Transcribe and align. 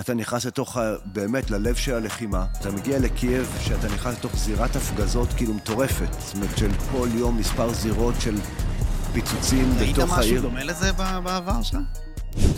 אתה 0.00 0.14
נכנס 0.14 0.44
לתוך, 0.44 0.76
ה- 0.76 0.94
באמת, 1.04 1.50
ללב 1.50 1.74
של 1.74 1.94
הלחימה. 1.94 2.44
אתה 2.60 2.70
מגיע 2.70 2.98
לקייב, 2.98 3.56
שאתה 3.60 3.86
נכנס 3.94 4.14
לתוך 4.18 4.36
זירת 4.36 4.76
הפגזות 4.76 5.28
כאילו 5.36 5.54
מטורפת. 5.54 6.12
זאת 6.18 6.34
אומרת, 6.34 6.58
של 6.58 6.70
כל 6.92 7.08
יום 7.14 7.36
מספר 7.38 7.72
זירות 7.72 8.14
של 8.20 8.34
פיצוצים 9.12 9.72
ראית 9.78 9.96
בתוך 9.96 10.10
משהו 10.10 10.22
העיר. 10.22 10.42
דומה 10.42 10.64
לזה 10.64 10.92
בעבר 10.92 11.62
שלך? 11.62 11.78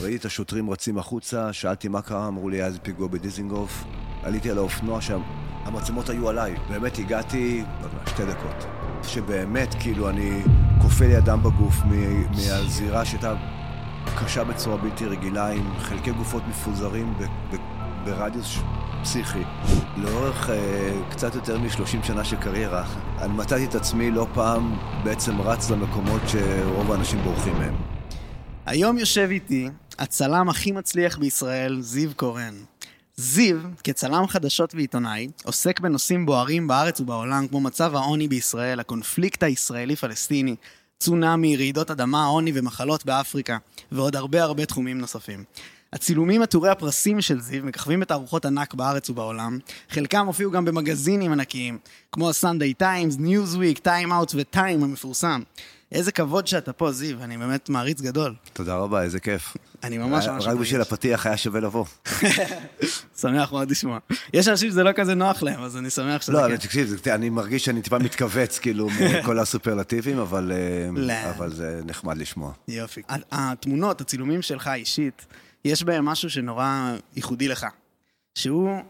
ראיתי 0.02 0.16
את 0.16 0.24
השוטרים 0.24 0.70
רצים 0.70 0.98
החוצה, 0.98 1.52
שאלתי 1.52 1.88
מה 1.88 2.02
קרה, 2.02 2.28
אמרו 2.28 2.48
לי, 2.48 2.56
היה 2.56 2.66
איזה 2.66 2.78
פיגוע 2.78 3.08
בדיזינגוף. 3.08 3.84
עליתי 4.22 4.50
על 4.50 4.58
האופנוע 4.58 5.00
שם, 5.00 5.20
המצלמות 5.64 6.08
היו 6.08 6.28
עליי. 6.28 6.54
באמת 6.70 6.98
הגעתי, 6.98 7.64
לא 7.80 7.86
יודע, 7.86 7.98
שתי 8.06 8.22
דקות. 8.26 8.66
שבאמת, 9.02 9.74
כאילו, 9.80 10.08
אני 10.08 10.42
כופה 10.82 11.04
לי 11.06 11.18
אדם 11.18 11.42
בגוף 11.42 11.74
מהזירה 12.30 13.04
שהייתה 13.04 13.34
קשה 14.04 14.44
בצורה 14.44 14.76
בלתי 14.76 15.06
רגילה, 15.06 15.48
עם 15.48 15.78
חלקי 15.78 16.10
גופות 16.12 16.42
מפוזרים 16.48 17.14
ב- 17.18 17.54
ב- 17.54 17.82
ברדיוס 18.04 18.58
פסיכי. 19.02 19.42
לאורך 19.96 20.50
אה, 20.50 20.92
קצת 21.10 21.34
יותר 21.34 21.58
מ-30 21.58 22.06
שנה 22.06 22.24
של 22.24 22.36
קריירה, 22.36 22.84
אני 23.18 23.32
מצאתי 23.32 23.64
את 23.64 23.74
עצמי 23.74 24.10
לא 24.10 24.26
פעם 24.34 24.78
בעצם 25.04 25.40
רץ 25.40 25.70
למקומות 25.70 26.22
שרוב 26.26 26.92
האנשים 26.92 27.22
בורחים 27.22 27.54
מהם. 27.58 27.74
היום 28.66 28.98
יושב 28.98 29.28
איתי 29.30 29.68
הצלם 29.98 30.48
הכי 30.48 30.72
מצליח 30.72 31.18
בישראל, 31.18 31.80
זיו 31.80 32.10
קורן. 32.16 32.54
זיו, 33.16 33.56
כצלם 33.84 34.26
חדשות 34.26 34.74
ועיתונאי, 34.74 35.28
עוסק 35.44 35.80
בנושאים 35.80 36.26
בוערים 36.26 36.68
בארץ 36.68 37.00
ובעולם, 37.00 37.48
כמו 37.48 37.60
מצב 37.60 37.94
העוני 37.94 38.28
בישראל, 38.28 38.80
הקונפליקט 38.80 39.42
הישראלי-פלסטיני, 39.42 40.56
צונאמי, 41.02 41.56
רעידות 41.56 41.90
אדמה, 41.90 42.24
עוני 42.24 42.52
ומחלות 42.54 43.04
באפריקה, 43.04 43.58
ועוד 43.92 44.16
הרבה 44.16 44.42
הרבה 44.42 44.66
תחומים 44.66 44.98
נוספים. 44.98 45.44
הצילומים 45.92 46.42
עטורי 46.42 46.70
הפרסים 46.70 47.20
של 47.20 47.40
זיו 47.40 47.64
מככבים 47.64 48.00
בתערוכות 48.00 48.46
ענק 48.46 48.74
בארץ 48.74 49.10
ובעולם, 49.10 49.58
חלקם 49.90 50.26
הופיעו 50.26 50.50
גם 50.50 50.64
במגזינים 50.64 51.32
ענקיים, 51.32 51.78
כמו 52.12 52.28
ה-Sunday 52.28 52.82
Times, 52.82 53.18
Newsweek, 53.18 53.78
Time 53.84 54.08
Out 54.08 54.34
ו-Time 54.34 54.84
המפורסם. 54.84 55.42
איזה 55.92 56.12
כבוד 56.12 56.46
שאתה 56.46 56.72
פה, 56.72 56.92
זיו, 56.92 57.22
אני 57.22 57.38
באמת 57.38 57.68
מעריץ 57.68 58.00
גדול. 58.00 58.34
תודה 58.52 58.76
רבה, 58.76 59.02
איזה 59.02 59.20
כיף. 59.20 59.56
אני 59.84 59.98
ממש 59.98 60.26
ממש 60.26 60.46
רק 60.46 60.56
בשביל. 60.56 60.80
הפתיח 60.80 61.26
היה 61.26 61.36
שווה 61.36 61.60
לבוא. 61.60 61.84
שמח 63.20 63.52
מאוד 63.52 63.70
לשמוע. 63.70 63.98
יש 64.32 64.48
אנשים 64.48 64.70
שזה 64.70 64.82
לא 64.82 64.92
כזה 64.92 65.14
נוח 65.14 65.42
להם, 65.42 65.62
אז 65.62 65.76
אני 65.76 65.90
שמח 65.90 66.22
שזה 66.22 66.32
לא, 66.32 66.48
כן. 66.48 66.56
תקשיב, 66.56 67.00
אני 67.06 67.30
מרגיש 67.30 67.64
שאני 67.64 67.82
טיפה 67.82 67.98
מתכווץ, 67.98 68.58
כאילו, 68.58 68.88
מכל 69.20 69.38
הסופרלטיבים, 69.38 70.18
אבל 70.18 70.52
אה, 70.54 70.88
לא. 71.00 71.30
אבל 71.36 71.52
זה 71.52 71.80
נחמד 71.84 72.18
לשמוע. 72.18 72.52
יופי. 72.68 73.02
התמונות, 73.32 74.00
הצילומים 74.00 74.42
שלך 74.42 74.70
אישית, 74.74 75.26
יש 75.64 75.82
בהם 75.82 76.04
משהו 76.04 76.30
שנורא 76.30 76.92
ייחודי 77.16 77.48
לך. 77.48 77.66
שהוא, 78.34 78.82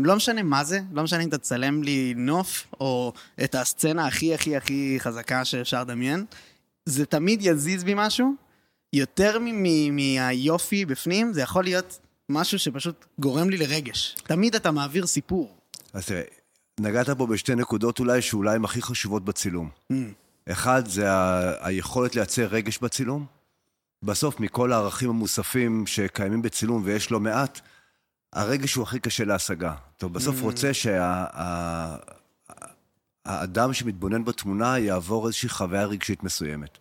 לא 0.00 0.16
משנה 0.16 0.42
מה 0.42 0.64
זה, 0.64 0.80
לא 0.92 1.02
משנה 1.02 1.22
אם 1.24 1.28
תצלם 1.30 1.82
לי 1.82 2.14
נוף, 2.16 2.66
או 2.80 3.12
את 3.44 3.54
הסצנה 3.54 4.06
הכי 4.06 4.34
הכי 4.34 4.56
הכי 4.56 4.96
חזקה 5.00 5.44
שאפשר 5.44 5.80
לדמיין, 5.80 6.24
זה 6.86 7.06
תמיד 7.06 7.38
יזיז 7.42 7.84
בי 7.84 7.92
משהו, 7.96 8.34
יותר 8.92 9.38
מהיופי 9.92 10.84
בפנים, 10.84 11.32
זה 11.32 11.40
יכול 11.42 11.64
להיות 11.64 11.98
משהו 12.28 12.58
שפשוט 12.58 13.04
גורם 13.18 13.50
לי 13.50 13.56
לרגש. 13.56 14.16
תמיד 14.26 14.54
אתה 14.54 14.70
מעביר 14.70 15.06
סיפור. 15.06 15.56
אז 15.92 16.06
תראה, 16.06 16.22
נגעת 16.80 17.10
פה 17.10 17.26
בשתי 17.26 17.54
נקודות 17.54 17.98
אולי, 18.00 18.22
שאולי 18.22 18.54
הן 18.54 18.64
הכי 18.64 18.82
חשובות 18.82 19.24
בצילום. 19.24 19.68
Mm. 19.92 19.94
אחד, 20.52 20.86
זה 20.88 21.12
ה- 21.12 21.66
היכולת 21.66 22.14
לייצר 22.16 22.46
רגש 22.46 22.78
בצילום. 22.78 23.26
בסוף, 24.02 24.40
מכל 24.40 24.72
הערכים 24.72 25.08
המוספים 25.10 25.86
שקיימים 25.86 26.42
בצילום, 26.42 26.82
ויש 26.84 27.10
לא 27.10 27.20
מעט, 27.20 27.60
הרגש 28.32 28.74
הוא 28.74 28.82
הכי 28.82 28.98
קשה 29.00 29.24
להשגה. 29.24 29.74
אתה 29.96 30.08
בסוף 30.08 30.36
Mm. 30.40 30.42
רוצה 30.42 30.70
שהאדם 33.24 33.72
שמתבונן 33.72 34.24
בתמונה 34.24 34.78
יעבור 34.78 35.26
איזושהי 35.26 35.48
חוויה 35.48 35.84
רגשית 35.84 36.22
מסוימת. 36.22 36.78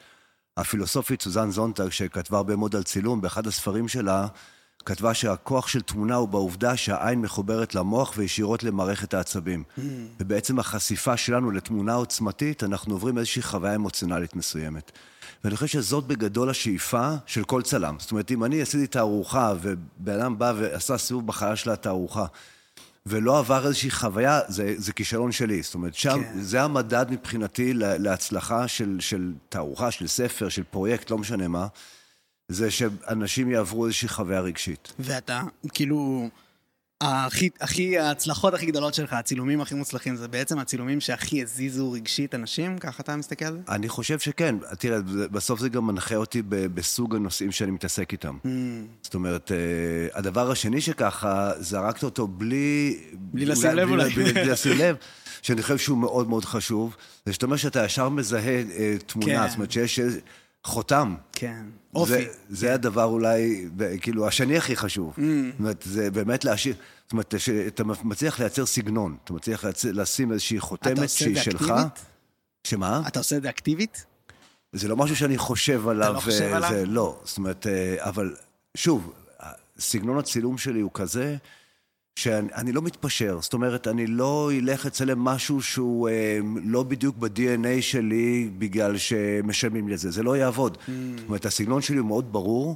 הפילוסופית 0.57 1.21
סוזן 1.21 1.51
זונטג, 1.51 1.89
שכתבה 1.89 2.37
הרבה 2.37 2.55
מאוד 2.55 2.75
על 2.75 2.83
צילום, 2.83 3.21
באחד 3.21 3.47
הספרים 3.47 3.87
שלה, 3.87 4.27
כתבה 4.85 5.13
שהכוח 5.13 5.67
של 5.67 5.81
תמונה 5.81 6.15
הוא 6.15 6.27
בעובדה 6.29 6.77
שהעין 6.77 7.21
מחוברת 7.21 7.75
למוח 7.75 8.13
וישירות 8.17 8.63
למערכת 8.63 9.13
העצבים. 9.13 9.63
Mm. 9.77 9.81
ובעצם 10.19 10.59
החשיפה 10.59 11.17
שלנו 11.17 11.51
לתמונה 11.51 11.93
עוצמתית, 11.93 12.63
אנחנו 12.63 12.93
עוברים 12.93 13.17
איזושהי 13.17 13.41
חוויה 13.41 13.75
אמוציונלית 13.75 14.35
מסוימת. 14.35 14.91
ואני 15.43 15.55
חושב 15.55 15.67
שזאת 15.67 16.07
בגדול 16.07 16.49
השאיפה 16.49 17.09
של 17.25 17.43
כל 17.43 17.61
צלם. 17.61 17.95
זאת 17.99 18.11
אומרת, 18.11 18.31
אם 18.31 18.43
אני 18.43 18.61
עשיתי 18.61 18.87
תערוכה, 18.87 19.53
ובן 19.61 20.19
אדם 20.19 20.37
בא 20.39 20.53
ועשה 20.57 20.97
סיבוב 20.97 21.27
בחיה 21.27 21.55
של 21.55 21.69
התערוכה, 21.69 22.25
ולא 23.05 23.39
עבר 23.39 23.67
איזושהי 23.67 23.91
חוויה, 23.91 24.39
זה, 24.47 24.73
זה 24.77 24.93
כישלון 24.93 25.31
שלי. 25.31 25.61
זאת 25.61 25.73
אומרת, 25.73 25.95
שם, 25.95 26.23
כן. 26.23 26.41
זה 26.41 26.63
המדד 26.63 27.05
מבחינתי 27.09 27.73
לה- 27.73 27.97
להצלחה 27.97 28.67
של, 28.67 28.97
של 28.99 29.33
תערוכה, 29.49 29.91
של 29.91 30.07
ספר, 30.07 30.49
של 30.49 30.63
פרויקט, 30.63 31.11
לא 31.11 31.17
משנה 31.17 31.47
מה, 31.47 31.67
זה 32.49 32.71
שאנשים 32.71 33.51
יעברו 33.51 33.85
איזושהי 33.85 34.07
חוויה 34.07 34.39
רגשית. 34.41 34.93
ואתה, 34.99 35.41
כאילו, 35.73 36.29
הכי, 37.01 37.49
הכי, 37.61 37.99
ההצלחות 37.99 38.53
הכי 38.53 38.65
גדולות 38.65 38.93
שלך, 38.93 39.13
הצילומים 39.13 39.61
הכי 39.61 39.75
מוצלחים, 39.75 40.15
זה 40.15 40.27
בעצם 40.27 40.59
הצילומים 40.59 41.01
שהכי 41.01 41.43
הזיזו 41.43 41.91
רגשית 41.91 42.35
אנשים? 42.35 42.77
ככה 42.77 43.03
אתה 43.03 43.15
מסתכל 43.15 43.45
על 43.45 43.53
זה? 43.53 43.59
אני 43.69 43.89
חושב 43.89 44.19
שכן. 44.19 44.55
תראה, 44.79 44.99
בסוף 45.31 45.59
זה 45.59 45.69
גם 45.69 45.87
מנחה 45.87 46.15
אותי 46.15 46.41
בסוג 46.49 47.15
הנושאים 47.15 47.51
שאני 47.51 47.71
מתעסק 47.71 48.11
איתם. 48.11 48.37
Mm. 48.43 48.47
זאת 49.01 49.13
אומרת, 49.13 49.51
אה, 49.51 49.57
הדבר 50.19 50.51
השני 50.51 50.81
שככה, 50.81 51.51
זרקת 51.59 52.03
אותו 52.03 52.27
בלי... 52.27 52.97
בלי 53.13 53.45
לשים 53.45 53.71
לב 53.71 53.89
אולי. 53.89 54.09
בלי, 54.09 54.33
בלי 54.33 54.45
לשים 54.51 54.77
לב, 54.77 54.95
שאני 55.41 55.61
חושב 55.61 55.77
שהוא 55.77 55.97
מאוד 55.97 56.29
מאוד 56.29 56.45
חשוב, 56.45 56.95
זה 57.25 57.33
שאתה 57.33 57.45
אומר 57.45 57.57
שאתה 57.57 57.85
ישר 57.85 58.09
מזהה 58.09 58.63
אה, 58.77 58.95
תמונה, 59.05 59.43
כן. 59.43 59.47
זאת 59.49 59.55
אומרת 59.55 59.71
שיש 59.71 59.99
חותם. 60.65 61.15
כן. 61.33 61.65
אופי. 61.95 62.11
זה, 62.11 62.25
זה 62.49 62.73
הדבר 62.73 63.03
אולי, 63.03 63.69
כאילו, 64.01 64.27
השני 64.27 64.57
הכי 64.57 64.75
חשוב. 64.75 65.13
Mm. 65.13 65.19
זאת 65.19 65.59
אומרת, 65.59 65.83
זה 65.85 66.11
באמת 66.11 66.45
להשאיר, 66.45 66.75
זאת 67.03 67.11
אומרת, 67.11 67.33
שאתה 67.37 67.83
מצליח 67.83 68.39
לייצר 68.39 68.65
סגנון, 68.65 69.17
אתה 69.23 69.33
מצליח 69.33 69.65
לשים 69.83 70.31
איזושהי 70.31 70.57
אתה 70.57 70.65
חותמת 70.65 70.91
עושה 70.97 71.03
את 71.03 71.09
שהיא 71.09 71.35
זה 71.35 71.43
שלך. 71.43 71.61
אקטיבית? 71.61 72.05
שמה? 72.63 73.01
אתה 73.07 73.19
עושה 73.19 73.37
את 73.37 73.41
זה 73.41 73.49
אקטיבית? 73.49 74.05
זה 74.73 74.87
לא 74.87 74.97
משהו 74.97 75.15
שאני 75.15 75.37
חושב 75.37 75.87
עליו. 75.87 76.13
לא 76.13 76.19
חושב 76.19 76.41
אה, 76.41 76.55
עליו? 76.55 76.69
זה, 76.69 76.85
לא, 76.85 77.19
זאת 77.23 77.37
אומרת, 77.37 77.67
אה, 77.67 77.95
אבל 77.99 78.35
שוב, 78.77 79.13
סגנון 79.79 80.17
הצילום 80.17 80.57
שלי 80.57 80.79
הוא 80.79 80.91
כזה, 80.93 81.37
שאני 82.15 82.53
אני 82.53 82.71
לא 82.71 82.81
מתפשר. 82.81 83.37
זאת 83.41 83.53
אומרת, 83.53 83.87
אני 83.87 84.07
לא 84.07 84.51
אלך 84.59 84.85
לצלם 84.85 85.19
משהו 85.19 85.61
שהוא 85.61 86.09
אה, 86.09 86.39
לא 86.63 86.83
בדיוק 86.83 87.15
ב-DNA 87.17 87.81
שלי 87.81 88.49
בגלל 88.57 88.97
שמשלמים 88.97 89.87
לי 89.87 89.93
את 89.93 89.99
זה. 89.99 90.11
זה 90.11 90.23
לא 90.23 90.37
יעבוד. 90.37 90.77
Mm. 90.77 90.91
זאת 91.17 91.27
אומרת, 91.27 91.45
הסגנון 91.45 91.81
שלי 91.81 91.97
הוא 91.97 92.07
מאוד 92.07 92.33
ברור. 92.33 92.75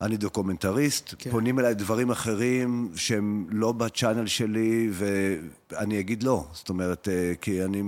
אני 0.00 0.16
דוקומנטריסט. 0.16 1.14
כן. 1.18 1.30
פונים 1.30 1.58
אליי 1.58 1.74
דברים 1.74 2.10
אחרים 2.10 2.92
שהם 2.96 3.46
לא 3.50 3.72
ב 3.72 3.79
channel 3.79 4.26
שלי, 4.26 4.90
ואני 4.92 6.00
אגיד 6.00 6.22
לא. 6.22 6.46
זאת 6.52 6.68
אומרת, 6.68 7.08
אה, 7.08 7.32
כי 7.40 7.64
אני 7.64 7.82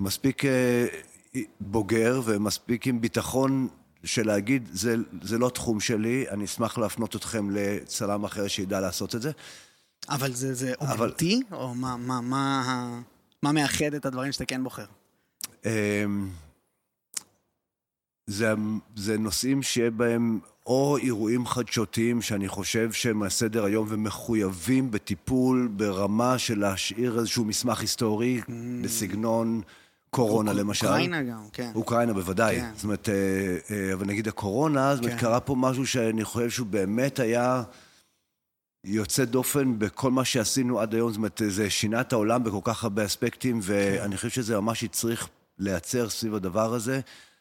מספיק 0.00 0.44
אה, 0.44 0.86
בוגר 1.60 2.20
ומספיק 2.24 2.86
עם 2.86 3.00
ביטחון 3.00 3.68
של 4.04 4.26
להגיד, 4.26 4.68
זה, 4.72 4.96
זה 5.22 5.38
לא 5.38 5.48
תחום 5.48 5.80
שלי, 5.80 6.24
אני 6.30 6.44
אשמח 6.44 6.78
להפנות 6.78 7.16
אתכם 7.16 7.50
לצלם 7.50 8.24
אחר 8.24 8.48
שידע 8.48 8.80
לעשות 8.80 9.14
את 9.14 9.22
זה. 9.22 9.30
אבל 10.08 10.32
זה, 10.32 10.54
זה 10.54 10.72
אבל- 10.80 10.92
אומנותי? 10.98 11.40
או 11.52 11.74
מה, 11.74 11.96
מה, 11.96 12.20
מה, 12.20 13.00
מה 13.42 13.52
מאחד 13.52 13.94
את 13.96 14.06
הדברים 14.06 14.32
שאתה 14.32 14.44
כן 14.44 14.64
בוחר? 14.64 14.84
אמ, 15.64 16.28
זה, 18.26 18.54
זה 18.96 19.18
נושאים 19.18 19.62
שיהיה 19.62 19.90
בהם 19.90 20.38
או 20.66 20.96
אירועים 20.96 21.46
חדשותיים 21.46 22.22
שאני 22.22 22.48
חושב 22.48 22.92
שהם 22.92 23.22
על 23.22 23.28
סדר 23.28 23.64
היום 23.64 23.86
ומחויבים 23.90 24.90
בטיפול 24.90 25.68
ברמה 25.76 26.38
של 26.38 26.58
להשאיר 26.58 27.18
איזשהו 27.18 27.44
מסמך 27.44 27.80
היסטורי 27.80 28.40
בסגנון 28.84 29.62
קורונה 30.10 30.52
למשל. 30.52 30.86
אוקראינה 30.86 31.22
גם, 31.22 31.42
כן. 31.52 31.72
אוקראינה 31.74 32.12
בוודאי. 32.12 32.60
כן. 32.60 32.70
זאת 32.74 32.84
אומרת, 32.84 33.08
אה, 33.08 33.14
אה, 33.76 33.92
אבל 33.94 34.06
נגיד 34.06 34.28
הקורונה, 34.28 34.94
זאת 34.94 35.04
אומרת, 35.04 35.14
כן. 35.16 35.20
קרה 35.20 35.40
פה 35.40 35.54
משהו 35.58 35.86
שאני 35.86 36.24
חושב 36.24 36.50
שהוא 36.50 36.66
באמת 36.66 37.18
היה 37.18 37.62
יוצא 38.84 39.24
דופן 39.24 39.78
בכל 39.78 40.10
מה 40.10 40.24
שעשינו 40.24 40.80
עד 40.80 40.94
היום. 40.94 41.10
זאת 41.10 41.16
אומרת, 41.16 41.42
זה 41.48 41.70
שינה 41.70 42.00
את 42.00 42.12
העולם 42.12 42.44
בכל 42.44 42.60
כך 42.64 42.84
הרבה 42.84 43.04
אספקטים, 43.04 43.60
ואני 43.62 44.16
חושב 44.16 44.28
שזה 44.28 44.60
ממש 44.60 44.84
הצריך 44.84 45.28
לייצר 45.58 46.08
סביב 46.08 46.34
הדבר 46.34 46.74
הזה 46.74 47.00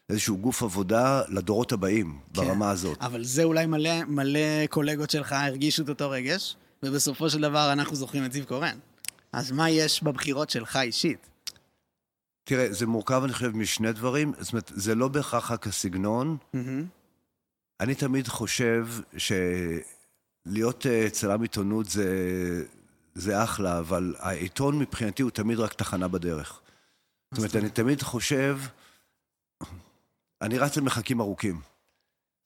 איזשהו 0.09 0.37
גוף 0.37 0.63
עבודה 0.63 1.21
לדורות 1.27 1.71
הבאים, 1.71 2.19
כן. 2.33 2.41
ברמה 2.41 2.71
הזאת. 2.71 2.97
אבל 3.01 3.23
זה 3.23 3.43
אולי 3.43 3.65
מלא, 3.65 4.03
מלא 4.03 4.67
קולגות 4.69 5.09
שלך 5.09 5.31
הרגישו 5.33 5.83
את 5.83 5.89
אותו 5.89 6.09
רגש, 6.09 6.55
ובסופו 6.83 7.29
של 7.29 7.41
דבר 7.41 7.73
אנחנו 7.73 7.95
זוכרים 7.95 8.25
את 8.25 8.31
זיו 8.31 8.45
קורן. 8.47 8.77
אז 9.33 9.51
מה 9.51 9.69
יש 9.69 10.03
בבחירות 10.03 10.49
שלך 10.49 10.75
אישית? 10.75 11.29
תראה, 12.43 12.73
זה 12.73 12.85
מורכב, 12.87 13.21
אני 13.23 13.33
חושב, 13.33 13.55
משני 13.55 13.91
דברים. 13.91 14.33
זאת 14.39 14.53
אומרת, 14.53 14.71
זה 14.75 14.95
לא 14.95 15.07
בהכרח 15.07 15.51
רק 15.51 15.67
הסגנון. 15.67 16.37
מהמם. 16.53 16.85
אני 17.79 17.95
תמיד 17.95 18.27
חושב 18.27 18.87
להיות 20.45 20.85
אה, 20.85 21.09
צלם 21.09 21.41
עיתונות 21.41 21.89
זה, 21.89 22.07
זה 23.15 23.43
אחלה, 23.43 23.79
אבל 23.79 24.15
העיתון 24.19 24.79
מבחינתי 24.79 25.23
הוא 25.23 25.31
תמיד 25.31 25.59
רק 25.59 25.73
תחנה 25.73 26.07
בדרך. 26.07 26.61
זאת 27.31 27.37
אומרת, 27.37 27.55
אני 27.55 27.69
תמיד 27.69 28.01
חושב, 28.01 28.59
אני 30.41 30.57
רץ 30.57 30.77
למרחקים 30.77 31.21
ארוכים. 31.21 31.61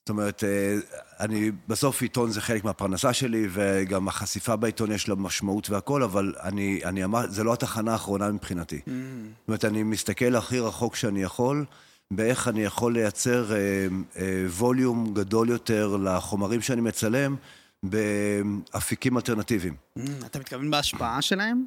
זאת 0.04 0.10
אומרת, 0.10 0.44
אה, 0.44 0.76
אני, 1.20 1.52
בסוף 1.68 2.02
עיתון 2.02 2.32
זה 2.32 2.42
חלק 2.42 2.64
מהפרנסה 2.64 3.14
שלי, 3.14 3.48
וגם 3.52 4.08
החשיפה 4.08 4.56
בעיתון 4.56 4.92
יש 4.92 5.10
לה 5.10 5.16
משמעות 5.16 5.70
והכל, 5.70 6.04
אבל 6.04 6.34
אני, 6.44 6.82
אני 6.84 7.04
אמר, 7.04 7.30
זה 7.30 7.44
לא 7.44 7.54
התחנה 7.54 7.92
האחרונה 7.92 8.32
מבחינתי. 8.32 8.78
Mm. 8.86 8.90
זאת 8.90 9.48
אומרת, 9.48 9.66
אני 9.66 9.84
מסתכל 9.84 10.36
הכי 10.36 10.60
רחוק 10.60 10.96
שאני 10.96 11.24
יכול, 11.24 11.66
באיך 12.12 12.48
אני 12.48 12.64
יכול 12.64 12.94
לייצר 12.94 13.54
אה, 13.54 13.58
אה, 14.18 14.46
ווליום 14.48 15.14
גדול 15.14 15.50
יותר 15.50 15.98
לחומרים 15.98 16.62
שאני 16.62 16.82
מצלם, 16.82 17.36
באפיקים 17.84 19.18
אלטרנטיביים. 19.18 19.76
Mm, 20.00 20.02
אתה 20.26 20.40
מתכוון 20.40 20.72
בהשפעה 20.72 21.22
שלהם? 21.22 21.66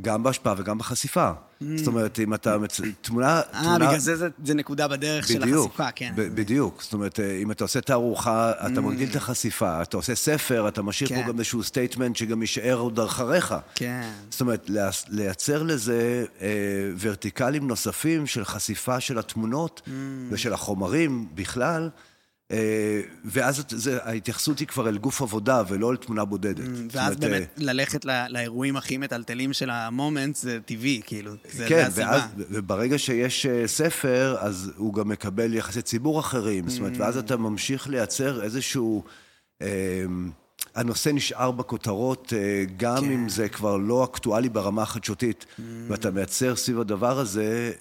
גם 0.00 0.22
בהשפעה 0.22 0.54
וגם 0.58 0.78
בחשיפה. 0.78 1.30
Mm. 1.30 1.64
זאת 1.76 1.86
אומרת, 1.86 2.18
אם 2.18 2.34
אתה... 2.34 2.58
מצ... 2.58 2.80
תמונה... 3.00 3.40
אה, 3.40 3.62
תמונה... 3.62 3.86
בגלל 3.86 3.98
זה, 3.98 4.16
זה 4.16 4.28
זה 4.44 4.54
נקודה 4.54 4.88
בדרך 4.88 5.30
בדיוק, 5.30 5.44
של 5.44 5.56
החשיפה, 5.56 5.90
כן. 5.90 6.12
ב- 6.16 6.34
בדיוק. 6.34 6.82
זאת 6.82 6.92
אומרת, 6.92 7.20
אה, 7.20 7.38
אם 7.42 7.50
אתה 7.50 7.64
עושה 7.64 7.80
תערוכה, 7.80 8.52
אתה 8.52 8.66
mm. 8.66 8.80
מגדיל 8.80 9.10
את 9.10 9.16
החשיפה. 9.16 9.82
אתה 9.82 9.96
עושה 9.96 10.14
ספר, 10.14 10.68
אתה 10.68 10.82
משאיר 10.82 11.08
כן. 11.08 11.22
פה 11.22 11.28
גם 11.28 11.38
איזשהו 11.38 11.62
statement 11.62 12.16
שגם 12.16 12.40
יישאר 12.40 12.78
עוד 12.78 13.00
אחריך. 13.00 13.54
כן. 13.74 14.10
זאת 14.30 14.40
אומרת, 14.40 14.70
לייצר 15.08 15.62
לזה 15.62 16.24
אה, 16.40 16.46
ורטיקלים 17.00 17.68
נוספים 17.68 18.26
של 18.26 18.44
חשיפה 18.44 19.00
של 19.00 19.18
התמונות 19.18 19.82
mm. 19.84 19.90
ושל 20.30 20.52
החומרים 20.52 21.28
בכלל. 21.34 21.90
אה, 22.52 23.00
ואז 23.24 23.62
זה, 23.68 23.98
ההתייחסות 24.02 24.58
היא 24.58 24.68
כבר 24.68 24.88
אל 24.88 24.98
גוף 24.98 25.22
עבודה 25.22 25.62
ולא 25.68 25.90
אל 25.90 25.96
תמונה 25.96 26.24
בודדת. 26.24 26.64
Mm, 26.66 26.70
ואז 26.92 27.16
באמת 27.16 27.42
אה, 27.42 27.46
ללכת 27.56 28.04
לאירועים 28.28 28.76
הכי 28.76 28.96
מטלטלים 28.96 29.52
של 29.52 29.70
המומנט 29.70 30.36
זה 30.36 30.58
טבעי, 30.64 31.00
כאילו, 31.06 31.32
זה, 31.52 31.66
כן, 31.68 31.84
הסיבה. 31.86 32.10
ואז, 32.10 32.22
וברגע 32.36 32.98
שיש 32.98 33.46
אה, 33.46 33.66
ספר, 33.66 34.36
אז 34.40 34.72
הוא 34.76 34.94
גם 34.94 35.08
מקבל 35.08 35.54
יחסי 35.54 35.82
ציבור 35.82 36.20
אחרים. 36.20 36.68
זאת 36.68 36.78
אומרת, 36.78 36.92
ואז 36.96 37.16
mm. 37.16 37.20
אתה 37.20 37.36
ממשיך 37.36 37.88
לייצר 37.88 38.42
איזשהו... 38.42 39.04
הנושא 40.74 41.08
נשאר 41.08 41.50
בכותרות, 41.50 42.32
גם 42.76 43.00
כן. 43.00 43.12
אם 43.12 43.28
זה 43.28 43.48
כבר 43.48 43.76
לא 43.76 44.04
אקטואלי 44.04 44.48
ברמה 44.48 44.82
החדשותית, 44.82 45.46
mm. 45.48 45.62
ואתה 45.88 46.10
מייצר 46.10 46.56
סביב 46.56 46.80
הדבר 46.80 47.18
הזה 47.18 47.72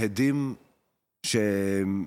הדים 0.00 0.54
שהם 1.22 2.06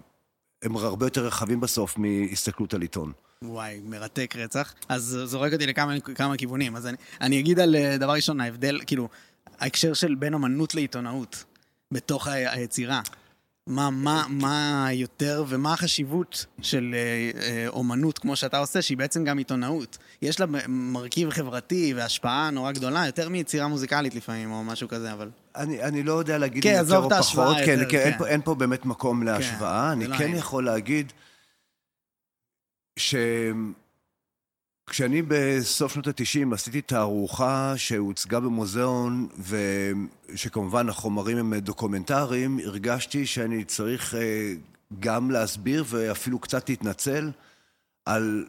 הם 0.63 0.75
הרבה 0.75 1.05
יותר 1.05 1.25
רחבים 1.25 1.59
בסוף 1.59 1.97
מהסתכלות 1.97 2.73
על 2.73 2.81
עיתון. 2.81 3.11
וואי, 3.43 3.79
מרתק 3.85 4.33
רצח. 4.37 4.73
אז 4.89 5.17
זורק 5.23 5.53
אותי 5.53 5.67
לכמה 5.67 5.99
כמה 5.99 6.37
כיוונים. 6.37 6.75
אז 6.75 6.87
אני, 6.87 6.97
אני 7.21 7.39
אגיד 7.39 7.59
על 7.59 7.75
אה, 7.75 7.97
דבר 7.97 8.13
ראשון, 8.13 8.41
ההבדל, 8.41 8.79
כאילו, 8.87 9.09
ההקשר 9.59 9.93
של 9.93 10.15
בין 10.15 10.33
אמנות 10.33 10.75
לעיתונאות, 10.75 11.43
בתוך 11.91 12.27
היצירה. 12.27 13.01
מה, 13.67 13.89
מה, 13.89 14.25
מה 14.29 14.87
יותר 14.91 15.43
ומה 15.47 15.73
החשיבות 15.73 16.45
של 16.61 16.95
אה, 16.95 17.41
אה, 17.41 17.67
אומנות 17.67 18.19
כמו 18.19 18.35
שאתה 18.35 18.57
עושה, 18.57 18.81
שהיא 18.81 18.97
בעצם 18.97 19.23
גם 19.23 19.37
עיתונאות. 19.37 19.97
יש 20.21 20.39
לה 20.39 20.45
מרכיב 20.67 21.29
חברתי 21.29 21.93
והשפעה 21.95 22.49
נורא 22.49 22.71
גדולה, 22.71 23.05
יותר 23.05 23.29
מיצירה 23.29 23.67
מוזיקלית 23.67 24.15
לפעמים, 24.15 24.51
או 24.51 24.63
משהו 24.63 24.87
כזה, 24.87 25.13
אבל... 25.13 25.29
אני, 25.55 25.83
אני 25.83 26.03
לא 26.03 26.13
יודע 26.13 26.37
להגיד 26.37 26.63
כן, 26.63 26.79
יותר 26.79 26.97
או 26.97 27.09
פחות, 27.09 27.57
כן, 27.65 27.71
יותר, 27.71 27.89
כן, 27.89 27.89
כן. 27.89 27.97
אין, 27.97 28.17
פה, 28.17 28.27
אין 28.27 28.41
פה 28.41 28.55
באמת 28.55 28.85
מקום 28.85 29.23
להשוואה. 29.23 29.83
כן, 29.85 29.91
אני 29.91 30.07
לא 30.07 30.17
כן 30.17 30.35
יכול 30.35 30.65
להגיד 30.65 31.13
ש... 32.99 33.15
כשאני 34.91 35.21
בסוף 35.21 35.93
שנות 35.93 36.07
ה-90 36.07 36.53
עשיתי 36.53 36.81
תערוכה 36.81 37.73
שהוצגה 37.77 38.39
במוזיאון, 38.39 39.27
ושכמובן 40.29 40.89
החומרים 40.89 41.37
הם 41.37 41.53
דוקומנטריים, 41.55 42.59
הרגשתי 42.65 43.25
שאני 43.25 43.63
צריך 43.63 44.15
אה, 44.15 44.53
גם 44.99 45.31
להסביר 45.31 45.83
ואפילו 45.87 46.39
קצת 46.39 46.69
להתנצל 46.69 47.31
על 48.05 48.45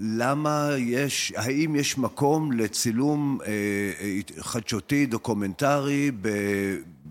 למה 0.00 0.70
יש, 0.78 1.32
האם 1.36 1.76
יש 1.76 1.98
מקום 1.98 2.52
לצילום 2.52 3.38
אה, 3.42 3.48
אה, 4.00 4.42
חדשותי, 4.42 5.06
דוקומנטרי, 5.06 6.10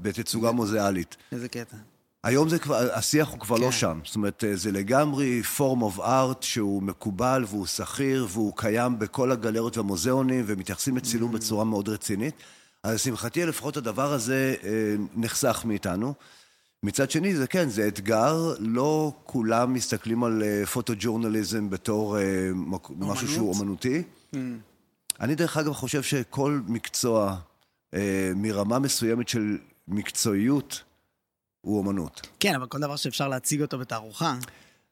בתצוגה 0.02 0.52
מוזיאלית. 0.52 1.18
איזה 1.32 1.50
קטע. 1.50 1.78
היום 2.24 2.50
זה 2.50 2.60
כבר, 2.60 2.88
השיח 2.94 3.30
הוא 3.30 3.40
כבר 3.40 3.56
לא 3.56 3.62
כן. 3.62 3.66
לא 3.66 3.72
שם. 3.72 4.00
זאת 4.06 4.16
אומרת, 4.16 4.44
זה 4.54 4.72
לגמרי 4.72 5.42
form 5.58 5.82
of 5.96 6.00
art 6.00 6.42
שהוא 6.42 6.84
מקובל 6.84 7.46
והוא 7.48 7.66
שכיר 7.66 8.28
והוא 8.30 8.54
קיים 8.56 9.00
בכל 9.00 9.32
הגלריות 9.32 9.78
והמוזיאונים 9.78 10.44
ומתייחסים 10.48 10.98
לצילום 10.98 11.32
mm. 11.32 11.38
בצורה 11.38 11.64
מאוד 11.66 11.90
רצינית. 11.90 12.36
אז 12.84 12.96
לשמחתי, 12.96 13.46
לפחות 13.46 13.78
הדבר 13.78 14.14
הזה 14.14 14.56
אה, 14.64 14.70
נחסך 15.16 15.62
מאיתנו. 15.66 16.14
מצד 16.84 17.12
שני, 17.12 17.36
זה 17.36 17.48
כן, 17.48 17.70
זה 17.70 17.88
אתגר, 17.88 18.54
לא 18.60 19.14
כולם 19.24 19.74
מסתכלים 19.74 20.24
על 20.24 20.44
פוטו-ג'ורנליזם 20.66 21.64
אה, 21.64 21.70
בתור 21.70 22.18
אה, 22.18 22.50
אומנות? 22.50 22.92
משהו 23.00 23.28
שהוא 23.28 23.54
אומנותי. 23.54 24.04
Mm. 24.34 24.38
אני 25.20 25.36
דרך 25.36 25.58
אגב 25.58 25.74
חושב 25.74 26.04
שכל 26.04 26.60
מקצוע 26.68 27.36
מרמה 28.36 28.80
מסוימת 28.80 29.30
של 29.30 29.58
מקצועיות, 29.88 30.84
הוא 31.62 31.78
אומנות. 31.78 32.28
כן, 32.40 32.56
אבל 32.56 32.68
כל 32.68 32.80
דבר 32.80 32.96
שאפשר 32.96 33.28
להציג 33.28 33.62
אותו 33.62 33.80
בתערוכה... 33.80 34.36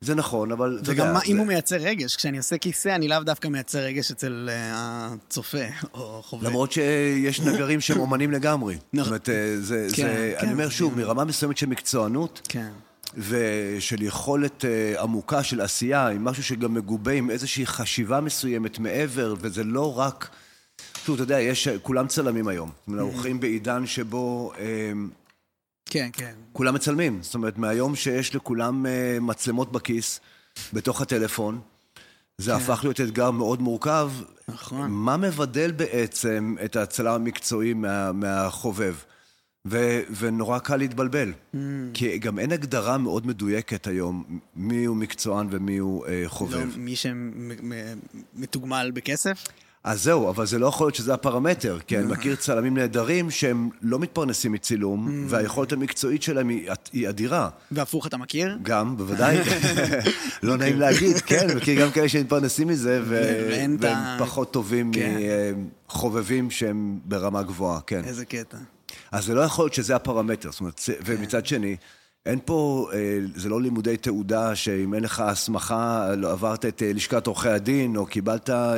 זה 0.02 0.16
נכון, 0.16 0.52
אבל. 0.52 0.80
וגם 0.84 1.16
אם 1.16 1.34
זה... 1.34 1.40
הוא 1.40 1.48
מייצר 1.48 1.76
רגש, 1.76 2.16
כשאני 2.16 2.38
עושה 2.38 2.58
כיסא, 2.58 2.90
אני 2.90 3.08
לאו 3.08 3.20
דווקא 3.20 3.48
מייצר 3.48 3.80
רגש 3.80 4.12
אצל 4.12 4.50
uh, 4.50 4.52
הצופה 4.74 5.64
או 5.94 6.22
חובב. 6.24 6.48
למרות 6.48 6.72
שיש 6.72 7.42
נגרים 7.42 7.82
שהם 7.82 8.00
אומנים 8.00 8.32
לגמרי. 8.32 8.78
נכון. 8.94 9.04
זאת 9.04 9.08
אומרת, 9.08 9.30
אה, 9.30 9.62
זה, 9.62 9.88
כן, 9.96 10.08
זה, 10.08 10.34
כן, 10.40 10.46
אני 10.46 10.54
אומר 10.54 10.70
שוב, 10.70 10.94
כן. 10.94 11.00
מרמה 11.00 11.26
מסוימת 11.26 11.58
של 11.58 11.66
מקצוענות, 11.66 12.42
כן. 12.50 12.72
ושל 13.18 14.02
יכולת 14.02 14.66
uh, 14.66 15.02
עמוקה 15.02 15.44
של 15.44 15.62
עשייה, 15.62 16.08
עם 16.08 16.24
משהו 16.24 16.44
שגם 16.44 16.74
מגובה 16.74 17.12
עם 17.12 17.30
איזושהי 17.30 17.66
חשיבה 17.66 18.22
מסוימת 18.22 18.80
מעבר, 18.80 19.36
וזה 19.40 19.64
לא 19.64 20.00
רק... 20.00 20.30
שוב, 21.06 21.16
אתה 21.16 21.24
יודע, 21.24 21.40
יש, 21.40 21.68
כולם 21.68 22.08
צלמים 22.08 22.48
היום. 22.48 22.72
אנחנו 22.90 23.12
mm-hmm. 23.12 23.22
חיים 23.22 23.40
בעידן 23.40 23.86
שבו... 23.86 24.52
Uh, 24.56 24.60
כן, 25.90 26.10
כן. 26.14 26.34
כולם 26.54 26.74
מצלמים. 26.74 27.20
זאת 27.22 27.36
אומרת, 27.36 27.58
מהיום 27.58 27.96
שיש 27.96 28.36
לכולם 28.36 28.86
uh, 28.86 28.90
מצלמות 29.22 29.72
בכיס, 29.72 30.20
בתוך 30.74 31.02
הטלפון, 31.02 31.60
זה 32.38 32.52
כן. 32.52 32.58
הפך 32.58 32.80
להיות 32.84 33.02
אתגר 33.02 33.32
מאוד 33.32 33.62
מורכב. 33.62 34.12
נכון. 34.48 34.92
מה 34.92 35.18
מבדל 35.18 35.72
בעצם 35.72 36.56
את 36.66 36.76
הצלם 36.76 37.14
המקצועי 37.14 37.74
מה, 37.74 38.12
מהחובב? 38.12 38.96
ו, 39.70 40.00
ונורא 40.18 40.60
קל 40.60 40.78
להתבלבל. 40.78 41.34
Mm. 41.34 41.58
כי 41.94 42.18
גם 42.18 42.40
אין 42.40 42.52
הגדרה 42.52 42.98
מאוד 42.98 43.28
מדויקת 43.28 43.88
היום 43.88 44.40
מי 44.56 44.86
הוא 44.86 44.96
מקצוען 44.96 45.48
ומי 45.52 45.78
הוא 45.78 46.06
uh, 46.06 46.10
חובב. 46.28 46.58
לא 46.58 46.66
מי 46.78 46.96
שמתוגמל 46.96 48.92
בכסף? 48.94 49.44
אז 49.88 50.04
זהו, 50.04 50.30
אבל 50.30 50.46
זה 50.46 50.60
לא 50.60 50.68
יכול 50.68 50.88
להיות 50.88 50.96
שזה 50.96 51.14
הפרמטר, 51.14 51.80
כי 51.88 51.98
אני 51.98 52.08
מכיר 52.08 52.36
צלמים 52.36 52.78
נהדרים 52.78 53.32
שהם 53.32 53.70
לא 53.82 54.00
מתפרנסים 54.00 54.52
מצילום, 54.52 55.08
mm. 55.08 55.12
והיכולת 55.28 55.72
המקצועית 55.72 56.24
שלהם 56.24 56.50
היא 56.94 57.10
אדירה. 57.10 57.50
והפוך 57.72 58.08
אתה 58.08 58.18
מכיר? 58.18 58.58
גם, 58.62 58.98
בוודאי. 58.98 59.38
לא 60.44 60.58
נעים 60.58 60.80
להגיד, 60.80 61.18
כן, 61.18 61.58
מכיר 61.58 61.82
גם 61.82 61.92
כאלה 61.92 62.10
שמתפרנסים 62.10 62.68
מזה, 62.68 63.02
והם 63.08 63.78
פחות 64.20 64.54
טובים 64.54 64.92
כן. 64.92 65.16
מחובבים 65.90 66.52
שהם 66.52 67.00
ברמה 67.06 67.44
גבוהה, 67.44 67.80
כן. 67.88 68.02
איזה 68.04 68.26
קטע. 68.26 68.58
אז 69.12 69.26
זה 69.26 69.34
לא 69.34 69.42
יכול 69.42 69.66
להיות 69.66 69.74
שזה 69.74 69.96
הפרמטר, 69.96 70.52
זאת 70.52 70.60
אומרת, 70.60 70.82
ומצד 71.06 71.46
שני, 71.46 71.76
אין 72.28 72.40
פה, 72.46 72.90
אה, 72.94 73.20
זה 73.36 73.50
לא 73.50 73.62
לימודי 73.62 73.98
תעודה 73.98 74.56
שאם 74.56 74.94
אין 74.94 75.04
לך 75.04 75.20
הסמכה, 75.20 76.16
לא 76.18 76.32
עברת 76.32 76.66
את 76.66 76.84
אה, 76.84 76.94
לשכת 76.94 77.28
עורכי 77.28 77.50
הדין 77.50 77.96
או 77.96 78.06
קיבלת 78.06 78.50
אה, 78.50 78.78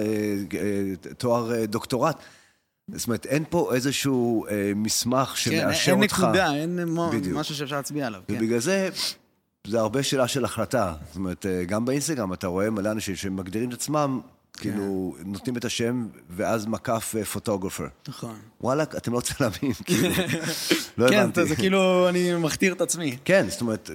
תואר 1.17 1.65
דוקטורט. 1.65 2.19
זאת 2.93 3.07
אומרת, 3.07 3.25
אין 3.25 3.43
פה 3.49 3.71
איזשהו 3.73 4.45
מסמך 4.75 5.37
שמאשר 5.37 5.95
כן, 5.95 6.03
אותך. 6.03 6.19
אין 6.19 6.23
נקודה, 6.23 6.53
אין 6.53 6.79
בדיוק. 7.11 7.37
משהו 7.37 7.55
שאפשר 7.55 7.75
להצביע 7.75 8.07
עליו. 8.07 8.21
כן. 8.27 8.33
ובגלל 8.33 8.59
זה, 8.59 8.89
זה 9.67 9.79
הרבה 9.79 10.03
שאלה 10.03 10.27
של 10.27 10.45
החלטה. 10.45 10.93
זאת 11.07 11.15
אומרת, 11.15 11.45
גם 11.67 11.85
באינסטגרם 11.85 12.33
אתה 12.33 12.47
רואה 12.47 12.69
מלא 12.69 12.91
אנשים 12.91 13.15
שמגדירים 13.15 13.69
את 13.69 13.73
עצמם 13.73 14.19
כאילו, 14.59 15.15
כן. 15.17 15.23
נותנים 15.31 15.57
את 15.57 15.65
השם, 15.65 16.07
ואז 16.29 16.65
מקף 16.65 17.15
פוטוגרפר. 17.31 17.83
אה, 17.83 17.89
נכון. 18.07 18.35
וואלכ, 18.61 18.95
אתם 18.95 19.13
לא 19.13 19.21
צלמים, 19.21 19.73
כאילו. 19.85 20.09
לא 20.97 21.09
כן, 21.09 21.19
הבנתי. 21.19 21.41
כן, 21.41 21.47
זה 21.47 21.55
כאילו, 21.55 22.09
אני 22.09 22.35
מכתיר 22.35 22.73
את 22.73 22.81
עצמי. 22.81 23.17
כן, 23.25 23.45
זאת 23.49 23.61
אומרת, 23.61 23.89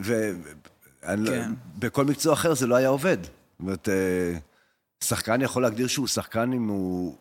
ובכל 1.78 2.02
לא- 2.02 2.09
מקצוע 2.09 2.33
אחר 2.33 2.54
זה 2.54 2.66
לא 2.66 2.75
היה 2.75 2.88
עובד. 2.88 3.18
זאת 3.23 3.61
אומרת, 3.61 3.88
אה, 3.88 4.38
שחקן 5.04 5.42
יכול 5.42 5.62
להגדיר 5.62 5.87
שהוא 5.87 6.06
שחקן 6.06 6.52
אם 6.52 6.68
הוא 6.68 7.16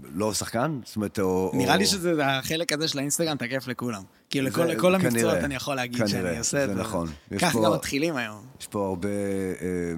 לא 0.00 0.34
שחקן? 0.34 0.80
זאת 0.84 0.96
אומרת, 0.96 1.18
או... 1.18 1.50
נראה 1.54 1.76
לי 1.76 1.86
שזה 1.86 2.26
החלק 2.26 2.72
הזה 2.72 2.88
של 2.88 2.98
האינסטגרם 2.98 3.36
תקף 3.36 3.66
לכולם. 3.68 4.02
כאילו, 4.30 4.48
לכל 4.64 4.94
המקצועות 4.94 5.38
אני 5.38 5.54
יכול 5.54 5.74
להגיד 5.74 6.06
שאני 6.06 6.38
עושה 6.38 6.64
את 6.64 6.68
זה. 6.68 6.74
זה 6.74 6.80
נכון. 6.80 7.08
כך 7.38 7.56
גם 7.56 7.72
מתחילים 7.72 8.16
היום. 8.16 8.46
יש 8.60 8.66
פה 8.66 8.86
הרבה... 8.86 9.08
אה, 9.60 9.94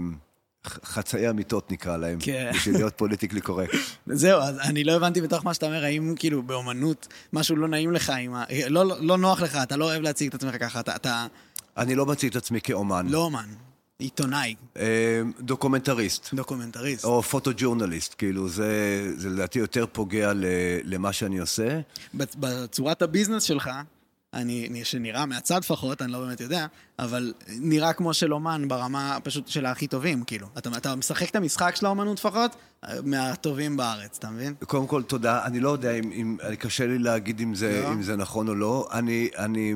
חצאי 0.85 1.31
אמיתות 1.31 1.73
נקרא 1.73 1.97
להם, 1.97 2.19
כן. 2.21 2.51
בשביל 2.55 2.75
להיות 2.77 2.95
פוליטיקלי 2.97 3.41
קורקט. 3.41 3.75
זהו, 4.07 4.41
אז 4.41 4.59
אני 4.59 4.85
לא 4.85 4.93
הבנתי 4.93 5.21
בתוך 5.21 5.45
מה 5.45 5.55
שאתה 5.55 5.67
אומר, 5.67 5.85
האם 5.85 6.15
כאילו 6.19 6.43
באומנות 6.43 7.07
משהו 7.33 7.57
לא 7.57 7.69
נעים 7.69 7.93
לך, 7.93 8.11
ה... 8.11 8.45
לא, 8.69 8.87
לא, 8.87 8.97
לא 9.01 9.19
נוח 9.19 9.41
לך, 9.43 9.57
אתה 9.63 9.77
לא 9.77 9.85
אוהב 9.85 10.03
להציג 10.03 10.29
את 10.29 10.35
עצמך 10.35 10.55
ככה, 10.61 10.81
אתה, 10.81 10.97
אתה 10.97 11.27
אני 11.77 11.95
לא 11.95 12.07
מציג 12.07 12.31
את 12.31 12.37
עצמי 12.37 12.61
כאומן. 12.61 13.07
לא 13.09 13.19
אומן, 13.19 13.49
עיתונאי, 13.99 14.55
אה, 14.77 14.85
דוקומנטריסט. 15.41 16.35
דוקומנטריסט. 16.35 17.05
או 17.05 17.23
photojournalist, 17.23 18.15
כאילו, 18.19 18.49
זה, 18.49 18.73
זה 19.17 19.29
לדעתי 19.29 19.59
יותר 19.59 19.85
פוגע 19.93 20.33
ל, 20.33 20.45
למה 20.85 21.13
שאני 21.13 21.39
עושה. 21.39 21.81
בצ- 22.15 22.37
בצורת 22.39 23.03
ה 23.03 23.07
business 23.07 23.43
שלך, 23.43 23.71
אני, 24.35 24.69
אני- 24.71 24.85
שנראה 24.85 25.27
מהצד 25.27 25.59
לפחות, 25.59 26.03
אני 26.03 26.13
לא 26.13 26.19
באמת 26.21 26.41
יודע, 26.41 26.67
אבל 26.99 27.33
נראה 27.49 27.93
כמו 27.93 28.15
של 28.15 28.33
אומן 28.35 28.69
ברמה 28.69 29.19
פשוט 29.25 29.49
של 29.49 29.67
הכי 29.67 29.87
טובים, 29.87 30.25
כאילו. 30.25 30.47
אתה, 30.59 30.71
אתה 30.77 30.95
משחק 30.95 31.31
את 31.31 31.37
המשחק 31.37 31.77
של 31.77 31.87
האומנות 31.87 32.19
לפחות, 32.19 32.57
מהטובים 33.05 33.77
בארץ, 33.77 34.17
אתה 34.19 34.31
מבין? 34.31 34.55
קודם 34.67 34.87
כל, 34.87 35.03
תודה. 35.03 35.45
אני 35.45 35.61
לא 35.61 35.71
יודע 35.71 35.93
אם... 35.93 36.13
אם 36.13 36.37
קשה 36.59 36.87
לי 36.87 36.99
להגיד 36.99 37.41
אם 37.41 37.55
זה, 37.55 37.81
לא? 37.85 37.93
אם 37.93 38.03
זה 38.03 38.17
נכון 38.17 38.49
או 38.49 38.55
לא. 38.55 38.89
אני, 38.93 39.29
אני, 39.39 39.75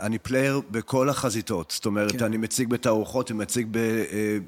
אני 0.00 0.18
player 0.18 0.60
בכל 0.70 1.08
החזיתות. 1.08 1.70
זאת 1.70 1.86
אומרת, 1.86 2.12
כן. 2.12 2.24
אני 2.24 2.36
מציג 2.36 2.68
בתערוכות 2.68 3.30
ומציג 3.30 3.66
ב... 3.70 3.76
אה, 3.76 4.38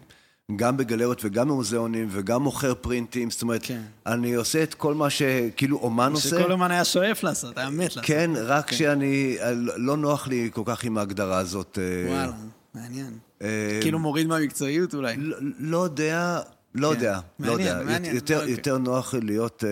גם 0.57 0.77
בגלריות 0.77 1.25
וגם 1.25 1.49
במוזיאונים 1.49 2.09
וגם 2.11 2.43
מוכר 2.43 2.75
פרינטים. 2.75 3.31
זאת 3.31 3.43
אומרת, 3.43 3.61
כן. 3.63 3.83
אני 4.07 4.35
עושה 4.35 4.63
את 4.63 4.75
כל 4.75 4.95
מה 4.95 5.11
שכאילו 5.11 5.79
אומן 5.79 6.13
עושה. 6.13 6.29
שכל 6.29 6.53
אומן 6.53 6.71
היה 6.71 6.85
שואף 6.85 7.23
לעשות, 7.23 7.59
היה 7.59 7.71
מת 7.71 7.79
לעשות. 7.79 8.05
כן, 8.05 8.31
רק 8.37 8.73
שאני... 8.73 9.37
לא 9.77 9.97
נוח 9.97 10.29
לי 10.29 10.51
כל 10.53 10.63
כך 10.65 10.85
עם 10.85 10.99
ההגדרה 10.99 11.39
הזאת. 11.39 11.79
אה, 11.83 12.11
וואלה, 12.13 12.33
מעניין. 12.75 13.19
אה, 13.43 13.79
כאילו 13.83 13.99
מוריד 13.99 14.27
מהמקצועיות 14.27 14.95
אולי. 14.95 15.17
לא, 15.19 15.37
לא 15.59 15.85
יודע, 15.85 16.41
לא 16.75 16.89
כן. 16.89 16.95
יודע, 16.95 17.21
לא 17.41 17.51
מעניין, 17.51 17.69
יודע. 17.69 17.85
מעניין, 17.85 18.15
יותר, 18.15 18.37
אוקיי. 18.37 18.51
יותר 18.51 18.79
נוח 18.79 19.15
להיות 19.23 19.65
אה, 19.65 19.71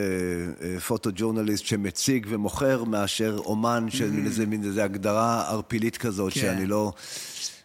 אה, 0.68 0.80
פוטוג'ורנליסט 0.80 1.64
שמציג 1.64 2.26
ומוכר 2.28 2.84
מאשר 2.84 3.40
אומן 3.44 3.86
של 3.90 4.10
מין 4.10 4.26
איזה, 4.26 4.46
מין 4.46 4.64
איזה 4.64 4.84
הגדרה 4.84 5.48
ערפילית 5.48 5.96
כזאת. 5.96 6.32
כן. 6.32 6.40
שאני 6.40 6.66
לא... 6.66 6.92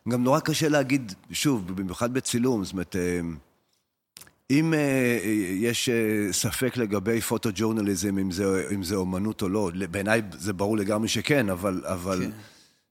גם 0.10 0.24
נורא 0.24 0.40
קשה 0.40 0.70
להגיד, 0.70 1.14
שוב, 1.32 1.76
במיוחד 1.76 2.14
בצילום, 2.14 2.64
זאת 2.64 2.74
אומרת... 2.74 2.96
אה, 2.96 3.22
אם 4.50 4.74
אה, 4.74 5.20
יש 5.54 5.90
אה, 5.90 6.34
ספק 6.34 6.78
לגבי 6.78 7.22
פוטוג'ורנליזם, 7.22 8.18
אם 8.18 8.32
זה, 8.32 8.68
אם 8.74 8.84
זה 8.84 8.96
אומנות 8.96 9.42
או 9.42 9.50
לא, 9.50 9.72
בעיניי 9.92 10.22
זה 10.32 10.54
ברור 10.54 10.78
לגמרי 10.78 11.08
שכן, 11.08 11.50
אבל, 11.50 11.84
אבל 11.86 12.20
כן. 12.20 12.32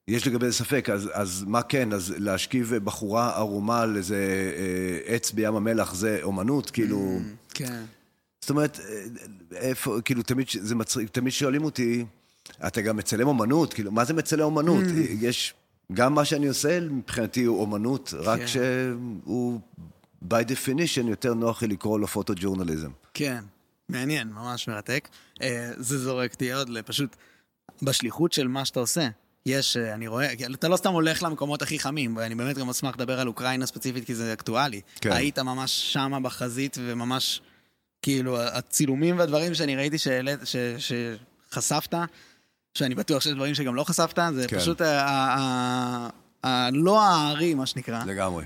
יש 0.09 0.27
לגבי 0.27 0.47
זה 0.47 0.53
ספק, 0.53 0.91
אז, 0.91 1.11
אז 1.13 1.45
מה 1.47 1.63
כן? 1.63 1.93
אז 1.93 2.15
להשכיב 2.19 2.75
בחורה 2.75 3.37
ערומה 3.37 3.81
על 3.81 3.97
איזה 3.97 4.53
אה, 4.57 5.15
עץ 5.15 5.31
בים 5.31 5.55
המלח 5.55 5.95
זה 5.95 6.19
אומנות? 6.23 6.71
כאילו... 6.71 7.19
כן. 7.55 7.83
זאת 8.41 8.51
אומרת, 8.51 8.81
איפה, 9.55 9.99
כאילו, 10.05 10.23
תמיד, 10.23 10.47
זה 10.61 10.75
מצחיק, 10.75 11.09
תמיד 11.09 11.33
שואלים 11.33 11.65
אותי, 11.65 12.05
אתה 12.67 12.81
גם 12.81 12.97
מצלם 12.97 13.29
אומנות? 13.29 13.75
כאילו, 13.75 13.93
מה 13.93 14.05
זה 14.05 14.15
מצלם 14.15 14.45
אומנות? 14.45 14.85
יש, 15.21 15.55
גם 15.95 16.15
מה 16.15 16.25
שאני 16.25 16.47
עושה 16.47 16.81
מבחינתי 16.81 17.45
הוא 17.45 17.61
אומנות, 17.61 18.15
רק 18.19 18.41
כן. 18.41 18.47
שהוא, 18.47 19.61
by 20.25 20.45
definition, 20.49 21.07
יותר 21.09 21.35
נוח 21.35 21.63
לי 21.63 21.69
לקרוא 21.69 21.99
לו 21.99 22.07
פוטוג'ורנליזם. 22.07 22.91
כן, 23.15 23.45
מעניין, 23.89 24.29
ממש 24.29 24.69
מרתק. 24.69 25.09
אה, 25.43 25.71
זה 25.77 25.99
זורק 25.99 26.33
אותי 26.33 26.53
עוד 26.53 26.69
לפשוט, 26.69 27.17
בשליחות 27.83 28.33
של 28.33 28.49
מה 28.49 28.65
שאתה 28.65 28.81
עושה. 28.81 29.09
יש, 29.47 29.77
אה, 29.77 29.95
אני 29.95 30.07
רואה, 30.09 30.33
אתה 30.55 30.69
לא 30.69 30.77
סתם 30.77 30.93
הולך 30.93 31.23
למקומות 31.23 31.63
הכי 31.63 31.79
חמים, 31.79 32.17
ואני 32.17 32.35
באמת 32.35 32.59
גם 32.59 32.71
אשמח 32.71 32.95
לדבר 32.97 33.21
על 33.21 33.29
אוקראינה 33.29 33.67
ספציפית, 33.67 34.05
כי 34.05 34.15
זה 34.15 34.33
אקטואלי. 34.33 34.81
כן. 35.01 35.13
היית 35.13 35.39
ממש 35.39 35.93
שמה 35.93 36.21
בחזית, 36.21 36.77
וממש, 36.81 37.41
כאילו, 38.03 38.41
הצילומים 38.41 39.19
והדברים 39.19 39.55
שאני 39.55 39.77
ראיתי 39.77 39.99
שהעלית, 39.99 40.41
ש- 40.45 40.57
שחשפת, 41.51 41.95
שאני 42.75 42.95
בטוח 42.95 43.23
שיש 43.23 43.33
דברים 43.33 43.55
שגם 43.55 43.75
לא 43.75 43.85
חשפת, 43.85 44.19
זה 44.35 44.49
כן. 44.49 44.59
פשוט 44.59 44.81
ה- 44.81 45.03
ה- 45.07 45.39
ה- 45.39 46.09
ה- 46.47 46.71
לא 46.73 47.03
הארי, 47.03 47.55
מה 47.55 47.67
שנקרא. 47.67 48.05
לגמרי. 48.05 48.45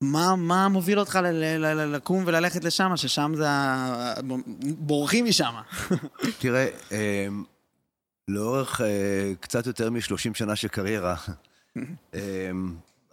מה, 0.00 0.36
מה 0.36 0.68
מוביל 0.68 1.00
אותך 1.00 1.16
ל- 1.22 1.26
ל- 1.26 1.66
ל- 1.74 1.94
לקום 1.96 2.22
וללכת 2.26 2.64
לשם, 2.64 2.92
ששם 2.96 3.32
זה 3.36 3.50
ה... 3.50 4.14
בורחים 4.78 5.24
משם. 5.24 5.54
תראה, 6.40 6.68
אה, 6.92 7.26
לאורך 8.28 8.80
אה, 8.80 8.86
קצת 9.40 9.66
יותר 9.66 9.90
מ-30 9.90 10.34
שנה 10.34 10.56
של 10.56 10.68
קריירה, 10.68 11.16
אה, 12.14 12.20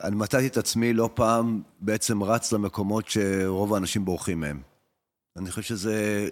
אני 0.03 0.15
מצאתי 0.15 0.47
את 0.47 0.57
עצמי 0.57 0.93
לא 0.93 1.09
פעם 1.13 1.61
בעצם 1.79 2.23
רץ 2.23 2.51
למקומות 2.51 3.09
שרוב 3.09 3.73
האנשים 3.73 4.05
בורחים 4.05 4.39
מהם. 4.39 4.61
אני 5.37 5.49
חושב 5.51 5.61
שזה... 5.61 6.27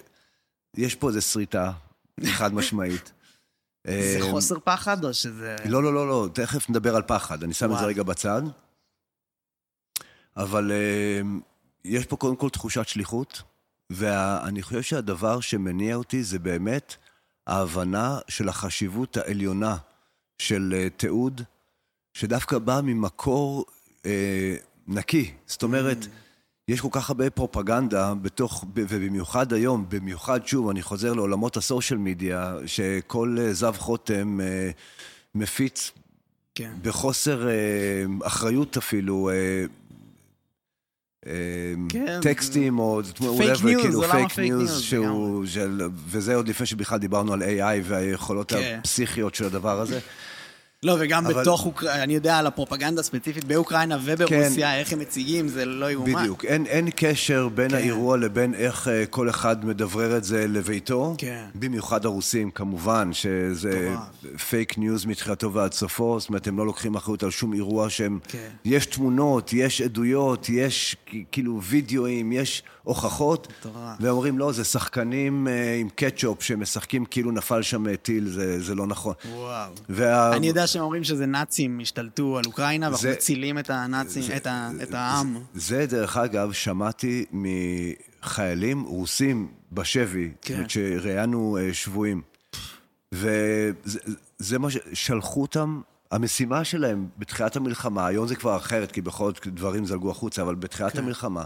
יש 0.77 0.95
פה 0.95 1.07
איזו 1.09 1.21
שריטה, 1.21 1.71
חד 2.37 2.53
משמעית. 2.53 3.11
זה 3.85 4.19
אה, 4.21 4.31
חוסר 4.31 4.55
פחד 4.63 5.05
או 5.05 5.13
שזה... 5.13 5.55
לא, 5.65 5.83
לא, 5.83 5.93
לא, 5.93 6.07
לא, 6.07 6.27
תכף 6.33 6.69
נדבר 6.69 6.95
על 6.95 7.01
פחד, 7.01 7.43
אני 7.43 7.53
שם 7.53 7.73
את 7.73 7.79
זה. 7.79 7.85
רגע 7.85 8.03
בצד. 8.03 8.41
אבל 10.37 10.71
אה, 10.71 11.21
יש 11.85 12.05
פה 12.05 12.15
קודם 12.15 12.35
כל 12.35 12.49
תחושת 12.49 12.87
שליחות, 12.87 13.41
ואני 13.89 14.61
חושב 14.61 14.81
שהדבר 14.81 15.39
שמניע 15.39 15.95
אותי 15.95 16.23
זה 16.23 16.39
באמת 16.39 16.95
ההבנה 17.47 18.19
של 18.27 18.49
החשיבות 18.49 19.17
העליונה 19.17 19.77
של 20.37 20.73
אה, 20.77 20.89
תיעוד, 20.89 21.41
שדווקא 22.13 22.57
בא 22.57 22.81
ממקור 22.83 23.65
אה, 24.05 24.55
נקי. 24.87 25.33
זאת 25.47 25.63
אומרת, 25.63 25.97
יש 26.67 26.81
כל 26.81 26.87
כך 26.91 27.09
הרבה 27.09 27.29
פרופגנדה 27.29 28.13
בתוך, 28.21 28.65
ובמיוחד 28.75 29.53
היום, 29.53 29.85
במיוחד, 29.89 30.47
שוב, 30.47 30.69
אני 30.69 30.81
חוזר 30.81 31.13
לעולמות 31.13 31.57
הסושיאל 31.57 31.99
מדיה, 31.99 32.55
שכל 32.65 33.37
אה, 33.39 33.53
זב 33.53 33.75
חוטם 33.77 34.41
אה, 34.41 34.69
מפיץ 35.35 35.91
כן. 36.55 36.71
בחוסר 36.81 37.47
אה, 37.47 37.53
אחריות 38.23 38.77
אפילו, 38.77 39.29
כן, 41.89 42.21
טקסטים 42.21 42.79
או 42.79 43.01
Fake 43.01 43.21
whatever, 43.21 43.61
news, 43.61 43.81
כאילו 43.81 44.01
fake 44.03 44.39
news, 44.39 44.59
news 44.69 44.81
שהוא, 44.81 45.45
של, 45.45 45.81
וזה 46.07 46.35
עוד 46.35 46.47
לפני 46.47 46.65
שבכלל 46.65 46.97
דיברנו 46.99 47.33
על 47.33 47.43
AI 47.43 47.81
והיכולות 47.83 48.51
כן. 48.51 48.77
הפסיכיות 48.79 49.35
של 49.35 49.45
הדבר 49.45 49.79
הזה. 49.79 49.99
לא, 50.85 50.95
וגם 50.99 51.25
אבל- 51.25 51.41
בתוך 51.41 51.65
אוקראינה, 51.65 52.03
אני 52.03 52.13
יודע 52.13 52.37
על 52.37 52.47
הפרופגנדה 52.47 53.01
הספציפית 53.01 53.43
באוקראינה 53.43 53.97
וברוסיה, 54.03 54.79
איך 54.79 54.93
הם 54.93 54.99
מציגים, 54.99 55.47
זה 55.47 55.65
לא 55.65 55.91
יאומן. 55.91 56.13
כן. 56.13 56.19
בדיוק. 56.19 56.45
אין, 56.45 56.65
אין 56.65 56.89
קשר 56.95 57.47
בין 57.55 57.69
כן. 57.69 57.75
האירוע 57.75 58.17
לבין 58.17 58.53
איך 58.53 58.87
אה, 58.87 59.05
כל 59.05 59.29
אחד 59.29 59.65
מדברר 59.65 60.17
את 60.17 60.23
זה 60.23 60.47
לביתו. 60.47 61.15
כן. 61.17 61.45
במיוחד 61.55 62.05
הרוסים, 62.05 62.51
כמובן, 62.51 63.13
שזה 63.13 63.95
fake 64.49 64.77
news 64.77 65.05
מתחילתו 65.05 65.53
ועד 65.53 65.73
סופו, 65.73 66.19
זאת 66.19 66.29
אומרת, 66.29 66.47
הם 66.47 66.57
לא 66.57 66.65
לוקחים 66.65 66.95
אחריות 66.95 67.23
על 67.23 67.31
שום 67.31 67.53
אירוע 67.53 67.89
שהם... 67.89 68.19
כן. 68.27 68.49
יש 68.65 68.85
תמונות, 68.85 69.53
יש 69.53 69.81
עדויות, 69.81 70.49
יש 70.49 70.95
כאילו 71.31 71.61
וידאוים, 71.63 72.31
יש 72.31 72.63
הוכחות. 72.83 73.47
ואומרים, 73.99 74.39
לא, 74.39 74.51
זה 74.51 74.63
שחקנים 74.63 75.47
אה, 75.47 75.75
עם 75.75 75.89
קטשופ 75.95 76.43
שמשחקים 76.43 77.05
כאילו 77.05 77.31
נפל 77.31 77.61
שם 77.61 77.95
טיל, 77.95 78.27
זה, 78.27 78.61
זה 78.61 78.75
לא 78.75 78.87
נכון. 78.87 79.13
וואו. 79.35 79.71
וה... 79.89 80.35
אני 80.35 80.47
יודע 80.47 80.67
שהם 80.75 80.83
אומרים 80.83 81.03
שזה 81.03 81.25
נאצים 81.25 81.79
השתלטו 81.81 82.37
על 82.37 82.43
אוקראינה, 82.45 82.85
ואנחנו 82.85 83.01
זה- 83.01 83.13
מצילים 83.15 83.59
את 83.59 83.69
הנאצים, 83.69 84.23
את 84.37 84.47
ה- 84.47 84.69
את 84.83 84.93
העם. 84.93 85.37
זה, 85.53 85.85
דרך 85.89 86.17
אגב, 86.17 86.51
שמעתי 86.51 87.25
מחיילים 87.31 88.81
רוסים 88.81 89.47
בשבי, 89.71 90.31
כן. 90.41 90.53
זאת 90.53 90.57
אומרת 90.57 90.69
שראיינו 90.69 91.57
אה, 91.61 91.73
שבויים. 91.73 92.21
וזה 93.11 93.99
זה 94.37 94.59
מה 94.59 94.71
ש... 94.71 94.77
שלחו 94.93 95.41
אותם, 95.41 95.81
המשימה 96.11 96.63
שלהם 96.63 97.07
בתחילת 97.17 97.55
המלחמה, 97.55 98.07
היום 98.07 98.27
זה 98.27 98.35
כבר 98.35 98.57
אחרת, 98.57 98.91
כי 98.91 99.01
בכל 99.01 99.25
זאת 99.35 99.47
דברים 99.47 99.85
זלגו 99.85 100.11
החוצה, 100.11 100.41
אבל 100.41 100.55
בתחילת 100.55 100.93
כן. 100.93 100.99
המלחמה, 100.99 101.43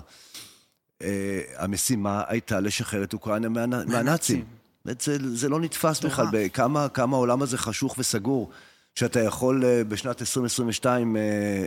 אה, 1.01 1.41
המשימה 1.57 2.23
הייתה 2.27 2.59
לשחרר 2.59 3.03
את 3.03 3.13
אוקראינה 3.13 3.49
מה... 3.49 3.65
מהנאצים. 3.67 4.43
זה, 4.99 5.17
זה 5.35 5.49
לא 5.49 5.59
נתפס 5.59 5.99
בכלל. 5.99 6.25
בכמה 6.31 6.89
כמה 6.89 7.15
העולם 7.15 7.41
הזה 7.41 7.57
חשוך 7.57 7.95
וסגור, 7.97 8.49
שאתה 8.99 9.19
יכול 9.19 9.65
אה, 9.65 9.83
בשנת 9.83 10.21
2022 10.21 11.17
אה, 11.17 11.21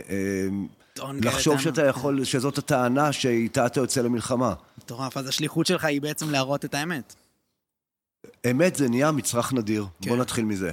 אה, 0.09 1.11
לחשוב. 1.21 1.59
שאתה 1.59 1.85
יכול, 1.85 2.23
שזאת 2.23 2.57
הטענה 2.57 3.11
שאיתה 3.11 3.65
אתה 3.65 3.79
יוצא 3.79 4.01
למלחמה. 4.01 4.53
מטורף, 4.77 5.17
אז 5.17 5.27
השליחות 5.27 5.65
שלך 5.65 5.85
היא 5.85 6.01
בעצם 6.01 6.29
להראות 6.29 6.65
את 6.65 6.73
האמת. 6.73 7.15
אמת 8.51 8.75
זה 8.75 8.89
נהיה 8.89 9.11
מצרך 9.11 9.53
נדיר, 9.53 9.85
כן. 10.01 10.09
בוא 10.09 10.17
נתחיל 10.17 10.45
מזה. 10.45 10.71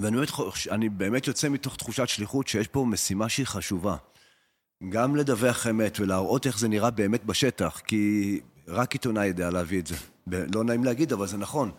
ואני 0.00 0.16
באמת, 0.16 0.30
אני 0.70 0.88
באמת 0.88 1.26
יוצא 1.26 1.48
מתוך 1.48 1.76
תחושת 1.76 2.08
שליחות 2.08 2.48
שיש 2.48 2.68
פה 2.68 2.84
משימה 2.88 3.28
שהיא 3.28 3.46
חשובה. 3.46 3.96
גם 4.88 5.16
לדווח 5.16 5.66
אמת 5.66 6.00
ולהראות 6.00 6.46
איך 6.46 6.58
זה 6.58 6.68
נראה 6.68 6.90
באמת 6.90 7.24
בשטח, 7.24 7.80
כי 7.86 8.40
רק 8.68 8.92
עיתונאי 8.92 9.26
יודע 9.26 9.50
להביא 9.50 9.80
את 9.80 9.86
זה. 9.86 9.96
לא 10.54 10.64
נעים 10.64 10.84
להגיד, 10.84 11.12
אבל 11.12 11.26
זה 11.26 11.36
נכון. 11.36 11.70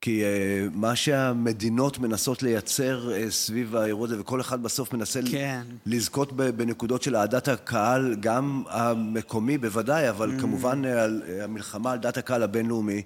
כי 0.00 0.22
uh, 0.22 0.76
מה 0.76 0.96
שהמדינות 0.96 1.98
מנסות 1.98 2.42
לייצר 2.42 3.10
uh, 3.10 3.30
סביב 3.30 3.76
האירוע 3.76 4.06
הזה, 4.06 4.20
וכל 4.20 4.40
אחד 4.40 4.62
בסוף 4.62 4.92
מנסה 4.92 5.20
כן. 5.30 5.62
לזכות 5.86 6.32
בנקודות 6.32 7.02
של 7.02 7.16
אהדת 7.16 7.48
הקהל, 7.48 8.16
גם 8.20 8.62
המקומי 8.68 9.58
בוודאי, 9.58 10.08
אבל 10.08 10.36
mm. 10.36 10.40
כמובן 10.40 10.84
על, 10.84 11.22
המלחמה 11.42 11.92
על 11.92 11.98
דת 11.98 12.16
הקהל 12.16 12.42
הבינלאומי. 12.42 13.02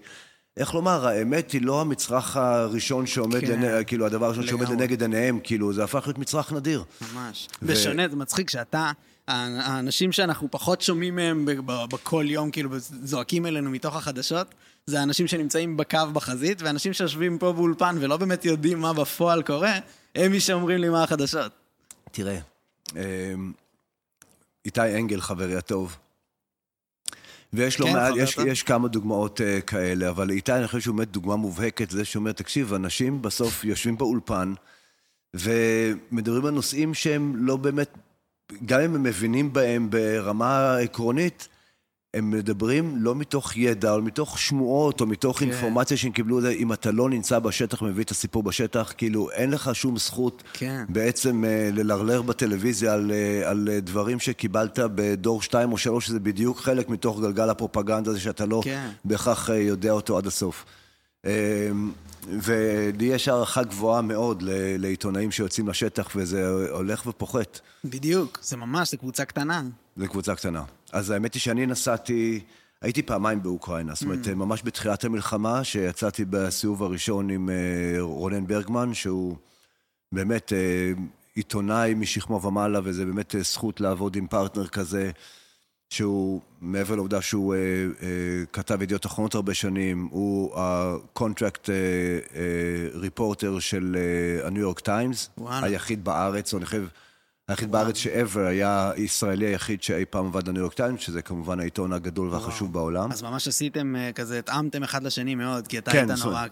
איך 0.56 0.74
לומר, 0.74 1.06
האמת 1.06 1.52
היא 1.52 1.62
לא 1.62 1.80
המצרך 1.80 2.36
הראשון 2.36 3.06
שעומד, 3.06 3.40
כן. 3.40 3.62
לנ... 3.62 3.84
כאילו, 3.84 4.06
הדבר 4.06 4.26
הראשון 4.26 4.46
שעומד 4.46 4.68
לנגד 4.68 5.02
עיניהם, 5.02 5.40
כאילו, 5.44 5.72
זה 5.72 5.84
הפך 5.84 6.02
להיות 6.06 6.18
מצרך 6.18 6.52
נדיר. 6.52 6.84
ממש. 7.14 7.48
ו... 7.62 7.66
בשונה, 7.66 8.08
זה 8.08 8.16
מצחיק 8.16 8.50
שאתה, 8.50 8.92
האנשים 9.28 10.12
שאנחנו 10.12 10.48
פחות 10.50 10.80
שומעים 10.80 11.16
מהם 11.16 11.48
בכל 11.66 12.24
יום, 12.28 12.50
כאילו, 12.50 12.70
זועקים 12.78 13.46
אלינו 13.46 13.70
מתוך 13.70 13.96
החדשות, 13.96 14.54
זה 14.86 15.00
האנשים 15.00 15.26
שנמצאים 15.26 15.76
בקו 15.76 15.98
בחזית, 16.12 16.62
ואנשים 16.62 16.92
שיושבים 16.92 17.38
פה 17.38 17.52
באולפן 17.52 17.96
ולא 18.00 18.16
באמת 18.16 18.44
יודעים 18.44 18.78
מה 18.80 18.92
בפועל 18.92 19.42
קורה, 19.42 19.78
הם 20.14 20.32
מי 20.32 20.40
שאומרים 20.40 20.78
לי 20.78 20.88
מה 20.88 21.02
החדשות. 21.02 21.52
תראה, 22.10 22.38
אמ, 22.96 23.52
איתי 24.64 24.98
אנגל, 24.98 25.20
חברי 25.20 25.56
הטוב, 25.56 25.96
ויש 27.52 27.76
כן, 27.76 27.92
מעט, 27.92 28.14
יש, 28.16 28.36
יש 28.46 28.62
כמה 28.62 28.88
דוגמאות 28.88 29.40
uh, 29.40 29.62
כאלה, 29.62 30.08
אבל 30.08 30.30
איתי, 30.30 30.52
אני 30.52 30.66
חושב 30.66 30.80
שהוא 30.80 30.96
באמת 30.96 31.10
דוגמה 31.10 31.36
מובהקת, 31.36 31.90
זה 31.90 32.04
שאומר, 32.04 32.32
תקשיב, 32.32 32.74
אנשים 32.74 33.22
בסוף 33.22 33.64
יושבים 33.64 33.98
באולפן, 33.98 34.54
ומדברים 35.34 36.46
על 36.46 36.50
נושאים 36.50 36.94
שהם 36.94 37.46
לא 37.46 37.56
באמת, 37.56 37.98
גם 38.66 38.80
אם 38.80 38.94
הם 38.94 39.02
מבינים 39.02 39.52
בהם 39.52 39.90
ברמה 39.90 40.76
עקרונית, 40.76 41.48
הם 42.14 42.30
מדברים 42.30 42.96
לא 42.96 43.14
מתוך 43.14 43.56
ידע, 43.56 43.92
או 43.92 44.02
מתוך 44.02 44.38
שמועות, 44.38 45.00
או 45.00 45.06
מתוך 45.06 45.38
כן. 45.38 45.50
אינפורמציה 45.50 45.96
שהם 45.96 46.12
קיבלו, 46.12 46.50
אם 46.50 46.72
אתה 46.72 46.90
לא 46.90 47.10
נמצא 47.10 47.38
בשטח 47.38 47.82
ומביא 47.82 48.04
את 48.04 48.10
הסיפור 48.10 48.42
בשטח, 48.42 48.92
כאילו 48.96 49.30
אין 49.30 49.50
לך 49.50 49.74
שום 49.74 49.96
זכות 49.96 50.42
כן. 50.52 50.84
בעצם 50.88 51.44
אה, 51.44 51.68
ללרלר 51.72 52.22
בטלוויזיה 52.22 52.92
על, 52.92 53.12
אה, 53.14 53.50
על 53.50 53.68
דברים 53.82 54.20
שקיבלת 54.20 54.78
בדור 54.94 55.42
2 55.42 55.72
או 55.72 55.78
3, 55.78 56.06
שזה 56.06 56.20
בדיוק 56.20 56.60
חלק 56.60 56.88
מתוך 56.88 57.20
גלגל 57.20 57.50
הפרופגנדה 57.50 58.10
הזה 58.10 58.20
שאתה 58.20 58.46
לא 58.46 58.60
כן. 58.64 58.90
בהכרח 59.04 59.50
אה, 59.50 59.56
יודע 59.56 59.90
אותו 59.90 60.18
עד 60.18 60.26
הסוף. 60.26 60.64
ולי 62.26 63.04
יש 63.04 63.28
הערכה 63.28 63.62
גבוהה 63.62 64.02
מאוד 64.02 64.42
לעיתונאים 64.78 65.30
שיוצאים 65.30 65.68
לשטח, 65.68 66.08
וזה 66.16 66.48
הולך 66.70 67.06
ופוחת. 67.06 67.60
בדיוק, 67.84 68.38
זה 68.42 68.56
ממש, 68.56 68.90
זה 68.90 68.96
קבוצה 68.96 69.24
קטנה. 69.24 69.62
זה 69.96 70.08
קבוצה 70.08 70.34
קטנה. 70.34 70.62
אז 70.92 71.10
האמת 71.10 71.34
היא 71.34 71.40
שאני 71.40 71.66
נסעתי, 71.66 72.40
הייתי 72.82 73.02
פעמיים 73.02 73.42
באוקראינה, 73.42 73.94
זאת 73.94 74.02
אומרת, 74.02 74.26
mm. 74.26 74.34
ממש 74.34 74.62
בתחילת 74.64 75.04
המלחמה, 75.04 75.64
שיצאתי 75.64 76.24
בסיבוב 76.24 76.82
הראשון 76.82 77.30
עם 77.30 77.50
אה, 77.50 78.00
רונן 78.00 78.46
ברגמן, 78.46 78.94
שהוא 78.94 79.36
באמת 80.12 80.52
אה, 80.52 80.92
עיתונאי 81.34 81.94
משכמו 81.94 82.42
ומעלה, 82.42 82.80
וזה 82.84 83.04
באמת 83.04 83.34
אה, 83.34 83.42
זכות 83.42 83.80
לעבוד 83.80 84.16
עם 84.16 84.26
פרטנר 84.26 84.66
כזה. 84.66 85.10
שהוא, 85.90 86.40
מעבר 86.60 86.94
לעובדה 86.94 87.22
שהוא 87.22 87.54
uh, 87.54 88.00
uh, 88.00 88.04
כתב 88.52 88.82
ידיעות 88.82 89.06
אחרונות 89.06 89.34
הרבה 89.34 89.54
שנים, 89.54 90.08
הוא 90.10 90.58
ה-contract 90.58 91.68
reporter 92.94 93.58
של 93.58 93.96
הניו 94.44 94.62
יורק 94.62 94.80
טיימס, 94.80 95.30
היחיד 95.46 96.04
בארץ, 96.04 96.52
או 96.52 96.58
אני 96.58 96.66
חושב, 96.66 96.86
היחיד 97.48 97.68
וואו. 97.74 97.84
בארץ 97.84 97.96
ש-ever 97.96 98.38
היה 98.38 98.90
הישראלי 98.96 99.46
היחיד 99.46 99.82
שאי 99.82 100.04
פעם 100.04 100.26
עבד 100.26 100.48
בניו 100.48 100.62
יורק 100.62 100.72
טיימס, 100.74 101.00
שזה 101.00 101.22
כמובן 101.22 101.60
העיתון 101.60 101.92
הגדול 101.92 102.28
וואו. 102.28 102.42
והחשוב 102.42 102.72
בעולם. 102.72 103.12
אז 103.12 103.22
ממש 103.22 103.48
עשיתם 103.48 103.94
כזה, 104.14 104.38
התאמתם 104.38 104.82
אחד 104.82 105.02
לשני 105.02 105.34
מאוד, 105.34 105.66
כי 105.66 105.78
אתה 105.78 105.90
כן, 105.90 106.10
היית 106.10 106.24
נורא... 106.24 106.46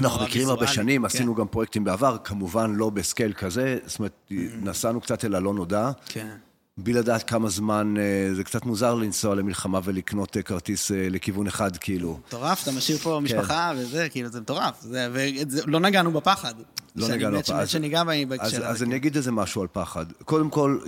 אנחנו 0.00 0.24
מכירים 0.24 0.48
הרבה 0.48 0.66
שנים, 0.66 1.00
כן. 1.00 1.06
עשינו 1.06 1.34
גם 1.34 1.46
פרויקטים 1.48 1.84
בעבר, 1.84 2.16
כמובן 2.24 2.74
לא 2.74 2.90
ב 2.90 2.97
scale 2.97 3.32
כזה, 3.32 3.78
זאת 3.86 3.98
אומרת, 3.98 4.12
mm-hmm. 4.30 4.34
נסענו 4.62 5.00
קצת 5.00 5.24
אל 5.24 5.34
הלא 5.34 5.54
נודע. 5.54 5.90
כן. 6.06 6.36
בלי 6.78 6.92
לדעת 6.92 7.22
כמה 7.22 7.48
זמן, 7.48 7.94
אה, 7.98 8.34
זה 8.34 8.44
קצת 8.44 8.64
מוזר 8.64 8.94
לנסוע 8.94 9.34
למלחמה 9.34 9.80
ולקנות 9.84 10.36
אה, 10.36 10.42
כרטיס 10.42 10.90
אה, 10.90 11.08
לכיוון 11.10 11.46
אחד, 11.46 11.76
כאילו. 11.76 12.20
מטורף, 12.26 12.62
אתה 12.62 12.72
משאיר 12.72 12.98
פה 12.98 13.18
כן. 13.18 13.24
משפחה 13.24 13.72
וזה, 13.76 14.08
כאילו, 14.08 14.28
זה 14.28 14.40
מטורף. 14.40 14.84
ולא 14.84 15.80
נגענו 15.80 16.12
בפחד. 16.12 16.54
לא 16.96 17.08
נגענו 17.08 17.38
בפחד. 17.38 17.64
שניגע 17.64 18.04
בהקשר 18.04 18.46
הזה. 18.46 18.68
אז 18.68 18.82
אני 18.82 18.96
אגיד 18.96 19.16
איזה 19.16 19.32
משהו 19.32 19.62
על 19.62 19.68
פחד. 19.72 20.06
קודם 20.24 20.50
כל, 20.50 20.78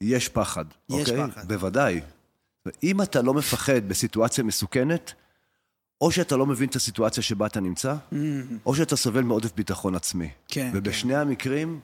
יש 0.00 0.28
פחד, 0.28 0.64
יש 0.90 1.10
אוקיי? 1.10 1.30
פחד. 1.30 1.48
בוודאי. 1.48 2.00
אם 2.82 3.02
אתה 3.02 3.22
לא 3.22 3.34
מפחד 3.34 3.88
בסיטואציה 3.88 4.44
מסוכנת, 4.44 5.12
או 6.00 6.10
שאתה 6.10 6.36
לא 6.36 6.46
מבין 6.46 6.68
את 6.68 6.76
הסיטואציה 6.76 7.22
שבה 7.22 7.46
אתה 7.46 7.60
נמצא, 7.60 7.94
mm-hmm. 7.94 8.16
או 8.66 8.74
שאתה 8.74 8.96
סובל 8.96 9.22
מעודף 9.22 9.52
ביטחון 9.56 9.94
עצמי. 9.94 10.30
כן. 10.48 10.70
ובשני 10.74 11.14
כן. 11.14 11.20
המקרים, 11.20 11.80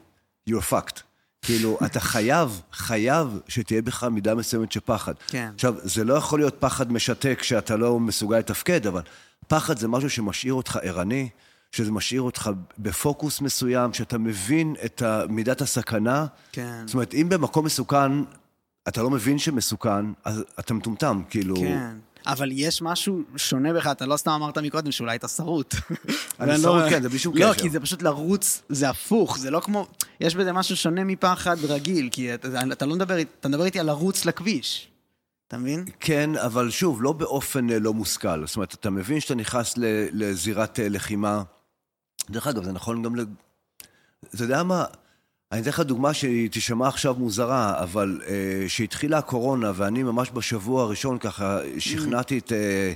you're 0.50 0.72
fucked. 0.72 1.00
כאילו, 1.42 1.78
אתה 1.86 2.00
חייב, 2.00 2.60
חייב 2.72 3.40
שתהיה 3.48 3.82
בך 3.82 4.04
מידה 4.04 4.34
מסוימת 4.34 4.72
של 4.72 4.80
פחד. 4.84 5.14
כן. 5.28 5.50
עכשיו, 5.54 5.74
זה 5.82 6.04
לא 6.04 6.14
יכול 6.14 6.38
להיות 6.38 6.56
פחד 6.58 6.92
משתק 6.92 7.42
שאתה 7.42 7.76
לא 7.76 8.00
מסוגל 8.00 8.38
לתפקד, 8.38 8.86
אבל 8.86 9.02
פחד 9.48 9.78
זה 9.78 9.88
משהו 9.88 10.10
שמשאיר 10.10 10.54
אותך 10.54 10.78
ערני, 10.82 11.28
שזה 11.72 11.90
משאיר 11.90 12.22
אותך 12.22 12.50
בפוקוס 12.78 13.40
מסוים, 13.40 13.92
שאתה 13.92 14.18
מבין 14.18 14.74
את 14.84 15.02
מידת 15.28 15.60
הסכנה. 15.60 16.26
כן. 16.52 16.82
זאת 16.86 16.94
אומרת, 16.94 17.14
אם 17.14 17.28
במקום 17.28 17.64
מסוכן, 17.64 18.12
אתה 18.88 19.02
לא 19.02 19.10
מבין 19.10 19.38
שמסוכן, 19.38 20.12
אז 20.24 20.44
אתה 20.58 20.74
מטומטם, 20.74 21.22
כאילו... 21.30 21.56
כן. 21.56 21.96
אבל 22.26 22.48
יש 22.52 22.82
משהו 22.82 23.22
שונה 23.36 23.72
בך, 23.72 23.86
אתה 23.86 24.06
לא 24.06 24.16
סתם 24.16 24.30
אמרת 24.30 24.58
מקודם 24.58 24.92
שאולי 24.92 25.16
אתה 25.16 25.28
שרוט. 25.28 25.74
אני 26.40 26.50
לא- 26.50 26.56
שרוט, 26.56 26.82
כן, 26.90 27.02
זה 27.02 27.08
בלי 27.08 27.18
שום 27.18 27.34
לא, 27.36 27.40
קשר. 27.40 27.48
לא, 27.50 27.54
כי 27.62 27.70
זה 27.70 27.80
פשוט 27.80 28.02
לרוץ, 28.02 28.62
זה 28.68 28.88
הפוך, 28.88 29.38
זה 29.38 29.50
לא 29.50 29.60
כמו... 29.60 29.86
יש 30.20 30.34
בזה 30.34 30.52
משהו 30.52 30.76
שונה 30.76 31.04
מפחד 31.04 31.56
רגיל, 31.64 32.08
כי 32.12 32.34
אתה 32.34 32.86
לא 32.86 32.94
מדבר, 32.94 33.20
אתה 33.40 33.48
מדבר 33.48 33.64
איתי 33.64 33.80
על 33.80 33.86
לרוץ 33.86 34.24
לכביש. 34.24 34.88
אתה 35.48 35.58
מבין? 35.58 35.84
כן, 36.00 36.30
אבל 36.36 36.70
שוב, 36.70 37.02
לא 37.02 37.12
באופן 37.12 37.70
אה, 37.70 37.78
לא 37.78 37.94
מושכל. 37.94 38.46
זאת 38.46 38.56
אומרת, 38.56 38.74
אתה 38.74 38.90
מבין 38.90 39.20
שאתה 39.20 39.34
נכנס 39.34 39.74
לזירת 40.12 40.80
אה, 40.80 40.88
לחימה. 40.88 41.42
דרך 42.30 42.46
אגב, 42.46 42.64
זה 42.64 42.72
נכון 42.72 43.02
גם 43.02 43.16
ל... 43.16 43.24
אתה 44.34 44.44
יודע 44.44 44.62
מה? 44.62 44.84
אני 45.52 45.60
אתן 45.60 45.70
לך 45.70 45.80
דוגמה 45.80 46.14
שהיא 46.14 46.50
תישמע 46.50 46.88
עכשיו 46.88 47.14
מוזרה, 47.14 47.82
אבל 47.82 48.20
אה, 48.26 48.64
שהתחילה 48.68 49.18
הקורונה, 49.18 49.72
ואני 49.74 50.02
ממש 50.02 50.30
בשבוע 50.34 50.82
הראשון 50.82 51.18
ככה 51.18 51.58
שכנעתי 51.78 52.38
את, 52.38 52.52
אה, 52.52 52.92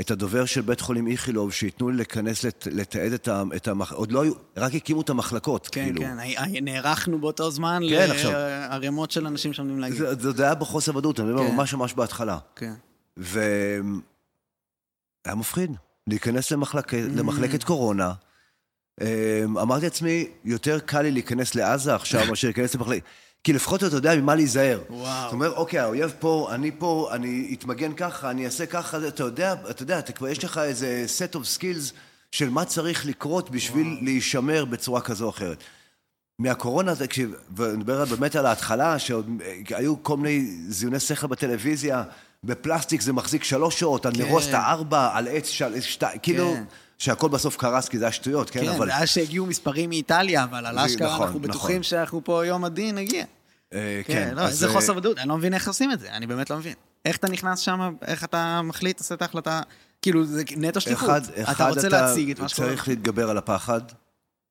את 0.00 0.10
הדובר 0.10 0.44
של 0.44 0.60
בית 0.60 0.80
חולים 0.80 1.06
איכילוב, 1.06 1.52
שייתנו 1.52 1.90
לי 1.90 1.96
להיכנס 1.96 2.44
לת, 2.44 2.68
לתעד 2.70 3.12
את, 3.12 3.28
ה, 3.28 3.42
את 3.56 3.68
המח... 3.68 3.92
עוד 3.92 4.12
לא 4.12 4.22
היו, 4.22 4.32
רק 4.56 4.74
הקימו 4.74 5.00
את 5.00 5.10
המחלקות, 5.10 5.68
כן, 5.72 5.84
כאילו. 5.84 6.00
כן, 6.00 6.16
כן, 6.34 6.64
נערכנו 6.64 7.18
באותו 7.18 7.50
זמן 7.50 7.82
כן, 7.88 8.08
לערימות 8.32 9.10
של 9.10 9.26
אנשים 9.26 9.52
שעומדים 9.52 9.78
להגיד. 9.78 9.98
זה, 9.98 10.32
זה 10.32 10.44
היה 10.44 10.54
בחוסר 10.54 10.96
ודאות, 10.96 11.20
אני 11.20 11.30
אומר, 11.30 11.48
כן. 11.48 11.54
ממש 11.56 11.74
ממש 11.74 11.94
בהתחלה. 11.94 12.38
כן. 12.56 12.74
והיה 13.16 13.82
מפחיד, 15.36 15.70
להיכנס 16.06 16.50
למחלק... 16.50 16.94
mm. 16.94 16.96
למחלקת 16.96 17.64
קורונה. 17.64 18.12
אמ, 19.00 19.58
אמרתי 19.58 19.84
לעצמי, 19.84 20.28
יותר 20.44 20.78
קל 20.78 21.02
לי 21.02 21.10
להיכנס 21.10 21.54
לעזה 21.54 21.94
עכשיו 21.94 22.26
מאשר 22.28 22.48
להיכנס 22.48 22.74
למחלקת... 22.74 23.02
כי 23.44 23.52
לפחות 23.52 23.84
אתה 23.84 23.96
יודע 23.96 24.16
ממה 24.16 24.34
להיזהר. 24.34 24.80
וואו. 24.90 25.22
זאת 25.24 25.32
אומרת, 25.32 25.52
אוקיי, 25.52 25.80
האויב 25.80 26.12
פה, 26.18 26.48
אני 26.50 26.70
פה, 26.78 27.08
אני 27.12 27.54
אתמגן 27.58 27.94
ככה, 27.94 28.30
אני 28.30 28.44
אעשה 28.44 28.66
ככה, 28.66 29.08
אתה 29.08 29.22
יודע, 29.22 29.54
אתה 29.70 29.82
יודע, 29.82 29.98
אתה 29.98 30.12
כבר 30.12 30.28
יש 30.28 30.44
לך 30.44 30.58
איזה 30.58 31.06
set 31.18 31.36
of 31.36 31.58
skills 31.58 31.92
של 32.32 32.50
מה 32.50 32.64
צריך 32.64 33.06
לקרות 33.06 33.50
בשביל 33.50 33.86
וואו. 33.86 34.04
להישמר 34.04 34.64
בצורה 34.64 35.00
כזו 35.00 35.24
או 35.24 35.30
אחרת. 35.30 35.64
מהקורונה, 36.38 36.96
תקשיב, 36.96 37.34
ונדבר 37.56 38.04
באמת 38.04 38.36
על 38.36 38.46
ההתחלה, 38.46 38.98
שעוד 38.98 39.42
היו 39.68 40.02
כל 40.02 40.16
מיני 40.16 40.56
זיוני 40.68 41.00
שכל 41.00 41.26
בטלוויזיה, 41.26 42.02
בפלסטיק 42.44 43.00
זה 43.00 43.12
מחזיק 43.12 43.44
שלוש 43.44 43.80
שעות, 43.80 44.06
על 44.06 44.12
כן. 44.14 44.22
נרוס 44.22 44.48
את 44.48 44.54
הארבע, 44.54 45.10
על 45.14 45.28
עץ 45.28 45.48
של... 45.48 45.80
שתיים, 45.80 46.18
כאילו... 46.22 46.54
כן. 46.98 47.04
שהכל 47.04 47.28
בסוף 47.28 47.56
קרס 47.56 47.88
כי 47.88 47.98
זה 47.98 48.04
היה 48.04 48.12
שטויות, 48.12 48.50
כן? 48.50 48.60
כן, 48.60 48.68
אבל... 48.68 48.86
זה 48.86 48.96
היה 48.96 49.06
שהגיעו 49.06 49.46
מספרים 49.46 49.90
מאיטליה, 49.90 50.44
אבל 50.44 50.66
על 50.66 50.78
אשכרה 50.78 51.14
נכון, 51.14 51.26
אנחנו 51.26 51.40
בטוחים 51.40 51.70
נכון. 51.70 51.82
שאנחנו 51.82 52.24
פה 52.24 52.46
יום 52.46 52.64
הדין 52.64 52.94
נגיע. 52.94 53.24
אה, 53.74 54.00
כן, 54.04 54.12
כן, 54.12 54.34
לא, 54.34 54.46
איזה 54.46 54.66
אה, 54.66 54.72
חוסר 54.72 54.96
ודאות, 54.96 55.18
אני 55.18 55.28
לא 55.28 55.36
מבין 55.36 55.54
איך 55.54 55.68
עושים 55.68 55.92
את 55.92 56.00
זה, 56.00 56.12
אני 56.12 56.26
באמת 56.26 56.50
לא 56.50 56.56
מבין. 56.56 56.74
איך 57.04 57.16
אתה 57.16 57.28
נכנס 57.28 57.58
שם, 57.58 57.94
איך 58.02 58.24
אתה 58.24 58.62
מחליט, 58.62 58.98
עושה 58.98 59.14
את 59.14 59.22
ההחלטה, 59.22 59.60
כאילו, 60.02 60.24
זה 60.24 60.42
נטו 60.56 60.80
שליחות. 60.80 61.22
אתה 61.52 61.68
רוצה 61.68 61.88
להציג 61.88 62.30
את 62.30 62.40
מה 62.40 62.48
שקורה. 62.48 62.68
צריך 62.68 62.88
להתגבר 62.88 63.30
על 63.30 63.38
הפחד, 63.38 63.80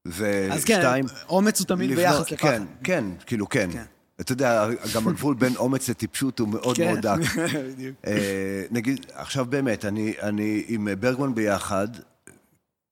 ושתיים... 0.06 0.52
אז 0.52 0.64
כן, 0.64 0.82
אומץ 1.30 1.60
הוא 1.60 1.68
תמיד 1.68 1.96
ביחס 1.96 2.32
לפחד. 2.32 2.48
כן, 2.48 2.64
כן, 2.84 3.04
כאילו, 3.26 3.50
כן. 3.50 3.70
כן. 3.74 3.84
אתה 4.22 4.32
יודע, 4.32 4.68
גם 4.96 5.08
הגבול 5.08 5.36
בין 5.36 5.56
אומץ 5.56 5.90
לטיפשות 5.90 6.40
הוא 6.40 6.48
מאוד 6.48 6.80
מאוד 6.80 7.00
דק. 7.00 7.20
בדיוק. 7.74 7.96
אה, 8.08 8.64
נגיד, 8.72 9.06
עכשיו 9.14 9.46
באמת, 9.46 9.86
אני 9.86 10.64
עם 10.68 10.88
ברגמן 11.00 11.36
ביחד, 11.36 11.88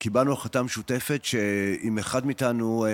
קיבלנו 0.06 0.34
החלטה 0.34 0.64
משותפת 0.64 1.26
שאם 1.26 1.98
אחד 1.98 2.26
מאיתנו 2.26 2.86
אה, 2.86 2.92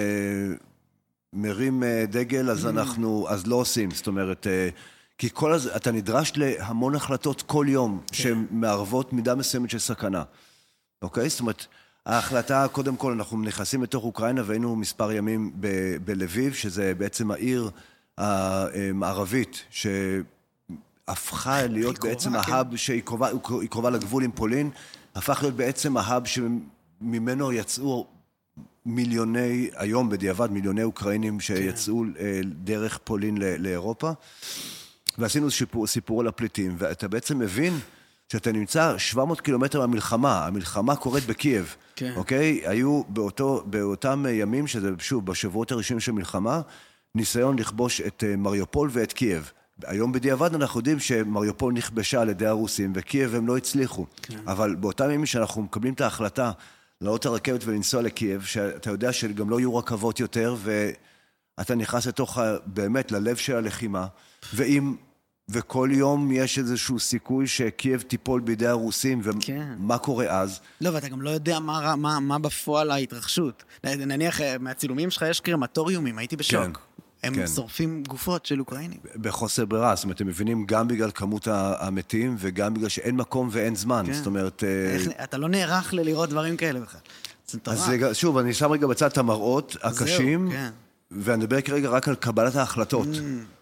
מרים 1.33 1.83
אה, 1.83 2.05
דגל, 2.07 2.49
אז. 2.49 2.65
אנחנו, 2.65 3.25
אז 3.29 3.47
לא 3.47 3.55
עושים. 3.55 3.91
זאת 3.91 4.07
אומרת, 4.07 4.47
אה, 4.47 4.69
כי 5.17 5.29
כל 5.33 5.53
הז... 5.53 5.67
אתה 5.67 5.91
נדרש 5.91 6.33
להמון 6.35 6.95
החלטות 6.95 7.41
כל 7.41 7.65
יום, 7.69 8.01
כן. 8.07 8.13
שהן 8.13 8.45
מערבות 8.51 9.13
מידה 9.13 9.35
מסוימת 9.35 9.69
של 9.69 9.79
סכנה. 9.79 10.23
אוקיי? 11.01 11.29
זאת 11.29 11.39
אומרת, 11.39 11.65
ההחלטה, 12.05 12.67
קודם 12.71 12.95
כל, 12.95 13.11
אנחנו 13.11 13.41
נכנסים 13.41 13.83
לתוך 13.83 14.03
אוקראינה 14.03 14.41
והיינו 14.45 14.75
מספר 14.75 15.11
ימים 15.11 15.51
ב- 15.59 15.97
בלביב, 16.05 16.53
שזה 16.53 16.93
בעצם 16.97 17.31
העיר 17.31 17.69
המערבית, 18.17 19.63
שהפכה 19.69 21.67
להיות 21.67 21.97
קרובה, 21.97 22.13
בעצם 22.13 22.29
כן. 22.29 22.51
ההאב 22.51 22.75
שהיא 22.75 23.01
קרובה, 23.01 23.27
היא 23.61 23.69
קרובה 23.69 23.89
לגבול 23.89 24.23
עם 24.23 24.31
פולין, 24.31 24.69
הפך 25.15 25.39
להיות 25.41 25.55
בעצם 25.55 25.97
ההאב 25.97 26.25
שממנו 27.01 27.53
יצאו 27.53 28.07
מיליוני, 28.85 29.69
היום 29.75 30.09
בדיעבד, 30.09 30.51
מיליוני 30.51 30.83
אוקראינים 30.83 31.39
שיצאו 31.39 32.03
אה, 32.19 32.39
דרך 32.45 32.99
פולין 33.03 33.37
לאירופה. 33.37 34.11
ועשינו 35.17 35.51
שיפור, 35.51 35.87
סיפור 35.87 36.21
על 36.21 36.27
הפליטים, 36.27 36.75
ואתה 36.77 37.07
בעצם 37.07 37.39
מבין 37.39 37.73
שאתה 38.31 38.51
נמצא 38.51 38.97
700 38.97 39.41
קילומטר 39.41 39.79
מהמלחמה, 39.79 40.45
המלחמה 40.45 40.95
קורית 40.95 41.25
בקייב, 41.25 41.75
כן. 41.95 42.13
אוקיי? 42.15 42.61
היו 42.65 43.03
באותו, 43.07 43.63
באותם 43.65 44.25
ימים, 44.29 44.67
שזה 44.67 44.89
שוב, 44.99 45.25
בשבועות 45.25 45.71
הראשונים 45.71 45.99
של 45.99 46.11
מלחמה, 46.11 46.61
ניסיון 47.15 47.59
לכבוש 47.59 48.01
את 48.01 48.23
אה, 48.27 48.35
מריופול 48.35 48.89
ואת 48.91 49.13
קייב. 49.13 49.51
היום 49.85 50.11
בדיעבד 50.11 50.55
אנחנו 50.55 50.79
יודעים 50.79 50.99
שמריופול 50.99 51.73
נכבשה 51.73 52.21
על 52.21 52.29
ידי 52.29 52.45
הרוסים, 52.45 52.91
וקייב 52.95 53.35
הם 53.35 53.47
לא 53.47 53.57
הצליחו. 53.57 54.05
כן. 54.21 54.39
אבל 54.47 54.75
באותם 54.75 55.05
ימים 55.05 55.25
שאנחנו 55.25 55.61
מקבלים 55.61 55.93
את 55.93 56.01
ההחלטה 56.01 56.51
לעלות 57.01 57.25
לרכבת 57.25 57.61
ולנסוע 57.65 58.01
לקייב, 58.01 58.43
שאתה 58.43 58.89
יודע 58.89 59.13
שגם 59.13 59.49
לא 59.49 59.59
יהיו 59.59 59.75
רכבות 59.75 60.19
יותר, 60.19 60.55
ואתה 61.57 61.75
נכנס 61.75 62.05
לתוך, 62.05 62.37
ה- 62.37 62.55
באמת, 62.65 63.11
ללב 63.11 63.35
של 63.35 63.55
הלחימה, 63.55 64.07
ואם... 64.53 64.95
וכל 65.53 65.89
יום 65.91 66.31
יש 66.31 66.59
איזשהו 66.59 66.99
סיכוי 66.99 67.47
שקייב 67.47 68.01
תיפול 68.01 68.41
בידי 68.41 68.67
הרוסים, 68.67 69.21
כן. 69.41 69.73
ומה 69.79 69.97
קורה 69.97 70.25
אז? 70.41 70.59
לא, 70.81 70.89
ואתה 70.89 71.09
גם 71.09 71.21
לא 71.21 71.29
יודע 71.29 71.59
מה, 71.59 71.95
מה, 71.95 72.19
מה 72.19 72.39
בפועל 72.39 72.91
ההתרחשות. 72.91 73.63
נניח, 73.83 74.41
אה, 74.41 74.57
מהצילומים 74.57 75.11
שלך 75.11 75.25
יש 75.29 75.39
קרמטוריומים, 75.39 76.17
הייתי 76.17 76.35
בשוק. 76.35 76.61
כן, 76.61 76.71
הם 77.23 77.35
כן. 77.35 77.47
שורפים 77.47 78.03
גופות 78.07 78.45
של 78.45 78.59
אוקראינים. 78.59 78.99
בחוסר 79.15 79.65
ברירה, 79.65 79.95
זאת 79.95 80.03
אומרת, 80.03 80.15
אתם 80.15 80.27
מבינים, 80.27 80.65
גם 80.65 80.87
בגלל 80.87 81.11
כמות 81.11 81.47
המתים, 81.51 82.35
וגם 82.39 82.73
בגלל 82.73 82.89
שאין 82.89 83.15
מקום 83.15 83.49
ואין 83.51 83.75
זמן. 83.75 84.03
כן. 84.07 84.13
זאת 84.13 84.25
אומרת... 84.25 84.63
אה, 84.63 84.93
איך, 84.93 85.07
אתה 85.23 85.37
לא 85.37 85.49
נערך 85.49 85.93
ללראות 85.93 86.29
דברים 86.29 86.57
כאלה 86.57 86.79
בכלל. 86.79 87.01
זה 87.47 87.57
מטורף. 87.57 87.77
אז 87.77 87.85
זה, 87.85 88.13
שוב, 88.13 88.37
אני 88.37 88.53
שם 88.53 88.71
רגע 88.71 88.87
בצד 88.87 89.05
את 89.05 89.17
המראות 89.17 89.77
הקשים, 89.83 90.51
כן. 90.51 90.69
ואני 91.11 91.43
מדבר 91.43 91.61
כרגע 91.61 91.89
רק 91.89 92.07
על 92.07 92.15
קבלת 92.15 92.55
ההחלטות. 92.55 93.07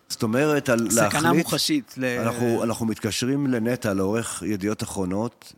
זאת 0.09 0.23
אומרת, 0.23 0.69
על 0.69 0.79
להחליט... 0.91 1.09
סכנה 1.09 1.33
מוחשית. 1.33 1.93
ל... 1.97 2.05
אנחנו, 2.05 2.63
אנחנו 2.63 2.85
מתקשרים 2.85 3.47
לנטע, 3.47 3.93
לעורך 3.93 4.43
ידיעות 4.45 4.83
אחרונות, 4.83 5.53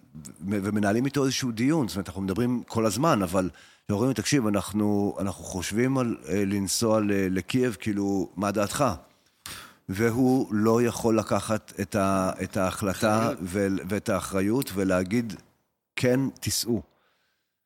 ומנהלים 0.47 1.05
איתו 1.05 1.25
איזשהו 1.25 1.51
דיון. 1.51 1.87
זאת 1.87 1.95
אומרת, 1.95 2.07
אנחנו 2.07 2.21
מדברים 2.21 2.63
כל 2.67 2.85
הזמן, 2.85 3.21
אבל 3.21 3.49
אומרים 3.91 4.09
לי, 4.09 4.13
תקשיב, 4.13 4.47
אנחנו, 4.47 5.15
אנחנו 5.19 5.43
חושבים 5.43 5.97
על 5.97 6.17
אה, 6.29 6.43
לנסוע 6.45 6.99
ל- 6.99 7.37
לקייב, 7.37 7.77
כאילו, 7.79 8.29
מה 8.35 8.51
דעתך? 8.51 8.85
והוא 9.89 10.47
לא 10.51 10.81
יכול 10.81 11.19
לקחת 11.19 11.73
את, 11.81 11.95
ה, 11.95 12.31
את 12.43 12.57
ההחלטה 12.57 13.29
ו, 13.41 13.67
ואת 13.89 14.09
האחריות 14.09 14.71
ולהגיד, 14.73 15.33
כן, 15.95 16.19
תיסעו. 16.39 16.81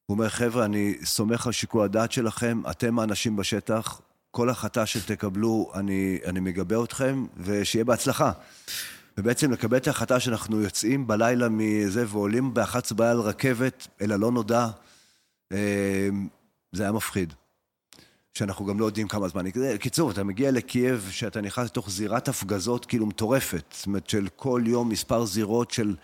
הוא 0.05 0.15
אומר, 0.15 0.29
חבר'ה, 0.29 0.65
אני 0.65 0.97
סומך 1.03 1.47
על 1.47 1.53
שיקול 1.53 1.83
הדעת 1.83 2.11
שלכם, 2.11 2.61
אתם 2.69 2.99
האנשים 2.99 3.35
בשטח, 3.35 4.01
כל 4.31 4.49
החלטה 4.49 4.85
שתקבלו, 4.85 5.71
אני, 5.73 6.19
אני 6.25 6.39
מגבה 6.39 6.83
אתכם, 6.83 7.25
ושיהיה 7.37 7.85
בהצלחה. 7.85 8.31
ובעצם 9.17 9.51
לקבל 9.51 9.77
את 9.77 9.87
ההחלטה 9.87 10.19
שאנחנו 10.19 10.61
יוצאים 10.61 11.07
בלילה 11.07 11.49
מזה 11.49 12.05
ועולים 12.07 12.53
ב-11 12.53 12.93
בלילה 12.95 13.11
על 13.11 13.19
רכבת 13.19 13.87
אל 14.01 14.11
הלא 14.11 14.31
נודע, 14.31 14.59
אה, 14.59 14.84
זה 16.71 16.83
היה 16.83 16.91
מפחיד. 16.91 17.33
שאנחנו 18.33 18.65
גם 18.65 18.79
לא 18.79 18.85
יודעים 18.85 19.07
כמה 19.07 19.27
זמן. 19.27 19.43
קיצור, 19.79 20.11
אתה 20.11 20.23
מגיע 20.23 20.51
לקייב, 20.51 21.07
שאתה 21.11 21.41
נכנס 21.41 21.65
לתוך 21.65 21.89
זירת 21.89 22.27
הפגזות 22.27 22.85
כאילו 22.85 23.05
מטורפת. 23.05 23.63
זאת 23.77 23.85
אומרת, 23.87 24.09
של 24.09 24.27
כל 24.35 24.61
יום 24.65 24.89
מספר 24.89 25.25
זירות 25.25 25.71
של 25.71 25.95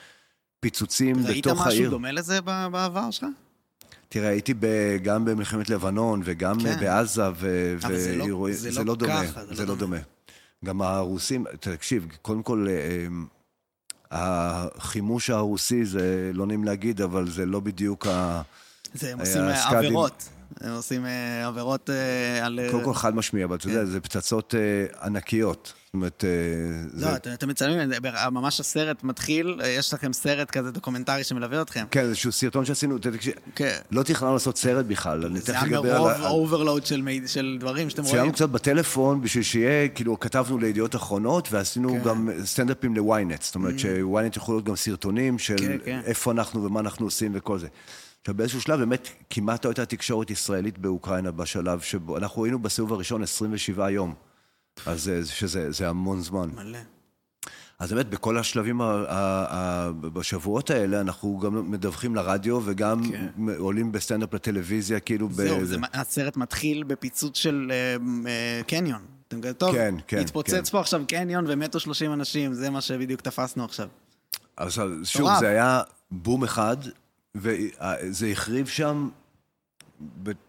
פיצוצים 0.59 1.25
ראית 1.25 1.47
בתוך 1.47 1.67
העיר. 1.67 1.79
משהו 1.81 1.91
דומה 1.91 2.11
לזה 2.11 2.41
בעבר 2.41 3.11
שלך? 3.11 3.25
תראה, 4.09 4.29
הייתי 4.29 4.53
ב, 4.59 4.65
גם 5.03 5.25
במלחמת 5.25 5.69
לבנון 5.69 6.21
וגם 6.25 6.59
כן. 6.59 6.79
בעזה, 6.79 7.21
ו, 7.35 7.75
אבל 7.81 7.97
זה 7.97 8.15
לא- 8.15 8.23
ואירועי- 8.23 8.53
זה 8.53 8.71
זה 8.71 8.79
לא 8.79 8.85
לא 8.85 8.95
דומה. 8.95 9.27
ככה, 9.27 9.45
זה 9.45 9.55
זה 9.55 9.63
לא 9.65 9.69
לא 9.69 9.75
דומה. 9.75 9.97
דומה. 9.97 10.07
גם 10.65 10.81
הרוסים, 10.81 11.45
תקשיב, 11.59 12.07
קודם 12.21 12.43
כל, 12.43 12.67
אה, 12.69 13.07
החימוש 14.11 15.29
הרוסי, 15.29 15.85
זה 15.85 16.31
לא 16.33 16.45
נעים 16.45 16.63
להגיד, 16.63 17.01
אבל 17.01 17.29
זה 17.29 17.45
לא 17.45 17.59
בדיוק 17.59 18.07
ה... 18.07 18.41
זה, 18.93 19.11
הם 19.11 19.19
היה 19.19 19.29
עושים 19.29 19.41
אה. 19.43 19.77
עבירות. 19.77 20.29
הם 20.61 20.73
עושים 20.73 21.05
אה, 21.05 21.47
עבירות 21.47 21.89
אה, 21.89 22.45
על... 22.45 22.59
קודם 22.71 22.83
כל 22.83 22.93
חד 22.93 23.15
משמעי, 23.15 23.43
אבל 23.43 23.55
אתה 23.55 23.67
יודע, 23.67 23.85
זה 23.85 24.01
פצצות 24.01 24.55
ענקיות. 25.01 25.73
זאת 25.85 25.93
אומרת, 25.93 26.23
לא, 26.93 27.07
זה... 27.23 27.33
אתם 27.33 27.49
מצלמים, 27.49 27.89
זה- 27.89 28.29
ממש 28.31 28.59
הסרט 28.59 29.03
מתחיל, 29.03 29.61
יש 29.65 29.93
לכם 29.93 30.13
סרט 30.13 30.51
כזה 30.51 30.71
דוקומנטרי 30.71 31.23
שמלווה 31.23 31.61
אתכם. 31.61 31.85
כן, 31.91 31.99
איזשהו 31.99 32.31
סרטון 32.31 32.65
שעשינו, 32.65 32.97
כן. 33.55 33.77
לא 33.91 34.03
תכננו 34.03 34.33
לעשות 34.33 34.57
סרט 34.57 34.85
בכלל, 34.85 35.25
אני 35.25 35.39
זה 35.39 35.53
תכף 35.53 35.63
היה 35.63 35.79
אדבר 35.79 35.95
על... 35.95 36.21
מרוב 36.21 36.53
overload 36.53 36.85
של 36.85 37.57
דברים 37.59 37.89
שאתם 37.89 38.01
רואים. 38.01 38.15
צילמנו 38.15 38.33
קצת 38.33 38.49
בטלפון 38.49 39.21
בשביל 39.21 39.43
שיהיה, 39.43 39.87
כאילו, 39.87 40.19
כתבנו 40.19 40.57
לידיעות 40.57 40.95
אחרונות, 40.95 41.47
ועשינו 41.51 41.89
כן. 41.89 42.01
Mm. 42.01 42.05
גם 42.05 42.29
סטנדאפים 42.45 42.95
לוויינט. 42.95 43.41
זאת 43.41 43.55
אומרת 43.55 43.79
שוויינט 43.79 44.37
יכולו 44.37 44.57
להיות 44.57 44.65
גם 44.65 44.75
סרטונים 44.75 45.39
של 45.39 45.57
כן, 45.57 45.77
כן. 45.85 46.01
איפה 46.05 46.31
אנחנו 46.31 46.63
ומה 46.63 46.79
אנחנו 46.79 47.05
עושים 47.05 47.31
וכל 47.35 47.59
זה. 47.59 47.67
עכשיו, 48.21 48.35
באיזשהו 48.35 48.61
שלב 48.61 48.79
באמת 48.79 49.09
כמעט 49.29 49.65
לא 49.65 49.69
הייתה 49.69 49.85
תקשורת 49.85 50.29
ישראלית 50.31 50.77
באוקראינה 50.77 51.31
בשלב 51.31 51.79
שבו, 51.79 52.17
אנחנו 52.17 52.45
היינו 52.45 52.59
בסיבוב 52.59 52.93
הראשון 52.93 53.23
27 53.23 53.89
יום. 53.89 54.13
אז 54.85 55.03
זה- 55.03 55.25
שזה 55.25 55.71
זה 55.71 55.89
המון 55.89 56.21
זמן. 56.21 56.49
מלא. 56.55 56.77
אז 57.79 57.93
באמת, 57.93 58.09
בכל 58.09 58.37
השלבים, 58.37 58.81
ה- 58.81 58.85
ה- 58.85 59.05
ה- 59.49 59.91
בשבועות 59.91 60.69
האלה, 60.69 61.01
אנחנו 61.01 61.39
גם 61.39 61.71
מדווחים 61.71 62.15
לרדיו 62.15 62.59
וגם 62.65 63.03
כן. 63.11 63.27
עולים 63.57 63.91
בסטנדאפ 63.91 64.33
לטלוויזיה, 64.33 64.99
כאילו... 64.99 65.29
זהו, 65.31 65.57
בזה. 65.59 65.65
זה- 65.65 65.77
הסרט 65.93 66.37
מתחיל 66.37 66.83
בפיצוץ 66.83 67.37
של 67.37 67.71
אה, 67.71 67.95
אה, 68.31 68.61
קניון. 68.67 69.01
אתם 69.27 69.37
מבינים? 69.37 69.53
טוב, 69.53 69.71
כן, 69.75 69.95
כן, 70.07 70.17
התפוצץ 70.19 70.53
כן. 70.53 70.63
פה 70.63 70.79
עכשיו 70.79 71.01
קניון 71.07 71.45
ומתו 71.47 71.79
30 71.79 72.13
אנשים, 72.13 72.53
זה 72.53 72.69
מה 72.69 72.81
שבדיוק 72.81 73.21
תפסנו 73.21 73.65
עכשיו. 73.65 73.87
עכשיו, 74.57 74.89
שוב. 75.03 75.29
זה 75.39 75.47
היה 75.49 75.81
בום 76.11 76.43
אחד, 76.43 76.77
וזה 77.35 78.27
החריב 78.31 78.67
שם 78.67 79.09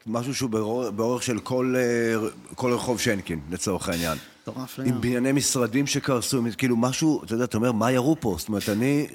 משהו 0.06 0.34
שהוא 0.34 0.50
באור- 0.50 0.90
באורך 0.90 1.22
של 1.22 1.38
כל, 1.38 1.74
אה, 1.76 2.28
כל 2.54 2.72
רחוב 2.72 3.00
שנקין, 3.00 3.40
לצורך 3.50 3.88
העניין. 3.88 4.18
מטורף 4.42 4.78
עם 4.78 4.84
לגמרי. 4.86 5.00
בנייני 5.00 5.32
משרדים 5.32 5.86
שקרסו, 5.86 6.38
עם- 6.38 6.50
כאילו 6.52 6.76
משהו, 6.76 7.24
אתה 7.24 7.34
יודע, 7.34 7.44
אתה 7.44 7.56
אומר, 7.56 7.72
מה 7.72 7.92
ירו 7.92 8.16
פה? 8.20 8.36
זאת 8.38 8.48
אומרת, 8.48 8.68
אני, 8.68 9.06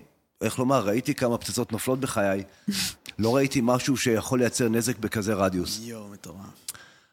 איך 0.42 0.60
לומר, 0.60 0.86
ראיתי 0.88 1.14
כמה 1.16 1.38
פצצות 1.38 1.72
נופלות 1.72 2.00
בחיי, 2.00 2.44
לא 3.20 3.36
ראיתי 3.36 3.60
משהו 3.64 3.98
שיכול 3.98 4.40
לייצר 4.40 4.70
נזק 4.70 4.98
בכזה 5.00 5.34
רדיוס. 5.34 5.80
יואו, 5.84 6.08
מטורף. 6.10 6.38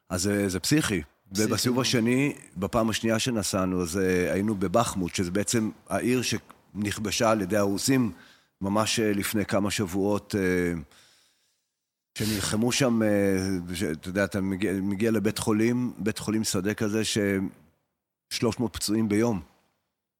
אז 0.09 0.23
זה, 0.23 0.49
זה 0.49 0.61
פסיכי. 0.61 1.03
ובסיבוב. 1.33 1.81
השני, 1.81 2.33
בפעם 2.57 2.90
השנייה 2.90 3.19
שנסענו, 3.19 3.83
אז 3.83 3.97
אה, 3.99 4.33
היינו 4.33 4.55
בבחמוט, 4.55 5.14
שזה 5.14 5.31
בעצם 5.31 5.71
העיר 5.88 6.23
שנכבשה 6.23 7.31
על 7.31 7.40
ידי 7.40 7.57
הרוסים 7.57 8.12
ממש 8.64 9.00
אה, 9.00 9.12
לפני 9.12 9.44
כמה 9.44 9.70
שבועות, 9.70 10.35
אה, 10.38 10.81
שנלחמו 12.18 12.72
שם, 12.72 13.03
אה, 13.03 13.09
אתה 13.92 14.09
יודע, 14.09 14.24
אתה 14.24 14.40
מגיע, 14.40 14.72
מגיע 14.72 15.11
לבית 15.11 15.38
חולים, 15.38 15.92
בית 15.98 16.18
חולים 16.18 16.44
שדה 16.44 16.74
כזה, 16.74 17.05
ש... 17.05 17.18
300 18.31 18.72
פצועים 18.77 19.09
ביום. 19.09 19.40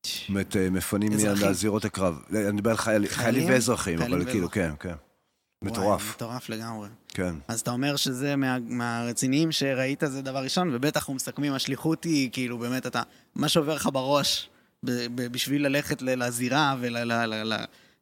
זאת 0.07 0.28
אומרת, 0.28 0.57
מפנים. 0.70 1.12
מזירות 1.50 1.85
הקרב. 1.85 2.22
אני 2.30 2.52
מדבר 2.52 2.70
על 2.70 2.76
חייל, 2.76 3.07
חיילים 3.07 3.48
ואזרחים, 3.48 4.02
אבל 4.02 4.24
כאילו. 4.24 4.50
כן, 4.50 4.70
כן. 4.80 4.94
מטורף, 5.62 6.14
מטורף 6.14 6.48
לגמרי. 6.48 6.88
כן. 7.09 7.35
אז 7.48 7.61
אתה 7.61 7.70
אומר 7.70 7.96
שזה 7.96 8.37
מה, 8.37 8.59
מהרציניים 8.59 9.52
שראית 9.52 10.02
זה 10.07 10.22
דבר 10.22 10.38
ראשון, 10.42 10.74
ובטח 10.74 11.00
אנחנו 11.00 11.14
מסכמים, 11.14 11.52
השליחות 11.52 12.04
היא, 12.04 12.30
כאילו, 12.33 12.59
באמת, 12.59 12.87
אתה, 12.87 13.02
מה 13.35 13.48
שעובר 13.48 13.74
לך 13.74 13.88
בראש 13.92 14.50
ב, 14.85 14.90
ב, 14.90 15.33
בשביל 15.33 15.66
ללכת 15.66 16.02
לזירה 16.02 16.74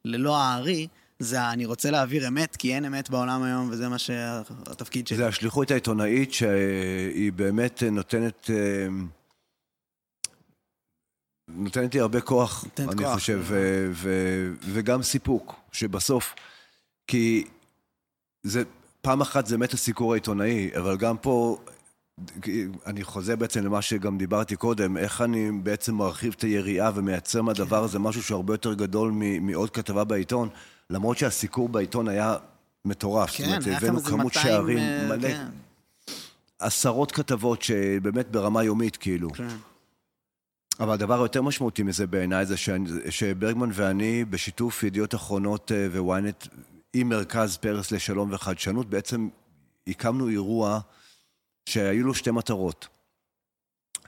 וללא 0.07 0.37
הארי, 0.37 0.87
זה 1.19 1.49
אני 1.49 1.65
רוצה 1.65 1.91
להעביר 1.91 2.27
אמת, 2.27 2.55
כי 2.55 2.75
אין 2.75 2.85
אמת 2.85 3.09
בעולם 3.09 3.43
היום, 3.43 3.69
וזה 3.71 3.89
מה 3.89 3.97
שהתפקיד 3.97 5.07
שלי. 5.07 5.17
זה 5.17 5.27
השליחות 5.27 5.71
העיתונאית 5.71 6.33
שהיא 6.33 7.33
באמת 7.33 7.83
נותנת... 7.91 8.49
אה, 8.49 8.87
נותנת 11.47 11.93
לי 11.93 11.99
הרבה 11.99 12.21
כוח, 12.21 12.63
נותנת 12.63 12.89
אני 12.89 13.03
כוח, 13.03 13.13
חושב, 13.13 13.37
אה. 13.37 13.43
ו- 13.43 13.91
ו- 13.93 14.53
וגם 14.59 15.03
סיפוק, 15.03 15.55
שבסוף, 15.71 16.35
כי 17.07 17.43
זה, 18.43 18.63
פעם 19.01 19.21
אחת 19.21 19.45
זה 19.45 19.57
באמת 19.57 19.73
הסיקור 19.73 20.13
העיתונאי, 20.13 20.71
אבל 20.77 20.97
גם 20.97 21.17
פה, 21.17 21.57
אני 22.85 23.03
חוזר 23.03 23.35
בעצם 23.35 23.65
למה 23.65 23.81
שגם 23.81 24.17
דיברתי 24.17 24.55
קודם, 24.55 24.97
איך 24.97 25.21
אני 25.21 25.51
בעצם 25.63 25.95
מרחיב 25.95 26.33
את 26.37 26.41
היריעה 26.41 26.91
ומייצר 26.95 27.41
מהדבר 27.41 27.83
הזה 27.83 27.99
משהו 27.99 28.23
שהוא 28.23 28.35
הרבה 28.35 28.53
יותר 28.53 28.73
גדול 28.73 29.11
מ- 29.11 29.47
מעוד 29.47 29.69
כתבה 29.69 30.03
בעיתון, 30.03 30.49
למרות 30.89 31.17
שהסיקור 31.17 31.69
בעיתון 31.69 32.07
היה 32.07 32.35
מטורף. 32.85 33.29
זאת 33.29 33.37
כן, 33.37 33.45
אומרת, 33.45 33.65
היה 33.65 33.75
לכם 33.77 33.85
הבאנו 33.85 34.01
כמות 34.03 34.25
200... 34.35 34.43
שערים 34.45 34.77
אה, 34.77 35.07
מלא, 35.09 35.27
כן, 35.29 35.45
עשרות 36.59 37.11
כתבות 37.11 37.61
שבאמת 37.61 38.31
ברמה 38.31 38.63
יומית, 38.63 38.97
כאילו. 38.97 39.29
כן. 39.29 39.47
אבל 40.79 40.93
הדבר 40.93 41.19
היותר 41.19 41.41
משמעותי 41.41 41.83
מזה 41.83 42.07
בעיניי 42.07 42.45
זה 42.45 42.57
שאני- 42.57 42.89
שברגמן 43.11 43.69
ואני, 43.73 44.25
בשיתוף 44.25 44.83
ידיעות 44.83 45.15
אחרונות 45.15 45.71
אה, 45.71 46.01
וויינט, 46.01 46.47
עם 46.93 47.09
מרכז 47.09 47.57
פרס 47.57 47.91
לשלום 47.91 48.29
וחדשנות, 48.33 48.89
בעצם 48.89 49.27
הקמנו 49.87 50.29
אירוע 50.29 50.79
שהיו 51.65 52.03
לו 52.07 52.13
שתי 52.13 52.31
מטרות. 52.31 52.87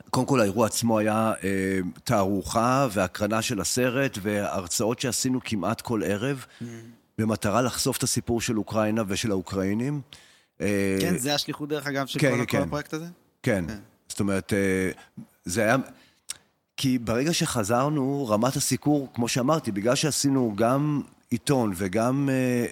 קודם 0.09 0.25
כל, 0.27 0.39
האירוע 0.41 0.65
עצמו 0.67 0.99
היה 0.99 1.33
אה, 1.43 1.79
תערוכה 2.03 2.87
והקרנה 2.91 3.41
של 3.41 3.61
הסרט 3.61 4.17
והרצאות 4.21 4.99
שעשינו 4.99 5.39
כמעט 5.43 5.81
כל 5.81 6.01
ערב, 6.05 6.45
במטרה 7.17 7.61
לחשוף 7.61 7.97
את 7.97 8.03
הסיפור 8.03 8.41
של 8.41 8.57
אוקראינה 8.57 9.03
ושל 9.07 9.31
האוקראינים. 9.31 10.01
אה, 10.61 10.97
כן, 11.01 11.17
זה 11.17 11.35
השליחות 11.35 11.69
דרך 11.69 11.87
אגב 11.87 12.05
של 12.07 12.19
כן, 12.19 12.31
כל- 12.31 12.37
כל 12.37 12.45
כן. 12.45 12.61
הפרויקט 12.61 12.93
הזה? 12.93 13.05
כן. 13.43 13.65
כן. 13.67 13.75
זאת 14.07 14.19
אומרת, 14.19 14.53
אה, 14.53 14.91
זה 15.45 15.61
היה... 15.61 15.75
כי 16.77 16.97
ברגע 16.97 17.33
שחזרנו, 17.33 18.27
רמת 18.29 18.55
הסיקור, 18.55 19.09
כמו 19.13 19.27
שאמרתי, 19.27 19.71
בגלל 19.71 19.95
שעשינו 19.95 20.53
גם 20.55 21.01
עיתון 21.29 21.73
וגם 21.75 22.29
אה, 22.31 22.65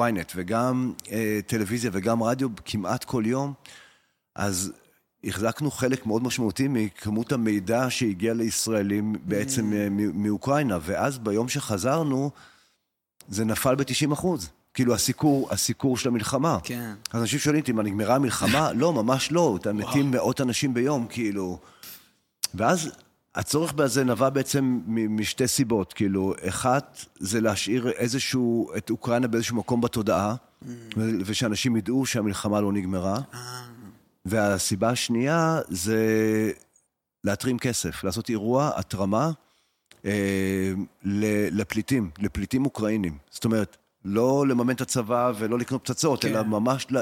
אה, 0.00 0.08
ynet 0.08 0.32
וגם 0.36 0.92
אה, 1.12 1.40
טלוויזיה 1.46 1.90
וגם 1.94 2.22
רדיו 2.22 2.48
כמעט 2.64 3.04
כל 3.04 3.22
יום, 3.26 3.52
אז 4.36 4.72
החזקנו 5.24 5.70
חלק 5.70 6.06
מאוד 6.06 6.22
משמעותי 6.22 6.68
מכמות 6.68 7.32
המידע 7.32 7.86
שהגיע 7.90 8.34
לישראלים 8.34 9.14
בעצם 9.24 9.72
אה, 9.72 9.88
מ- 9.90 10.22
מאוקראינה, 10.22 10.78
ואז 10.82 11.18
ביום 11.18 11.48
שחזרנו, 11.48 12.30
זה 13.28 13.44
נפל 13.44 13.74
ב-90 13.74 14.12
אחוז. 14.12 14.50
כאילו 14.74 14.94
הסיקור, 14.94 15.48
הסיקור 15.50 15.96
של 15.96 16.08
המלחמה. 16.08 16.58
כן. 16.62 16.94
אז 17.12 17.20
אנשים 17.20 17.38
שואלים 17.38 17.60
אותי, 17.60 17.72
מה, 17.72 17.82
נגמרה 17.82 18.14
המלחמה? 18.14 18.72
לא, 18.82 18.92
ממש 18.92 19.32
לא. 19.32 19.56
אתה 19.60 19.72
מתים 19.72 20.10
מאות 20.10 20.40
אנשים 20.40 20.74
ביום, 20.74 21.06
כאילו. 21.10 21.58
ואז 22.54 22.90
הצורך 23.34 23.72
בזה 23.72 24.04
נבע 24.04 24.30
בעצם 24.30 24.80
משתי 24.86 25.48
סיבות. 25.48 25.92
כאילו, 25.92 26.34
אחת, 26.48 26.98
זה 27.18 27.40
להשאיר 27.40 27.88
איזשהו, 27.90 28.70
את 28.76 28.90
אוקראינה 28.90 29.26
באיזשהו 29.26 29.56
מקום 29.56 29.80
בתודעה, 29.80 30.34
ו- 30.96 31.10
ושאנשים 31.26 31.76
ידעו 31.76 32.06
שהמלחמה 32.06 32.60
לא 32.60 32.72
נגמרה. 32.72 33.18
והסיבה 34.24 34.90
השנייה 34.90 35.60
זה 35.68 35.98
להתרים 37.24 37.58
כסף, 37.58 38.04
לעשות 38.04 38.30
אירוע 38.30 38.70
התרמה 38.76 39.30
אה, 40.04 40.72
לפליטים, 41.50 42.10
לפליטים 42.18 42.64
אוקראינים. 42.64 43.18
זאת 43.30 43.44
אומרת, 43.44 43.76
לא 44.04 44.46
לממן 44.48 44.74
את 44.74 44.80
הצבא 44.80 45.32
ולא 45.38 45.58
לקנות 45.58 45.80
פצצות, 45.84 46.22
כן. 46.22 46.28
אלא 46.28 46.42
ממש 46.42 46.86
ל- 46.90 46.98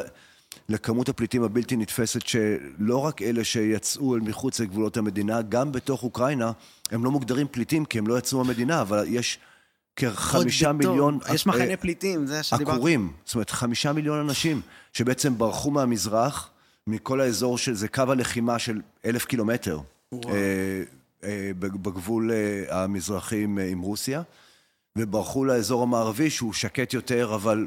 לכמות 0.69 1.09
הפליטים 1.09 1.43
הבלתי 1.43 1.77
נתפסת, 1.77 2.27
שלא 2.27 2.97
רק 2.97 3.23
אלה 3.23 3.45
שיצאו 3.45 4.15
אל 4.15 4.21
מחוץ 4.21 4.61
לגבולות 4.61 4.97
המדינה, 4.97 5.43
גם 5.43 5.73
בתוך 5.73 6.03
אוקראינה, 6.03 6.53
הם 6.91 7.05
לא 7.05 7.11
מוגדרים 7.11 7.47
פליטים 7.51 7.85
כי 7.85 7.99
הם 7.99 8.07
לא 8.07 8.19
יצאו 8.19 8.45
מהמדינה, 8.45 8.81
אבל 8.81 9.05
יש 9.09 9.39
כחמישה. 9.97 10.73
מיליון... 10.73 11.19
יש 11.35 11.47
מחנה 11.47 11.71
אה, 11.71 11.77
פליטים, 11.77 12.27
זה 12.27 12.43
שדיברתי. 12.43 12.77
עקורים, 12.77 13.13
זאת 13.25 13.35
אומרת 13.35 13.51
חמישה 13.51 13.93
מיליון 13.93 14.19
אנשים 14.21 14.61
שבעצם 14.93 15.39
ברחו 15.39 15.71
מהמזרח, 15.71 16.50
מכל 16.91 17.21
האזור 17.21 17.59
של, 17.59 17.75
זה 17.75 17.89
קו 17.89 18.03
הלחימה 18.09 18.59
של 18.59 18.81
אלף 19.05 19.25
קילומטר, 19.25 19.81
וואו. 20.13 20.35
אה, 20.35 20.83
אה, 21.25 21.51
בגבול 21.59 22.33
אה, 22.33 22.83
המזרחי 22.83 23.45
עם, 23.45 23.59
אה, 23.59 23.67
עם 23.67 23.81
רוסיה, 23.81 24.23
וברחו 24.99 25.45
לאזור 25.45 25.83
המערבי 25.83 26.31
שהוא 26.31 26.53
שקט 26.53 26.95
יותר, 26.95 27.35
אבל 27.35 27.67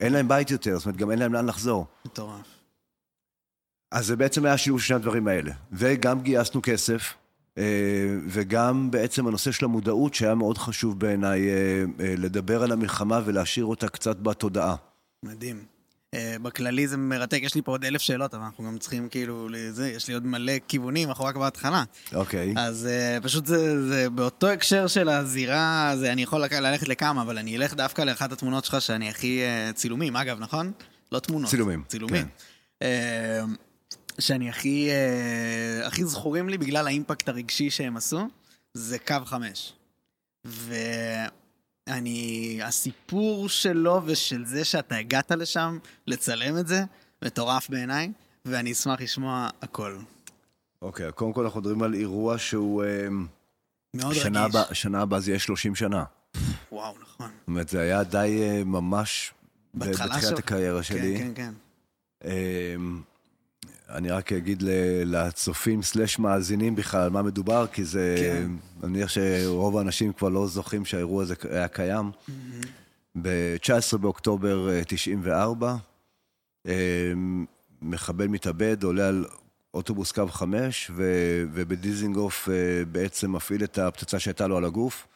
אין 0.00 0.12
להם 0.12 0.28
בית 0.28 0.50
יותר, 0.50 0.78
זאת 0.78 0.86
אומרת 0.86 0.96
גם 0.96 1.10
אין 1.10 1.18
להם 1.18 1.32
לאן 1.32 1.46
לחזור. 1.46 1.86
מטורף. 2.04 2.46
אז 3.92 4.06
זה 4.06 4.16
בעצם 4.16 4.44
היה 4.44 4.58
שילוב 4.58 4.80
שני 4.80 4.96
הדברים 4.96 5.28
האלה. 5.28 5.52
וגם 5.72 6.20
גייסנו 6.20 6.60
כסף, 6.62 7.14
אה, 7.58 8.16
וגם 8.28 8.90
בעצם 8.90 9.26
הנושא 9.26 9.52
של 9.52 9.64
המודעות, 9.64 10.14
שהיה 10.14 10.34
מאוד 10.34 10.58
חשוב 10.58 10.98
בעיניי 10.98 11.48
אה, 11.48 11.84
אה, 12.00 12.14
לדבר 12.18 12.62
על 12.62 12.72
המלחמה 12.72 13.20
ולהשאיר 13.24 13.64
אותה 13.64 13.88
קצת 13.88 14.16
בתודעה. 14.16 14.76
מדהים. 15.22 15.73
אה, 16.14 16.36
בכללי 16.42 16.88
זה 16.88 16.96
מרתק, 16.96 17.40
יש 17.42 17.54
לי 17.54 17.62
פה 17.62 17.72
עוד 17.72 17.84
אלף 17.84 18.00
שאלות, 18.00 18.34
אבל 18.34 18.42
אנחנו 18.42 18.64
גם 18.64 18.78
צריכים 18.78 19.08
כאילו, 19.08 19.48
לזה, 19.48 19.90
יש 19.90 20.08
לי 20.08 20.14
עוד 20.14 20.26
מלא 20.26 20.52
כיוונים, 20.68 21.08
אנחנו 21.08 21.24
רק 21.24 21.36
בהתחלה. 21.36 21.84
אוקיי. 22.14 22.54
אז 22.56 22.88
uh, 23.18 23.24
פשוט 23.24 23.46
זה, 23.46 23.88
זה 23.88 24.10
באותו 24.10 24.46
הקשר 24.48 24.86
של 24.86 25.08
הזירה, 25.08 25.92
זה, 25.98 26.12
אני 26.12 26.22
יכול 26.22 26.40
ללכת 26.40 26.88
לכמה, 26.88 27.22
אבל 27.22 27.38
אני 27.38 27.56
אלך 27.56 27.74
דווקא 27.74 28.02
לאחת 28.02 28.32
התמונות 28.32 28.64
שלך 28.64 28.80
שאני 28.80 29.10
הכי... 29.10 29.40
Uh, 29.70 29.72
צילומים, 29.72 30.16
אגב, 30.16 30.40
נכון? 30.40 30.72
לא 31.12 31.18
תמונות. 31.18 31.50
צילומים, 31.50 31.82
צילומים. 31.88 32.26
כן. 32.80 32.86
Uh, 33.48 34.20
שאני 34.20 34.48
הכי, 34.48 34.88
uh, 35.82 35.86
הכי 35.86 36.04
זכורים 36.04 36.48
לי 36.48 36.58
בגלל 36.58 36.86
האימפקט 36.86 37.28
הרגשי 37.28 37.70
שהם 37.70 37.96
עשו, 37.96 38.28
זה 38.74 38.98
קו 38.98 39.16
חמש. 39.24 39.72
ואני... 41.88 42.60
הסיפור 42.62 43.48
שלו 43.48 44.00
ושל 44.04 44.44
זה 44.46 44.64
שאתה 44.64 44.96
הגעת 44.96 45.30
לשם 45.32 45.78
לצלם 46.06 46.58
את 46.58 46.66
זה, 46.66 46.82
מטורף 47.24 47.70
בעיניי, 47.70 48.12
ואני 48.44 48.72
אשמח 48.72 49.00
לשמוע 49.00 49.48
הכל. 49.62 49.96
אוקיי, 50.82 51.12
קודם 51.12 51.32
כל 51.32 51.44
אנחנו 51.44 51.60
מדברים 51.60 51.82
על 51.82 51.94
אירוע 51.94 52.38
שהוא... 52.38 52.84
אה, 52.84 53.08
מאוד 53.94 54.14
שנה 54.14 54.44
רגיש. 54.44 54.54
הבאה- 54.56 54.74
שנה 54.74 55.02
הבאה 55.02 55.20
זה 55.20 55.30
יהיה 55.30 55.38
30 55.38 55.74
שנה. 55.74 56.04
וואו, 56.72 56.94
נכון. 57.02 57.26
זאת 57.40 57.48
אומרת, 57.48 57.68
זה 57.68 57.80
היה 57.80 58.04
די 58.04 58.38
אה, 58.42 58.64
ממש... 58.64 59.32
בתחילת 59.74 60.22
שלך. 60.22 60.38
הקריירה 60.38 60.82
שלי. 60.82 61.18
כן, 61.18 61.32
כן, 61.34 61.52
כן. 62.22 62.30
אני 63.88 64.10
רק 64.10 64.32
אגיד 64.32 64.62
לצופים 65.04 65.82
סלש 65.82 66.18
מאזינים 66.18 66.76
בכלל 66.76 67.00
על 67.00 67.10
מה 67.10 67.22
מדובר, 67.22 67.66
כי 67.66 67.84
זה... 67.84 68.14
כן. 68.18 68.50
אני 68.82 68.92
מניח 68.92 69.08
שרוב 69.08 69.78
האנשים 69.78 70.12
כבר 70.12 70.28
לא 70.28 70.46
זוכרים 70.46 70.84
שהאירוע 70.84 71.22
הזה 71.22 71.34
היה 71.50 71.68
קיים. 71.68 72.10
ב-19 73.22 73.96
באוקטובר 73.96 74.70
אה, 74.70 74.84
94, 74.84 75.76
אמ, 76.66 77.44
מחבל 77.82 78.26
מתאבד 78.26 78.82
עולה 78.82 79.08
על 79.08 79.24
אוטובוס 79.74 80.12
קו 80.12 80.28
5, 80.28 80.90
ו- 80.94 81.44
ובדיזינגוף 81.52 82.48
אה, 82.48 82.84
בעצם 82.84 83.32
מפעיל 83.32 83.64
את 83.64 83.78
הפצצה 83.78 84.18
שהייתה 84.18 84.46
לו 84.46 84.56
על 84.56 84.64
הגוף, 84.64 85.06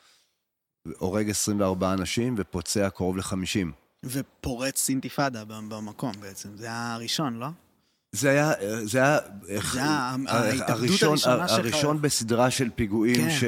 הורג 0.99 1.31
24 1.31 1.93
אנשים 1.93 2.35
ופוצע 2.39 2.91
קרוב 2.91 3.17
ל-50. 3.17 3.69
ופורץ 4.05 4.89
אינתיפאדה 4.89 5.45
במקום 5.45 6.13
בעצם. 6.21 6.49
זה 6.57 6.67
היה 6.67 6.95
הראשון, 6.95 7.39
לא? 7.39 7.47
זה 8.13 8.31
היה, 8.31 8.53
זה 8.85 8.99
היה, 8.99 9.19
זה 9.73 9.83
ההתאבדות 9.83 11.03
הראשון. 11.03 11.41
הראשון 11.41 12.03
בסדרה 12.03 12.51
של 12.51 12.71
פיגועים, 12.75 13.17
כן. 13.17 13.31
ש, 13.31 13.45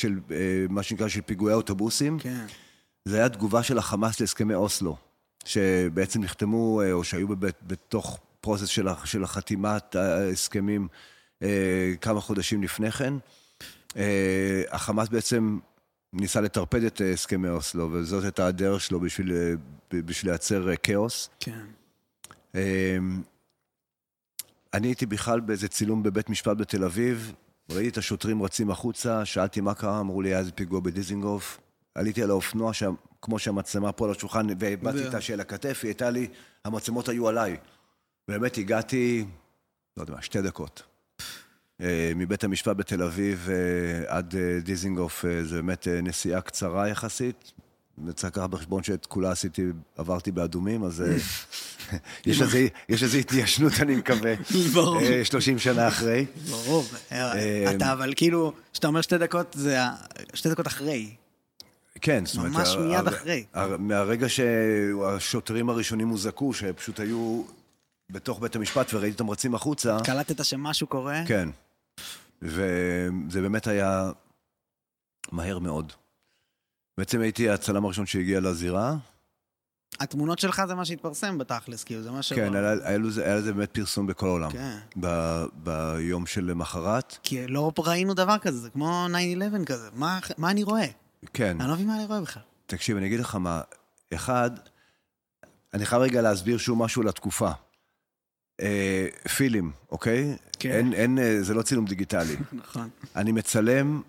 של 0.00 0.18
אה, 0.30 0.36
מה 0.68 0.82
שנקרא 0.82 1.08
של 1.08 1.20
פיגועי 1.20 1.54
אוטובוסים. 1.54 2.18
כן. 2.18 2.46
זה 3.04 3.16
היה 3.16 3.28
תגובה 3.28 3.62
של 3.62 3.78
החמאס 3.78 4.20
להסכמי 4.20 4.54
אוסלו, 4.54 4.96
שבעצם 5.44 6.22
נחתמו, 6.22 6.82
אה, 6.82 6.92
או 6.92 7.04
שהיו 7.04 7.28
בבית, 7.28 7.56
בתוך 7.66 8.18
פרוסס 8.40 8.68
של, 8.68 8.86
של 9.04 9.24
החתימת 9.24 9.96
ההסכמים 9.96 10.88
אה, 11.42 11.92
כמה 12.00 12.20
חודשים 12.20 12.62
לפני 12.62 12.92
כן. 12.92 13.14
אה, 13.96 14.62
החמאס 14.70 15.08
בעצם 15.08 15.58
ניסה 16.12 16.40
לטרפד 16.40 16.84
את 16.84 17.02
אה, 17.02 17.12
הסכמי 17.12 17.48
אוסלו, 17.48 17.88
וזאת 17.92 18.24
הייתה 18.24 18.46
הדרך 18.46 18.80
שלו 18.80 19.00
בשביל, 19.00 19.32
אה, 19.32 19.52
בשביל 19.90 20.30
לייצר 20.30 20.70
אה, 20.70 20.76
כאוס. 20.76 21.30
כן. 21.40 21.64
אני 24.76 24.88
הייתי 24.88 25.06
בכלל 25.06 25.40
באיזה 25.40 25.68
צילום 25.68 26.02
בבית 26.02 26.30
משפט 26.30 26.56
בתל 26.56 26.84
אביב, 26.84 27.32
ראיתי 27.70 27.88
את 27.88 27.98
השוטרים 27.98 28.42
רצים 28.42 28.70
החוצה, 28.70 29.24
שאלתי 29.24 29.60
מה 29.60 29.74
קרה, 29.74 30.00
אמרו 30.00 30.22
לי, 30.22 30.28
היה 30.28 30.38
איזה 30.38 30.52
פיגוע 30.52 30.80
בדיזינגוף. 30.80 31.58
עליתי 31.94 32.22
על 32.22 32.30
האופנוע 32.30 32.72
שם, 32.72 32.94
כמו 33.22 33.38
שהמצלמה 33.38 33.92
פה 33.92 34.04
על 34.04 34.10
השולחן, 34.10 34.46
זה- 34.92 35.08
את 35.08 35.14
השאל 35.14 35.40
הכתף, 35.40 35.80
היא 35.82 35.88
הייתה 35.88 36.10
לי, 36.10 36.28
המצלמות 36.64 37.08
היו 37.08 37.28
עליי. 37.28 37.56
באמת 38.28 38.58
הגעתי, 38.58 39.24
לא 39.96 40.02
יודע 40.02 40.14
מה, 40.14 40.22
שתי 40.22 40.42
דקות. 40.42 40.82
אה, 41.80 42.12
מבית 42.16 42.44
המשפט 42.44 42.76
בתל 42.76 43.02
אביב 43.02 43.48
אה, 43.50 44.16
עד 44.16 44.34
אה, 44.36 44.60
דיזינגוף, 44.60 45.24
אה, 45.24 45.44
זה 45.44 45.56
באמת 45.56 45.88
אה, 45.88 46.00
נסיעה 46.00 46.40
קצרה 46.40 46.88
יחסית. 46.88 47.52
וצריך 48.06 48.32
לקחת 48.36 48.50
בחשבון 48.50 48.82
שאת 48.82 49.06
כולה 49.06 49.30
עשיתי, 49.30 49.62
עברתי 49.96 50.32
באדומים, 50.32 50.84
אז 50.84 51.00
אה, 51.02 51.16
יש 52.26 52.42
איזה- 52.42 52.66
יש 52.88 53.02
איזו 53.02 53.18
התיישנות, 53.18 53.72
אני 53.80 53.96
מקווה, 53.96 54.34
ברור. 54.74 55.00
אה, 55.00 55.24
30 55.24 55.58
שנה 55.58 55.88
אחרי. 55.88 56.26
ברור. 56.50 56.84
אה, 57.12 57.72
אתה 57.76 57.92
אבל 57.92 58.12
כאילו, 58.16 58.52
כשאתה 58.72 58.86
אומר 58.88 59.00
שתי 59.00 59.18
דקות, 59.18 59.54
זה 59.58 59.78
שתי 60.34 60.48
דקות 60.50 60.66
אחרי. 60.66 61.14
כן, 62.00 62.26
זאת 62.26 62.36
אומרת... 62.36 62.52
ממש 62.52 62.76
מיד 62.76 63.08
אחרי. 63.08 63.44
הר- 63.52 63.76
מהרגע 63.76 64.26
שהשוטרים 64.28 65.68
הראשונים 65.70 66.08
הוזעקו, 66.08 66.54
שפשוט 66.54 67.00
היו 67.00 67.42
בתוך 68.10 68.40
בית 68.40 68.56
המשפט 68.56 68.94
וראיתי 68.94 69.12
אותם 69.14 69.30
רצים 69.30 69.54
החוצה, 69.54 69.96
קלטת 70.04 70.44
שמשהו 70.44 70.86
קורה? 70.86 71.22
כן. 71.26 71.48
וזה 72.42 73.08
באמת 73.42 73.66
היה 73.66 74.10
מהר 75.32 75.58
מאוד. 75.58 75.92
בעצם 76.98 77.20
הייתי 77.20 77.50
הצלם 77.50 77.84
הראשון 77.84 78.06
שהגיע 78.06 78.40
לזירה. 78.40 78.96
התמונות 80.00 80.38
שלך 80.38 80.62
זה 80.68 80.74
מה 80.74 80.84
שהתפרסם 80.84 81.38
בתכלס, 81.38 81.84
כאילו, 81.84 82.02
זה 82.02 82.10
מה 82.10 82.22
ש... 82.22 82.32
כן, 82.32 82.54
היה 82.54 82.74
היה 82.82 82.98
לזה 82.98 83.24
היה 83.24 83.34
לזה 83.34 83.52
באמת 83.52 83.70
פרסום 83.70 84.06
בכל 84.06 84.26
העולם. 84.26 84.50
כן. 84.50 84.78
ב- 85.00 85.44
ביום 85.54 86.26
של 86.26 86.44
למחרת. 86.44 87.18
כי 87.22 87.46
לא 87.46 87.72
ראינו 87.78 88.14
דבר 88.14 88.38
כזה, 88.38 88.58
זה 88.58 88.70
כמו 88.70 89.06
9-11 89.60 89.64
כזה. 89.64 89.88
מה, 89.94 90.18
מה 90.38 90.50
אני 90.50 90.62
רואה? 90.62 90.86
כן. 91.32 91.60
אני 91.60 91.68
לא 91.68 91.74
מבין 91.74 91.86
מה 91.86 91.96
אני 91.96 92.04
רואה 92.04 92.20
בכלל. 92.20 92.42
תקשיב, 92.66 92.96
אני 92.96 93.06
אגיד 93.06 93.20
לך 93.20 93.34
מה. 93.34 93.60
אחד, 94.14 94.50
אני 95.74 95.86
חייב 95.86 96.02
רגע 96.02 96.22
להסביר 96.22 96.58
שוב 96.58 96.78
משהו 96.78 97.02
לתקופה. 97.02 97.50
אה, 98.60 99.06
פילים, 99.36 99.72
אוקיי? 99.90 100.36
כן. 100.58 100.70
אין, 100.70 100.92
אין, 100.92 101.18
אה, 101.18 101.42
זה 101.42 101.54
לא 101.54 101.62
צילום 101.62 101.84
דיגיטלי. 101.84 102.36
נכון. 102.52 102.88
אני 103.16 103.32
מצלם 103.32 104.02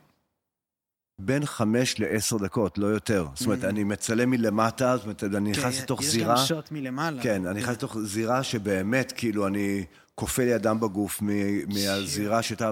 בין 1.21 1.45
חמש 1.45 1.99
לעשר 1.99 2.37
דקות, 2.37 2.77
לא 2.77 2.87
יותר. 2.87 3.27
זאת 3.35 3.45
אומרת, 3.45 3.63
אני 3.63 3.83
מצלם 3.83 4.29
מלמטה, 4.29 4.97
זאת 4.97 5.03
אומרת, 5.03 5.23
אני 5.23 5.51
נכנס 5.51 5.77
כן, 5.77 5.83
לתוך 5.83 6.01
יש 6.01 6.07
זירה. 6.07 6.35
גם 6.35 6.45
שוט 6.45 6.71
מלמעלה. 6.71 7.23
כן, 7.23 7.45
אני 7.45 7.59
נכנס 7.59 7.75
לתוך 7.75 7.97
זירה 7.99 8.43
שבאמת, 8.43 9.11
כאילו, 9.11 9.47
אני 9.47 9.85
כופה 10.15 10.43
לי 10.43 10.55
אדם 10.55 10.79
בגוף 10.79 11.21
מהזירה 11.67 12.41
שהייתה 12.41 12.71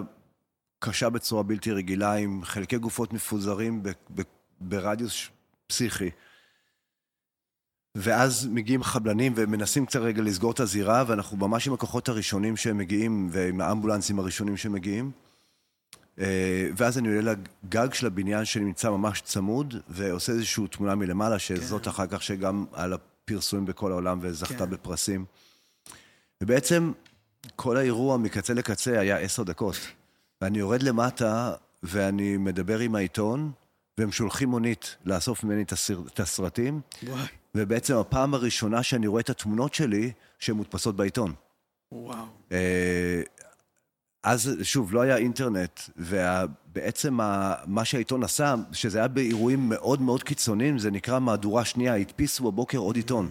קשה 0.80 1.10
בצורה 1.10 1.44
בלתי 1.44 1.72
רגילה, 1.72 2.14
עם 2.14 2.42
חלקי 2.44 2.78
גופות 2.78 3.14
מפוזרים 3.14 3.84
ברדיוס 4.62 5.30
פסיכי. 5.68 6.10
ואז 7.96 8.48
מגיעים 8.52 8.84
חבלנים 8.84 9.34
ומנסים 9.36 9.86
קצת 9.86 10.00
רגע 10.00 10.22
לסגור 10.22 10.52
את 10.52 10.60
הזירה, 10.60 11.04
ואנחנו 11.08 11.38
ממש 11.38 11.68
עם 11.68 11.74
הכוחות 11.74 12.10
הראשונים 12.10 12.58
שהם 12.58 12.78
מגיעים, 12.78 13.30
ועם 13.32 13.62
האמבולנסים 13.62 14.20
הראשונים 14.20 14.58
שמגיעים. 14.58 15.12
אה, 16.20 16.70
ואז 16.78 16.98
אני 16.98 17.08
עולה 17.08 17.34
לגג 17.66 17.94
של 17.94 18.08
הבניין 18.08 18.46
שנמצא 18.46 18.90
ממש 18.90 19.22
צמוד, 19.22 19.76
ועושה 19.90 20.32
איזושהי 20.32 20.68
תמונה 20.68 20.96
מלמעלה, 20.96 21.40
שזאת 21.40 21.88
אחר 21.88 22.08
כך 22.08 22.24
שגם 22.24 22.66
על 22.74 22.94
הפרסומים 22.94 23.66
בכל 23.66 23.92
העולם 23.92 24.20
וזכתה 24.22 24.58
כן. 24.66 24.70
בפרסים. 24.70 25.26
ובעצם 26.44 26.92
כל 27.56 27.78
האירוע 27.78 28.18
מקצה 28.18 28.54
לקצה 28.54 29.00
היה 29.00 29.18
עשר 29.18 29.44
דקות. 29.44 29.76
ואני 30.42 30.60
יורד 30.60 30.84
למטה, 30.84 31.54
ואני 31.84 32.38
מדבר 32.38 32.80
עם 32.80 32.96
העיתון, 32.96 33.52
והם 33.98 34.12
שולחים 34.12 34.50
מונית 34.50 34.96
לאסוף 35.06 35.44
ממני 35.44 35.62
את 35.62 35.72
הסר- 35.72 36.04
את 36.14 36.20
הסרטים, 36.20 36.82
וואי. 37.04 37.26
ובעצם 37.56 37.96
הפעם 37.96 38.34
הראשונה 38.34 38.84
שאני 38.84 39.08
רואה 39.08 39.22
את 39.22 39.30
התמונות 39.30 39.74
שלי, 39.74 40.12
שהן 40.40 40.56
מודפסות 40.56 40.96
בעיתון. 40.96 41.34
וואו. 41.92 42.26
אה, 42.52 43.22
אז 44.26 44.52
שוב, 44.64 44.94
לא 44.94 45.02
היה 45.02 45.18
אינטרנט, 45.18 45.80
ובעצם 45.98 47.14
מה 47.68 47.86
שהעיתון 47.86 48.24
עשה, 48.24 48.56
שזה 48.72 48.98
היה 48.98 49.08
באירועים 49.08 49.70
מאוד 49.70 50.02
מאוד 50.02 50.24
קיצוניים, 50.24 50.80
זה 50.80 50.92
נקרא 50.92 51.20
מהדורה 51.20 51.66
שנייה, 51.66 51.96
הדפיסו 51.96 52.52
בבוקר 52.52 52.78
עוד 52.78 52.96
עיתון. 52.96 53.30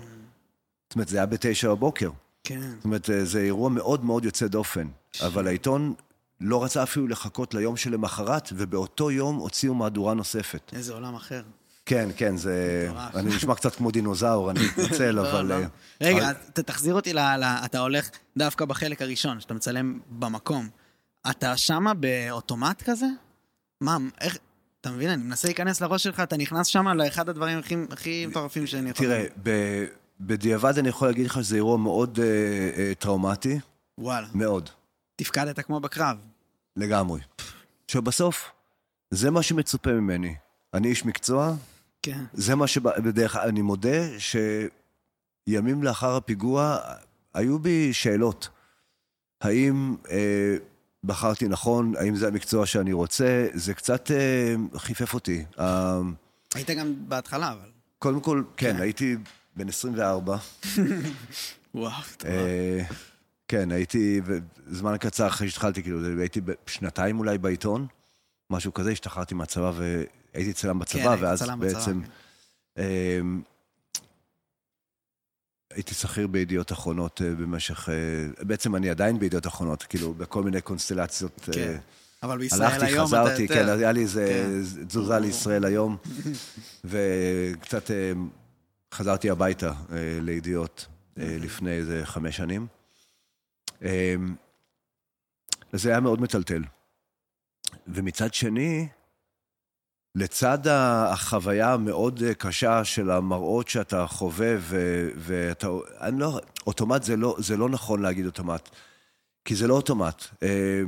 זאת 0.88 0.94
אומרת, 0.94 1.08
זה 1.08 1.16
היה 1.16 1.26
בתשע 1.26 1.68
בבוקר. 1.70 2.10
כן. 2.44 2.60
זאת 2.76 2.84
אומרת, 2.84 3.10
אה, 3.10 3.24
זה 3.24 3.40
אירוע 3.40 3.68
מאוד 3.70 4.04
מאוד 4.04 4.24
יוצא 4.24 4.46
דופן. 4.46 4.88
אבל 5.26 5.46
העיתון 5.46 5.94
לא 6.40 6.64
רצה 6.64 6.82
אפילו 6.82 7.08
לחכות 7.08 7.54
ליום 7.54 7.76
שלמחרת, 7.76 8.48
ובאותו 8.56 9.10
יום 9.10 9.36
הוציאו 9.36 9.74
מהדורה 9.74 10.14
נוספת. 10.14 10.70
איזה 10.72 10.92
עולם 10.92 11.14
אחר. 11.14 11.42
כן, 11.86 12.08
כן, 12.16 12.36
זה... 12.36 12.88
אני 13.14 13.36
נשמע 13.36 13.54
קצת 13.54 13.74
כמו 13.74 13.90
דינוזאור, 13.90 14.50
אני 14.50 14.60
מתנצל, 14.66 15.10
לא, 15.16 15.30
אבל... 15.30 15.46
לא. 15.46 15.54
אה, 15.54 15.66
רגע, 16.00 16.30
אבל- 16.30 16.62
תחזיר 16.62 16.94
אותי. 16.94 17.12
ל- 17.12 17.18
אתה 17.44 17.78
הולך 17.78 18.08
דווקא 18.36 18.64
בחלק 18.64 19.02
הראשון, 19.02 19.40
שאתה 19.40 19.54
מצלם 19.54 19.98
במקום. 20.18 20.68
אתה 21.30 21.56
שמה 21.56 21.94
באוטומט 21.94 22.82
כזה? 22.82 23.06
מה, 23.80 23.96
איך... 24.20 24.38
אתה 24.80 24.90
מבין? 24.92 25.10
אני 25.10 25.22
מנסה 25.22 25.48
להיכנס 25.48 25.80
לראש 25.80 26.02
שלך, 26.04 26.20
אתה 26.20 26.36
נכנס 26.36 26.66
שמה 26.66 26.94
לאחד 26.94 27.28
הדברים 27.28 27.58
הכי- 27.58 27.74
הכי 27.90 28.26
מטורפים 28.26 28.66
שאני 28.66 28.90
יכול... 28.90 29.06
תראה, 29.06 29.24
ב- 29.42 29.84
בדיעבד 30.20 30.78
אני 30.78 30.88
יכול 30.88 31.08
להגיד 31.08 31.26
לך 31.26 31.34
שזה 31.34 31.56
אירוע 31.56 31.76
מאוד 31.76 32.18
אה, 32.22 32.24
אה, 32.76 32.92
טראומטי, 32.98 33.58
וואלה. 33.98 34.26
מאוד, 34.34 34.70
תפקדת 35.16 35.60
כמו 35.60 35.80
בקרב. 35.80 36.16
לגמרי. 36.76 37.20
עכשיו 37.84 38.02
בסוף, 38.02 38.50
זה 39.10 39.30
מה 39.30 39.42
שמצופה 39.42 39.92
ממני. 39.92 40.34
אני 40.74 40.88
איש 40.88 41.04
מקצוע, 41.04 41.54
כן. 42.02 42.24
זה 42.32 42.54
מה 42.54 42.66
שבדרך 42.66 43.32
כלל, 43.32 43.48
אני 43.48 43.62
מודה 43.62 44.18
שימים 44.18 45.82
לאחר 45.82 46.16
הפיגוע 46.16 46.78
היו 47.34 47.58
בי 47.58 47.92
שאלות. 47.92 48.48
האם 49.40 49.96
אה, 50.10 50.56
בחרתי 51.06 51.48
נכון? 51.48 51.92
האם 51.98 52.16
זה 52.16 52.28
המקצוע 52.28 52.66
שאני 52.66 52.92
רוצה? 52.92 53.46
זה 53.54 53.74
קצת 53.74 54.10
אה, 54.10 54.54
חיפף 54.78 55.14
אותי. 55.14 55.44
אה, 55.58 56.00
היית 56.54 56.70
גם 56.70 56.94
בהתחלה, 56.98 57.52
אבל. 57.52 57.68
קודם 57.98 58.20
כל, 58.20 58.42
כן, 58.56 58.76
הייתי 58.80 59.16
בן 59.56 59.68
24. 59.68 60.36
וואו, 61.74 61.92
אה, 62.24 62.82
כן, 63.48 63.72
הייתי, 63.72 64.20
זמן 64.66 64.96
קצר 65.00 65.26
אחרי 65.26 65.48
שהתחלתי, 65.48 65.82
כאילו, 65.82 66.20
הייתי 66.20 66.40
שנתיים 66.66 67.18
אולי 67.18 67.38
בעיתון, 67.38 67.86
משהו 68.50 68.74
כזה, 68.74 68.90
השתחררתי 68.90 69.34
מהצבא 69.34 69.72
והייתי 69.74 70.52
צלם 70.52 70.78
בצבא, 70.78 71.16
כן, 71.16 71.22
ואז 71.22 71.38
צלם 71.38 71.60
בצבא, 71.60 71.78
בעצם... 71.78 72.00
כן. 72.74 72.80
הייתי 75.74 75.94
שכיר 75.94 76.26
בידיעות 76.26 76.72
אחרונות 76.72 77.22
אה, 77.22 77.34
במשך... 77.34 77.88
אה, 77.88 77.94
בעצם 78.44 78.76
אני 78.76 78.90
עדיין 78.90 79.18
בידיעות 79.18 79.46
אחרונות, 79.46 79.82
כאילו, 79.82 80.14
בכל 80.14 80.42
מיני 80.42 80.60
קונסטלציות. 80.60 81.48
אה, 81.48 81.54
כן. 81.54 81.78
אבל 82.22 82.38
בישראל 82.38 82.62
הלכתי, 82.62 82.84
היום 82.84 82.96
אתה 82.98 83.06
חזרתי, 83.06 83.42
יותר. 83.42 83.54
כן, 83.54 83.68
היה 83.68 83.92
לי 83.92 84.00
איזה 84.00 84.26
כן. 84.26 84.86
תזוזה 84.86 85.18
לישראל 85.18 85.64
היום, 85.64 85.96
וקצת 86.84 87.90
אה, 87.90 88.12
חזרתי 88.94 89.30
הביתה 89.30 89.68
אה, 89.68 90.18
לידיעות 90.20 90.86
אה, 91.18 91.36
לפני 91.40 91.70
איזה 91.70 92.00
חמש 92.04 92.36
שנים. 92.36 92.66
אה, 93.82 94.14
זה 95.72 95.90
היה 95.90 96.00
מאוד 96.00 96.20
מטלטל. 96.20 96.62
ומצד 97.86 98.34
שני, 98.34 98.88
לצד 100.14 100.58
החוויה 100.68 101.72
המאוד 101.72 102.22
אה, 102.22 102.34
קשה 102.34 102.84
של 102.84 103.10
המראות 103.10 103.68
שאתה 103.68 104.06
חווה, 104.06 104.54
ו- 104.58 105.08
ואתה... 105.16 105.66
אני 106.00 106.20
לא... 106.20 106.40
אוטומט 106.66 107.02
זה 107.02 107.16
לא, 107.16 107.36
זה 107.38 107.56
לא 107.56 107.68
נכון 107.68 108.02
להגיד 108.02 108.26
אוטומט, 108.26 108.68
כי 109.44 109.54
זה 109.54 109.66
לא 109.66 109.74
אוטומט. 109.74 110.24
אה, 110.42 110.82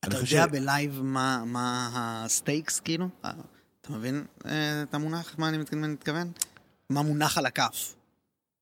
אתה 0.00 0.16
יודע 0.16 0.26
ש- 0.26 0.50
בלייב 0.52 1.00
מה, 1.02 1.42
מה 1.46 1.90
ה 1.94 2.05
stakes, 2.05 2.80
כאילו? 2.80 3.08
אה, 3.24 3.30
אתה 3.80 3.92
מבין 3.92 4.24
את 4.82 4.94
המונח, 4.94 5.34
מה 5.38 5.48
אני 5.48 5.58
מת- 5.58 5.74
מתכוון? 5.74 6.32
מה 6.90 7.02
מונח 7.02 7.38
על 7.38 7.46
הכף. 7.46 7.94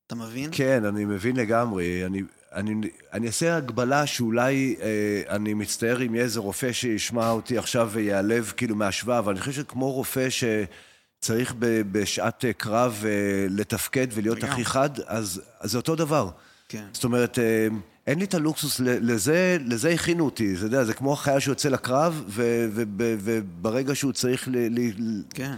אתה 0.07 0.15
מבין? 0.15 0.49
כן, 0.53 0.85
אני 0.85 1.05
מבין 1.05 1.35
לגמרי. 1.35 2.05
אני, 2.05 2.21
אני, 2.57 2.75
אני 3.13 3.27
אעשה 3.27 3.57
הקבלה 3.57 4.05
שאולי 4.05 4.75
אה, 4.81 5.35
אני 5.35 5.53
מצטער 5.53 6.05
אם 6.05 6.15
יהיה 6.15 6.23
איזה 6.23 6.39
רופא 6.39 6.71
שישמע 6.71 7.29
אותי 7.29 7.57
עכשיו 7.57 7.89
ויעלב 7.93 8.53
כאילו 8.57 8.75
מהשוואה, 8.75 9.19
אבל 9.19 9.31
אני 9.31 9.39
חושב 9.39 9.51
שכמו 9.51 9.91
רופא 9.91 10.27
שצריך 10.29 11.55
ב, 11.59 11.81
בשעת 11.91 12.45
אה, 12.45 12.53
קרב 12.53 13.03
אה, 13.05 13.47
לתפקד 13.49 14.07
ולהיות. 14.13 14.43
הכי 14.43 14.65
חד, 14.65 14.89
אז, 15.05 15.41
אז 15.59 15.71
זה 15.71 15.77
אותו 15.77 15.95
דבר. 15.95 16.29
כן. 16.69 16.85
זאת 16.91 17.03
אומרת, 17.03 17.39
אה, 17.39 17.67
אין 18.07 18.19
לי 18.19 18.25
את 18.25 18.33
הלוקסוס, 18.33 18.79
לזה, 18.79 19.57
לזה 19.65 19.89
הכינו 19.89 20.25
אותי, 20.25 20.55
זה, 20.55 20.65
יודע, 20.65 20.83
זה 20.83 20.93
כמו 20.93 21.13
החייל 21.13 21.39
שיוצא 21.39 21.69
לקרב, 21.69 22.23
ו- 22.27 22.67
ו- 22.71 22.83
וברגע 22.97 23.95
שהוא 23.95 24.11
צריך, 24.11 24.47
ל- 24.51 24.79
ל- 24.79 25.23
כן. 25.33 25.55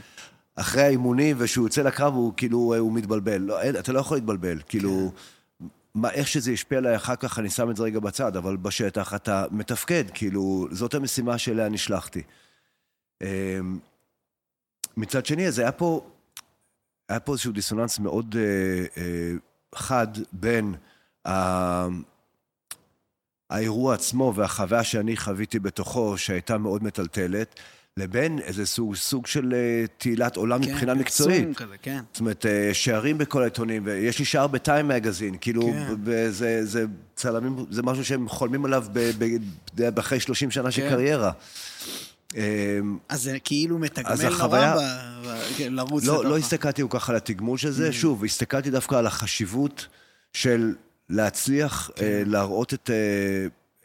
אחרי 0.55 0.81
האימונים, 0.81 1.35
ושהוא 1.39 1.65
יוצא 1.65 1.81
לקרב, 1.81 2.13
הוא 2.13 2.33
כאילו, 2.37 2.75
הוא 2.77 2.93
מתבלבל. 2.93 3.41
לא, 3.41 3.61
אין, 3.61 3.75
אתה 3.75 3.91
לא 3.91 3.99
יכול 3.99 4.17
להתבלבל, 4.17 4.59
כאילו, 4.67 5.11
מה, 5.95 6.11
איך 6.11 6.27
שזה 6.27 6.51
ישפיע 6.51 6.77
עליי 6.77 6.95
אחר 6.95 7.15
כך, 7.15 7.39
אני 7.39 7.49
שם 7.49 7.69
את 7.69 7.75
זה 7.75 7.83
רגע 7.83 7.99
בצד, 7.99 8.37
אבל 8.37 8.57
בשטח 8.57 9.13
אתה 9.13 9.45
מתפקד, 9.51 10.03
כאילו, 10.13 10.67
זאת 10.71 10.93
המשימה 10.93 11.37
שאליה 11.37 11.69
נשלחתי. 11.69 12.21
אמ, 13.21 13.79
מצד 14.97 15.25
שני, 15.25 15.47
אז 15.47 15.59
היה 15.59 15.71
פה, 15.71 16.09
היה 17.09 17.19
פה 17.19 17.31
איזשהו 17.31 17.51
דיסוננס 17.51 17.99
מאוד 17.99 18.35
אה, 18.39 19.01
אה, 19.03 19.31
חד 19.75 20.07
בין 20.33 20.75
ה... 21.27 21.87
האירוע 23.49 23.93
עצמו 23.93 24.33
והחוויה 24.35 24.83
שאני 24.83 25.17
חוויתי 25.17 25.59
בתוכו, 25.59 26.17
שהייתה 26.17 26.57
מאוד 26.57 26.83
מטלטלת, 26.83 27.59
לבין 27.99 28.39
איזה 28.39 28.65
סוג, 28.65 28.95
סוג 28.95 29.27
של 29.27 29.53
אה, 29.53 29.85
תהילת 29.97 30.35
עולם 30.35 30.63
כן, 30.65 30.71
מבחינה 30.71 30.91
פרסום 30.95 31.01
מקצועית. 31.31 31.57
כזה, 31.57 31.75
כן. 31.81 31.99
זאת 32.13 32.19
אומרת, 32.19 32.45
אה, 32.45 32.69
שערים 32.73 33.17
בכל 33.17 33.41
העיתונים, 33.41 33.81
ויש 33.85 34.19
לי 34.19 34.25
שער 34.25 34.47
בטיים 34.47 34.87
מגזין, 34.87 35.35
כאילו, 35.41 35.61
כן. 35.61 35.95
ב- 36.03 36.29
זה, 36.29 36.65
זה 36.65 36.85
צלמים, 37.15 37.65
זה 37.69 37.83
משהו 37.83 38.05
שהם 38.05 38.29
חולמים 38.29 38.65
עליו 38.65 38.85
ב- 38.93 39.11
ב- 39.75 39.99
אחרי 39.99 40.19
30 40.19 40.51
שנה 40.51 40.71
של 40.71 40.81
כן. 40.81 40.89
קריירה. 40.89 41.31
אה, 42.37 42.79
אז 43.09 43.21
זה 43.23 43.37
כאילו 43.43 43.75
אז 43.75 43.81
מתגמל 43.81 44.15
נורא 44.15 44.27
החוויה- 44.27 44.75
ב- 44.77 45.27
ב- 45.27 45.57
כן, 45.57 45.73
לרוץ 45.73 46.05
לא, 46.05 46.13
לתוך 46.13 46.25
לא 46.25 46.37
הסתכלתי 46.37 46.81
כל 46.81 46.99
כך 46.99 47.09
על 47.09 47.15
התגמול 47.15 47.57
של 47.57 47.71
זה, 47.71 47.91
שוב, 47.93 48.25
הסתכלתי 48.25 48.71
דווקא 48.71 48.95
על 48.95 49.07
החשיבות 49.07 49.87
של 50.33 50.75
להצליח 51.09 51.89
אה, 52.01 52.23
להראות 52.25 52.73
את, 52.73 52.89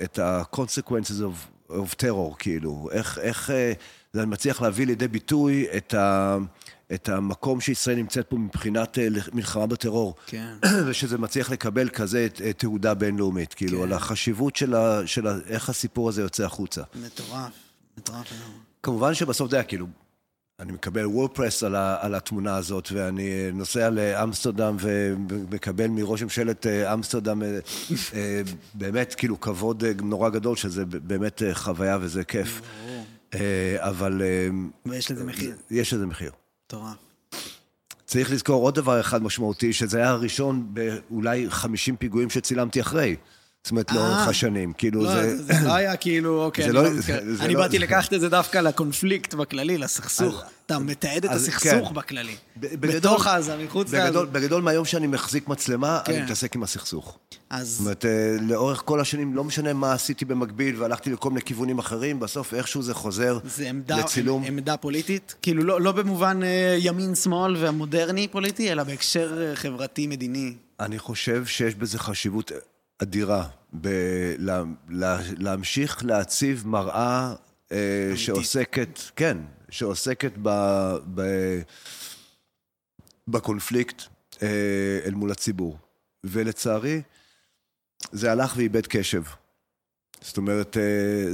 את 0.02 0.18
ה-consequences 0.18 1.20
of, 1.20 1.53
of 1.70 1.94
terror, 2.02 2.36
כאילו, 2.38 2.88
איך, 2.92 3.18
איך 3.18 3.50
אה, 3.50 3.72
זה 4.12 4.26
מצליח 4.26 4.62
להביא 4.62 4.86
לידי 4.86 5.08
ביטוי 5.08 5.66
את, 5.76 5.94
ה, 5.94 6.36
את 6.94 7.08
המקום 7.08 7.60
שישראל 7.60 7.96
נמצאת 7.96 8.26
פה 8.28 8.36
מבחינת 8.36 8.98
אה, 8.98 9.08
מלחמה 9.32 9.66
בטרור. 9.66 10.14
כן. 10.26 10.54
ושזה 10.86 11.18
מצליח 11.18 11.50
לקבל 11.50 11.88
כזה 11.88 12.28
אה, 12.44 12.52
תעודה 12.52 12.94
בינלאומית. 12.94 13.54
כאילו, 13.54 13.78
כן. 13.78 13.84
על 13.84 13.92
החשיבות 13.92 14.56
של, 14.56 14.74
ה, 14.74 15.06
של 15.06 15.26
ה, 15.26 15.34
איך 15.46 15.68
הסיפור 15.68 16.08
הזה 16.08 16.22
יוצא 16.22 16.44
החוצה. 16.44 16.82
מטורף, 16.94 17.52
מטורף. 17.98 18.32
כמובן 18.82 19.14
שבסוף 19.14 19.50
זה 19.50 19.56
היה 19.56 19.64
כאילו, 19.64 19.86
אני 20.64 20.72
מקבל 20.72 21.06
וורפרס 21.06 21.62
על, 21.62 21.74
ה- 21.74 21.96
על 22.00 22.14
התמונה 22.14 22.56
הזאת, 22.56 22.88
ואני 22.92 23.52
נוסע 23.52 23.90
לאמסטרדם 23.90 24.76
ומקבל 24.80 25.86
מראש 25.86 26.22
ממשלת 26.22 26.66
אה, 26.66 26.94
אמסטרדם 26.94 27.42
אה, 27.42 27.58
אה, 28.14 28.42
באמת 28.74 29.14
כאילו 29.14 29.40
כבוד 29.40 29.84
נורא 30.02 30.28
גדול, 30.28 30.56
שזה 30.56 30.84
באמת 30.86 31.42
חוויה 31.52 31.98
וזה 32.00 32.24
כיף. 32.24 32.60
אבל 33.78 34.22
ויש 34.86 35.10
לזה 35.10 35.24
מחיר. 35.24 35.56
יש 35.70 35.92
לזה 35.92 36.06
מחיר. 36.06 36.32
מטורף. 36.66 36.96
צריך 38.06 38.32
לזכור 38.32 38.62
עוד 38.62 38.74
דבר 38.74 39.00
אחד 39.00 39.22
משמעותי, 39.22 39.72
שזה 39.72 39.98
היה 39.98 40.10
הראשון 40.10 40.66
באולי 40.74 41.46
50 41.50 41.96
פיגועים 41.96 42.30
שצילמתי 42.30 42.80
אחרי. 42.80 43.16
זאת 43.64 43.70
אומרת, 43.70 43.90
אה. 43.90 43.94
לאורך 43.94 44.28
השנים. 44.28 44.72
כאילו 44.72 45.04
לא, 45.04 45.12
זה... 45.12 45.42
זה 45.42 45.52
לא 45.64 45.74
היה 45.74 45.96
כאילו, 45.96 46.42
אוקיי, 46.44 46.64
אני 46.64 46.72
לא- 46.72 46.82
לא 47.48 47.60
באתי 47.60 47.78
לקחת 47.78 48.14
את 48.14 48.20
זה 48.20 48.28
דווקא 48.28 48.58
לקונפליקט 48.58 49.34
בכללי, 49.34 49.78
לסכסוך. 49.78 50.42
אתה 50.66 50.78
מתעד 50.78 51.24
את 51.24 51.30
הסכסוך 51.30 51.88
כן. 51.88 51.94
בכללי. 51.94 52.34
בתוך 52.56 53.26
עזה, 53.26 53.56
מחוץ 53.56 53.92
לעזה. 53.92 54.24
בגדול, 54.24 54.62
מהיום 54.62 54.84
שאני 54.84 55.06
מחזיק 55.06 55.48
מצלמה, 55.48 56.00
אני 56.06 56.16
כן. 56.16 56.24
מתעסק 56.24 56.56
עם 56.56 56.62
הסכסוך. 56.62 57.06
זאת 57.06 57.38
אז 57.50 57.76
אומרת, 57.80 58.04
אה, 58.04 58.36
לאורך 58.40 58.82
כל 58.84 59.00
השנים, 59.00 59.34
לא 59.34 59.44
משנה 59.44 59.72
מה 59.72 59.92
עשיתי 59.92 60.24
במקביל, 60.24 60.82
והלכתי 60.82 61.10
לכל 61.10 61.28
מיני 61.30 61.42
כיוונים 61.42 61.78
אחרים, 61.78 62.20
בסוף 62.20 62.54
איכשהו 62.54 62.82
זה 62.82 62.94
חוזר 62.94 63.38
זה 63.44 63.68
עמדה, 63.68 63.98
לצילום. 63.98 64.44
עמדה 64.44 64.76
פוליטית? 64.76 65.34
כאילו, 65.42 65.64
לא, 65.64 65.80
לא 65.80 65.92
במובן 65.92 66.42
אה, 66.42 66.76
ימין-שמאל 66.78 67.56
והמודרני 67.56 68.28
פוליטי, 68.28 68.72
אלא 68.72 68.82
בהקשר 68.82 69.52
חברתי-מדיני. 69.54 70.54
אני 70.80 70.98
חושב 70.98 71.46
שיש 71.46 71.74
בזה 71.74 71.98
חשיבות 71.98 72.52
אדירה, 73.02 73.48
ב- 73.80 74.34
לה- 74.38 74.62
לה- 74.88 75.20
להמשיך 75.38 76.04
להציב 76.04 76.66
מראה 76.66 77.34
אה, 77.72 78.12
שעוסקת, 78.16 78.98
כן, 79.16 79.38
שעוסקת 79.70 80.32
ב, 80.42 80.48
ב, 81.14 81.22
בקונפליקט 83.28 84.02
אה, 84.42 84.48
אל 85.04 85.14
מול 85.14 85.30
הציבור. 85.32 85.78
ולצערי, 86.24 87.02
זה 88.12 88.32
הלך 88.32 88.54
ואיבד 88.56 88.86
קשב. 88.86 89.22
זאת 90.20 90.36
אומרת, 90.36 90.76
אה, 90.76 90.82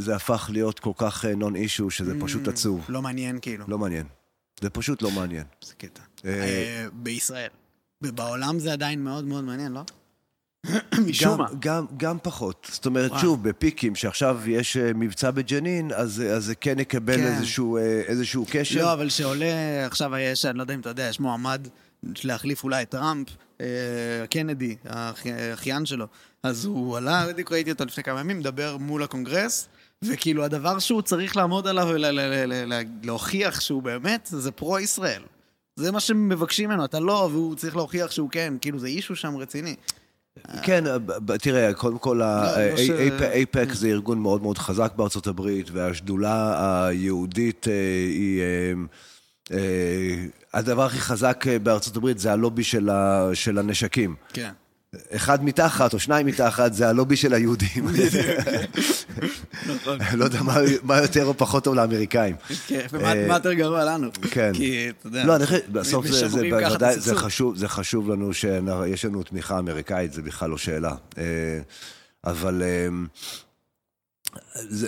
זה 0.01 0.17
הפך 0.17 0.51
להיות 0.53 0.79
כל 0.81 0.93
כך 0.97 1.25
נון 1.25 1.57
אישו, 1.57 1.91
שזה 1.91 2.13
פשוט 2.21 2.49
עצוב. 2.49 2.87
לא 2.89 3.03
מעניין, 3.03 3.39
כאילו. 3.43 3.65
לא 3.69 3.79
מעניין. 3.79 4.07
זה 4.61 4.71
פשוט 4.71 5.03
לא 5.03 5.11
מעניין. 5.11 5.45
זה 5.65 5.75
קטע. 5.75 6.03
אה, 6.25 6.31
אה, 6.43 6.87
בישראל. 6.93 7.49
בעולם 8.01 8.59
זה 8.59 8.73
עדיין 8.73 9.05
מאוד 9.05 9.25
מאוד 9.25 9.45
מעניין, 9.45 9.73
לא? 9.73 9.83
משום 11.07 11.33
גם, 11.33 11.39
מה. 11.39 11.47
גם, 11.59 11.87
גם 11.97 12.17
פחות. 12.23 12.69
זאת 12.73 12.87
אומרת, 12.87 13.11
וואו. 13.11 13.21
שוב, 13.21 13.49
בפיקים, 13.49 13.95
שעכשיו 13.95 14.41
יש 14.47 14.77
אה, 14.77 14.93
מבצע 14.95 15.31
בג'נין, 15.31 15.91
אז, 15.95 16.23
אז 16.31 16.45
זה 16.45 16.55
כן 16.55 16.79
יקבל 16.79 17.17
כן. 17.17 17.27
איזשהו, 17.27 17.77
אה, 17.77 17.83
איזשהו 18.07 18.47
קשר. 18.51 18.81
לא, 18.83 18.93
אבל 18.93 19.09
שעולה, 19.09 19.47
עכשיו 19.87 20.17
יש, 20.17 20.45
אני 20.45 20.59
לא 20.59 20.63
יודע 20.63 20.75
אם 20.75 20.81
אתה 20.81 20.89
יודע, 20.89 21.03
יש 21.09 21.21
מועמד 21.21 21.69
להחליף 22.25 22.65
אולי 22.65 22.83
את 22.83 22.89
טראמפ, 22.89 23.29
אה, 23.61 23.67
קנדי, 24.31 24.77
האח- 24.85 25.27
האחיין 25.27 25.87
שלו. 25.87 26.07
אז 26.43 26.65
הוא 26.65 26.97
עלה, 26.97 27.27
בדיוק 27.29 27.53
ראיתי 27.53 27.71
אותו 27.71 27.85
לפני 27.85 28.03
כמה 28.05 28.21
ימים, 28.21 28.39
מדבר 28.39 28.77
מול 28.77 29.03
הקונגרס, 29.03 29.69
וכאילו 30.05 30.45
הדבר 30.45 30.79
שהוא 30.79 31.03
צריך 31.03 31.37
לעמוד 31.37 31.67
עליו 31.67 31.89
ולהוכיח 33.03 33.61
שהוא 33.61 33.83
באמת, 33.83 34.29
זה 34.33 34.51
פרו-ישראל. 34.51 35.23
זה 35.77 35.93
מה 35.93 36.01
שמבקשים 36.01 36.69
ממנו, 36.71 36.85
אתה 36.85 37.01
לא, 37.01 37.29
והוא 37.33 37.57
צריך 37.57 37.77
להוכיח 37.77 38.11
שהוא 38.11 38.31
כן, 38.31 38.55
כאילו 38.61 38.79
זה 38.79 38.87
אישו 38.87 39.17
שם 39.17 39.37
רציני. 39.37 39.75
כן, 40.63 40.87
אה, 40.87 40.97
תראה, 41.39 41.75
קודם 41.75 41.99
כל, 41.99 42.21
לא 42.23 42.77
ש- 42.77 42.91
אייפק 43.23 43.69
זה 43.73 43.89
ארגון 43.89 44.19
מאוד 44.19 44.43
מאוד 44.43 44.59
חזק 44.59 44.93
בארצות 44.97 45.27
הברית, 45.27 45.71
והשדולה 45.73 46.57
היהודית 46.87 47.69
אה, 47.69 47.73
היא... 48.09 48.43
אה, 49.53 50.25
הדבר 50.55 50.83
הכי 50.85 50.99
חזק 50.99 51.45
בארצות 51.63 51.97
הברית 51.97 52.19
זה 52.19 52.33
הלובי 52.33 52.65
של 53.35 53.59
הנשקים. 53.59 54.15
כן. 54.33 54.51
אחד 55.11 55.45
מתחת 55.45 55.95
או 55.95 55.99
שניים 55.99 56.27
מתחת 56.27 56.73
זה 56.73 56.89
הלובי 56.89 57.17
של 57.17 57.35
היהודים. 57.35 57.89
לא 60.15 60.25
יודע 60.25 60.43
מה- 60.83 60.99
יותר 60.99 61.25
או 61.25 61.35
פחות 61.37 61.65
טוב 61.65 61.75
לאמריקאים. 61.75 62.37
כן, 62.67 62.87
ומה 62.93 63.13
אה, 63.13 63.27
יותר 63.37 63.53
גרוע 63.53 63.85
לנו? 63.85 64.09
כן. 64.31 64.53
כי, 64.55 64.91
אתה 64.91 65.07
יודע, 65.07 65.25
לא, 65.25 65.37
אני 65.37 65.47
חושב, 65.47 65.59
בסוף 65.73 66.07
זה, 66.07 66.29
בוודאי, 66.51 67.01
זה. 67.01 67.69
חשוב, 67.69 68.11
לנו 68.11 68.35
שיש 68.35 69.05
לנו 69.05 69.23
תמיכה 69.23 69.59
אמריקאית, 69.59 70.13
זה 70.13 70.23
בכלל 70.23 70.51
לא 70.51 70.59
שאלה. 70.59 70.95
אה, 71.19 71.25
אבל 72.25 72.63
אה, 72.63 72.89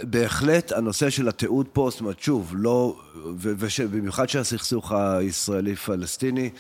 בהחלט 0.03 0.73
הנושא 0.73 1.11
של 1.11 1.29
התיעוד 1.29 1.67
פה, 1.73 1.89
זאת 1.91 2.01
אומרת, 2.01 2.21
שוב, 2.21 2.53
לא, 2.57 3.01
ובמיוחד 3.41 4.29
של 4.29 4.39
הסכסוך 4.39 4.93
הישראלי-פלסטיני, 4.93 6.51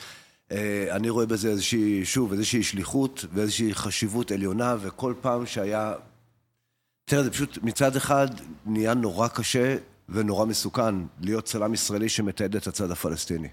אני 0.90 1.11
רואה 1.11 1.26
בזה 1.26 1.48
איזושהי, 1.48 2.05
שוב, 2.05 2.32
איזושהי 2.32 2.62
שליחות 2.62 3.24
ואיזושהי 3.32 3.74
חשיבות 3.74 4.30
עליונה, 4.30 4.76
וכל 4.80 5.14
פעם 5.20 5.46
שהיה... 5.46 5.92
תראה, 7.05 7.22
זה 7.22 7.30
פשוט, 7.30 7.59
מצד 7.62 7.96
אחד 7.96 8.26
נהיה 8.66 8.94
נורא 8.94 9.28
קשה 9.28 9.76
ונורא 10.09 10.46
מסוכן 10.46 10.94
להיות 11.20 11.44
צלם 11.44 11.74
ישראלי 11.74 12.09
שמתעד 12.09 12.57
את 12.57 12.66
הצד 12.66 12.90
הפלסטיני. 12.90 13.48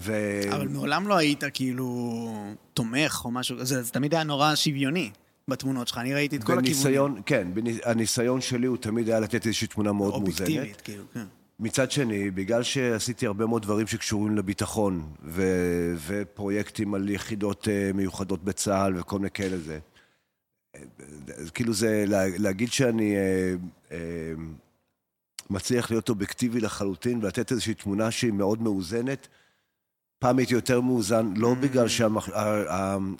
ו... 0.00 0.12
אבל 0.54 0.68
מעולם 0.68 1.08
לא 1.08 1.16
היית 1.16 1.44
כאילו 1.54 2.34
תומך 2.74 3.22
או 3.24 3.30
משהו, 3.30 3.64
זה, 3.64 3.82
זה 3.82 3.92
תמיד 3.92 4.14
היה 4.14 4.24
נורא 4.24 4.54
שוויוני 4.54 5.10
בתמונות 5.48 5.88
שלך, 5.88 5.98
אני 5.98 6.14
ראיתי 6.14 6.36
את 6.36 6.44
כל 6.44 6.52
הכיוונים. 6.52 6.72
בניסיון, 6.72 7.20
כן, 7.26 7.48
בניס- 7.54 7.80
הניסיון 7.84 8.40
שלי 8.40 8.66
הוא 8.66 8.76
תמיד 8.76 9.08
היה 9.08 9.20
לתת 9.20 9.46
איזושהי 9.46 9.66
תמונה 9.66 9.92
מאוד 9.92 10.22
מאוזנת. 10.22 10.40
אובייקטיבית, 10.48 10.80
כאילו, 10.80 11.04
כן. 11.14 11.24
מצד 11.60 11.90
שני, 11.90 12.30
בגלל 12.30 12.62
שעשיתי 12.62 13.26
הרבה 13.26 13.46
מאוד 13.46 13.62
דברים 13.62 13.86
שקשורים 13.86 14.36
לביטחון, 14.36 15.12
ו- 15.24 15.94
ופרויקטים 16.06 16.94
על 16.94 17.10
יחידות 17.10 17.68
אה, 17.68 17.90
מיוחדות 17.94 18.44
בצה"ל 18.44 19.00
וכל 19.00 19.18
מיני 19.18 19.30
כאלה 19.30 19.58
זה, 19.58 19.78
אה, 20.76 20.80
כאילו 21.54 21.72
זה, 21.74 22.04
לה- 22.06 22.38
להגיד 22.38 22.72
שאני 22.72 23.16
אה, 23.16 23.54
אה, 23.92 23.98
מצליח 25.50 25.90
להיות 25.90 26.08
אובייקטיבי 26.08 26.60
לחלוטין 26.60 27.18
ולתת 27.22 27.52
איזושהי 27.52 27.74
תמונה 27.74 28.10
שהיא 28.10 28.32
מאוד 28.32 28.62
מאוזנת, 28.62 29.28
פעם 30.18 30.38
הייתי 30.38 30.54
יותר 30.54 30.80
מאוזן, 30.80 31.32
לא 31.36 31.54
בגלל 31.54 31.88
שהדעות 31.88 33.12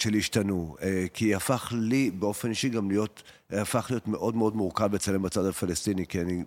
שלי 0.00 0.18
השתנו, 0.18 0.76
אה, 0.82 1.06
כי 1.14 1.34
הפך 1.34 1.72
לי 1.76 2.10
באופן 2.10 2.50
אישי 2.50 2.68
גם 2.68 2.90
להיות, 2.90 3.22
הפך 3.50 3.86
להיות 3.90 4.08
מאוד 4.08 4.36
מאוד 4.36 4.56
מורכב 4.56 4.94
לצלם 4.94 5.22
בצד 5.22 5.44
הפלסטיני, 5.44 6.06
כי 6.06 6.20
אני, 6.20 6.44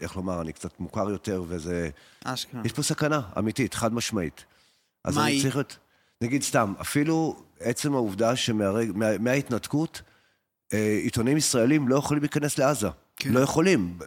איך 0.00 0.16
לומר, 0.16 0.40
אני 0.40 0.52
קצת 0.52 0.80
מוכר 0.80 1.10
יותר, 1.10 1.44
וזה... 1.48 1.90
אשכרה. 2.24 2.60
יש 2.64 2.72
פה 2.72 2.82
סכנה 2.82 3.20
אמיתית, 3.38 3.74
חד 3.74 3.94
משמעית. 3.94 4.44
אז 5.04 5.16
מה 5.16 5.22
אני 5.24 5.32
היא? 5.32 5.42
צריך 5.42 5.56
להיות... 5.56 5.78
נגיד 6.22 6.42
סתם, 6.42 6.74
אפילו 6.80 7.36
עצם 7.60 7.94
העובדה 7.94 8.36
שמההתנתקות, 8.36 10.02
אה, 10.72 10.98
עיתונים 11.02 11.36
ישראלים 11.36 11.88
לא 11.88 11.96
יכולים 11.96 12.22
להיכנס 12.22 12.58
לעזה. 12.58 12.88
כן. 13.16 13.32
לא 13.32 13.40
יכולים, 13.40 13.98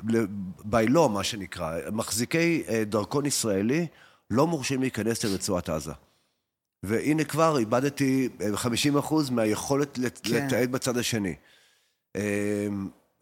by 0.71 0.89
law, 0.89 1.07
מה 1.09 1.23
שנקרא. 1.23 1.77
מחזיקי 1.91 2.63
אה, 2.67 2.83
דרכון 2.85 3.25
ישראלי 3.25 3.87
לא 4.29 4.47
מורשים 4.47 4.81
להיכנס 4.81 5.23
לרצועת 5.25 5.69
עזה. 5.69 5.91
והנה 6.83 7.23
כבר 7.23 7.57
איבדתי 7.57 8.29
אה, 8.41 8.47
50% 9.01 9.31
מהיכולת 9.31 9.97
לת- 9.97 10.19
כן. 10.23 10.45
לתעד 10.47 10.71
בצד 10.71 10.97
השני. 10.97 11.35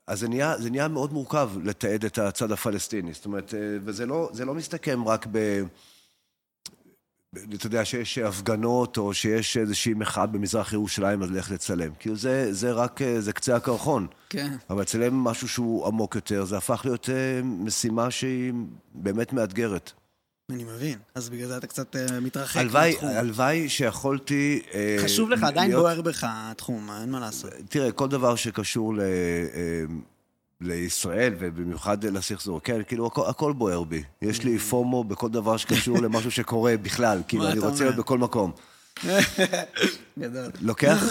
אז 0.09 0.19
זה 0.19 0.27
נהיה, 0.27 0.57
זה 0.57 0.69
נהיה 0.69 0.87
מאוד 0.87 1.13
מורכב 1.13 1.49
לתעד 1.63 2.05
את 2.05 2.17
הצד 2.17 2.51
הפלסטיני. 2.51 3.13
זאת 3.13 3.25
אומרת, 3.25 3.53
אה, 3.53 3.59
וזה 3.85 4.05
לא, 4.05 4.29
זה 4.33 4.45
לא 4.45 4.55
מסתכם 4.55 5.07
רק 5.07 5.27
ב... 5.31 5.63
ב- 7.33 7.53
אתה 7.53 7.67
יודע, 7.67 7.85
שיש 7.85 8.17
הפגנות 8.17 8.97
או 8.97 9.13
שיש 9.13 9.57
איזושהי 9.57 9.93
מחאה 9.93 10.25
במזרח 10.25 10.73
ירושלים, 10.73 11.23
אז 11.23 11.31
לך 11.31 11.51
לצלם. 11.51 11.91
כאילו 11.99 12.15
זה, 12.15 12.53
זה 12.53 12.71
רק, 12.71 13.01
אה, 13.01 13.21
זה 13.21 13.33
קצה 13.33 13.55
הקרחון. 13.55 14.07
כן. 14.29 14.55
אבל 14.69 14.81
לצלם 14.81 15.13
משהו 15.13 15.47
שהוא 15.47 15.87
עמוק 15.87 16.15
יותר, 16.15 16.45
זה 16.45 16.57
הפך 16.57 16.81
להיות 16.85 17.09
אה, 17.09 17.41
משימה 17.43 18.11
שהיא 18.11 18.53
באמת 18.93 19.33
מאתגרת. 19.33 19.91
אני 20.49 20.63
מבין. 20.63 20.97
אז 21.15 21.29
בגלל 21.29 21.47
זה 21.47 21.57
אתה 21.57 21.67
קצת 21.67 21.95
אה, 21.95 22.19
מתרחק 22.19 22.63
מהתחום. 22.73 23.09
הלוואי 23.09 23.69
שיכולתי... 23.69 24.61
אה, 24.73 24.97
חשוב 25.03 25.29
לך, 25.29 25.43
עדיין 25.43 25.71
בוער 25.71 26.01
בך 26.01 26.25
התחום, 26.27 26.89
אין 27.01 27.11
מה 27.11 27.19
לעשות. 27.19 27.51
תראה, 27.69 27.91
כל 27.91 28.07
דבר 28.07 28.35
שקשור 28.35 28.95
ל... 28.95 28.99
אה, 28.99 29.05
לישראל, 30.61 31.33
ובמיוחד 31.39 32.03
לסכסוך, 32.05 32.61
כן, 32.63 32.81
כאילו, 32.87 33.07
הכל, 33.07 33.29
הכל 33.29 33.53
בוער 33.53 33.83
בי. 33.83 34.03
יש 34.21 34.43
לי 34.43 34.59
פומו 34.59 35.03
בכל 35.03 35.29
דבר 35.29 35.57
שקשור 35.57 35.99
למשהו 36.03 36.31
שקורה 36.31 36.77
בכלל, 36.77 37.21
כאילו, 37.27 37.47
אני 37.47 37.59
רוצה? 37.59 37.83
להיות 37.83 37.95
בכל 37.95 38.17
מקום. 38.17 38.51
גדול. 40.19 40.51
לוקח, 40.61 41.03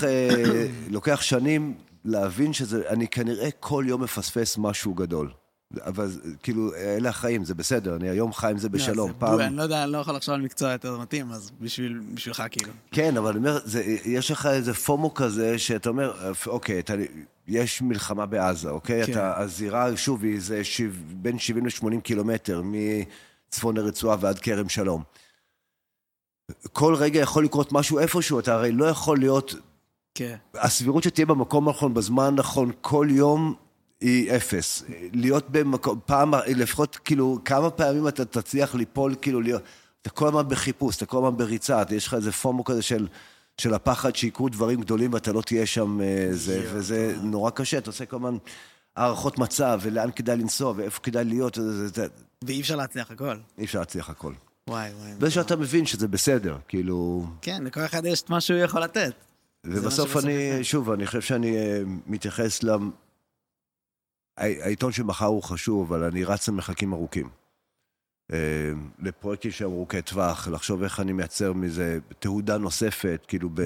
לוקח 0.90 1.20
שנים 1.22 1.74
להבין 2.04 2.52
שזה, 2.52 2.82
אני 2.88 3.08
כנראה 3.08 3.48
כל 3.60 3.84
יום 3.88 4.02
מפספס 4.02 4.58
משהו 4.58 4.94
גדול. 4.94 5.30
אבל 5.76 6.10
כאילו, 6.42 6.74
אלה 6.74 7.08
החיים, 7.08 7.44
זה 7.44 7.54
בסדר, 7.54 7.96
אני 7.96 8.08
היום 8.08 8.32
חי 8.32 8.50
עם 8.50 8.58
זה 8.58 8.68
בשלום. 8.68 9.08
לא, 9.08 9.14
זה 9.14 9.20
פעם... 9.20 9.40
אני 9.40 9.56
לא 9.56 9.62
יודע, 9.62 9.84
אני 9.84 9.92
לא 9.92 9.98
יכול 9.98 10.14
לחשוב 10.14 10.34
על 10.34 10.40
מקצוע 10.40 10.72
יותר 10.72 10.98
מתאים, 10.98 11.32
אז 11.32 11.50
בשביל, 11.60 12.00
בשבילך 12.14 12.42
כאילו. 12.50 12.72
כן, 12.90 13.16
אבל 13.16 13.30
אני 13.30 13.38
אומר, 13.38 13.58
זה, 13.64 13.82
יש 14.04 14.30
לך 14.30 14.46
איזה 14.46 14.74
פומו 14.74 15.14
כזה, 15.14 15.58
שאתה 15.58 15.88
אומר, 15.88 16.32
אוקיי, 16.46 16.78
אתה, 16.78 16.94
יש 17.46 17.82
מלחמה 17.82 18.26
בעזה, 18.26 18.70
אוקיי? 18.70 19.06
כן. 19.06 19.12
אתה, 19.12 19.38
הזירה, 19.38 19.96
שוב, 19.96 20.24
היא 20.24 20.40
זה 20.40 20.64
שיו, 20.64 20.90
בין 21.12 21.38
70 21.38 21.66
ל-80 21.66 22.00
קילומטר, 22.02 22.62
מצפון 22.64 23.78
הרצועה 23.78 24.16
ועד 24.20 24.38
כרם 24.38 24.68
שלום. 24.68 25.02
כל 26.72 26.94
רגע 26.94 27.20
יכול 27.20 27.44
לקרות 27.44 27.72
משהו 27.72 27.98
איפשהו, 27.98 28.38
אתה 28.38 28.54
הרי 28.54 28.72
לא 28.72 28.84
יכול 28.84 29.18
להיות... 29.18 29.54
כן. 30.14 30.36
הסבירות 30.54 31.02
שתהיה 31.02 31.26
במקום 31.26 31.68
הנכון, 31.68 31.94
בזמן 31.94 32.24
הנכון, 32.24 32.72
כל 32.80 33.06
יום, 33.10 33.54
היא 34.00 34.36
אפס. 34.36 34.84
להיות 35.12 35.50
במקום, 35.50 35.98
פעם, 36.06 36.34
לפחות 36.46 36.96
כאילו, 37.04 37.38
כמה 37.44 37.70
פעמים 37.70 38.08
אתה 38.08 38.24
תצליח 38.24 38.74
ליפול, 38.74 39.14
כאילו, 39.22 39.40
להיות... 39.40 39.62
אתה 40.02 40.10
כל 40.10 40.28
הזמן 40.28 40.48
בחיפוש, 40.48 40.96
אתה 40.96 41.06
כל 41.06 41.16
הזמן 41.18 41.36
בריצה, 41.36 41.82
אתה- 41.82 41.94
יש 41.94 42.06
לך 42.06 42.14
איזה 42.14 42.32
פומו 42.32 42.64
כזה 42.64 42.82
של, 42.82 43.06
של 43.58 43.74
הפחד 43.74 44.16
שיקרו 44.16 44.48
דברים 44.48 44.80
גדולים 44.80 45.12
ואתה 45.12 45.32
לא 45.32 45.40
תהיה 45.42 45.66
שם, 45.66 46.00
אה, 46.00 46.28
זה, 46.32 46.70
וזה 46.72 47.14
נורא 47.22 47.50
קשה, 47.50 47.78
אתה 47.78 47.90
עושה 47.90 48.06
כל 48.06 48.16
הזמן 48.16 48.36
הערכות 48.96 49.38
מצב, 49.38 49.80
ולאן 49.82 50.10
כדאי 50.16 50.36
לנסוע, 50.36 50.72
ואיפה 50.76 51.00
כדאי 51.00 51.24
להיות, 51.24 51.54
זה, 51.54 51.72
זה, 51.72 51.88
זה, 51.88 52.06
ואי 52.44 52.60
אפשר 52.60 52.76
להצליח 52.76 53.10
הכל. 53.10 53.36
אי 53.58 53.64
אפשר 53.64 53.78
להצליח 53.78 54.10
הכל. 54.10 54.32
וואי, 54.68 54.90
וואי. 55.00 55.12
בזה 55.18 55.30
שאתה 55.30 55.56
מבין 55.56 55.86
שזה 55.86 56.08
בסדר, 56.08 56.56
כאילו... 56.68 57.26
כן, 57.42 57.64
לכל 57.64 57.84
אחד 57.84 58.06
יש 58.06 58.22
את 58.22 58.30
מה 58.30 58.40
שהוא 58.40 58.58
יכול 58.58 58.82
לתת. 58.82 59.12
ובסוף 59.66 60.16
אני. 60.16 60.64
שוב, 60.64 60.90
אני 60.90 61.06
חושב 61.06 61.20
שאני 61.20 61.56
אה, 61.56 61.80
מתייחס 62.06 62.62
ל... 62.62 62.68
הע- 64.38 64.64
העיתון 64.64 64.92
של 64.92 65.02
מחר 65.02 65.26
הוא 65.26 65.42
חשוב, 65.42 65.92
אבל 65.92 66.04
אני 66.04 66.24
רץ 66.24 66.48
למרחקים 66.48 66.92
ארוכים. 66.92 67.28
אה, 68.32 68.38
לפרויקטים 68.98 69.50
שהם 69.50 69.70
ארוכי 69.70 70.02
טווח, 70.02 70.48
לחשוב 70.48 70.82
איך 70.82 71.00
אני 71.00 71.12
מייצר 71.12 71.52
מזה 71.52 71.98
תהודה 72.18 72.58
נוספת, 72.58 73.24
כאילו 73.28 73.50
ב... 73.54 73.62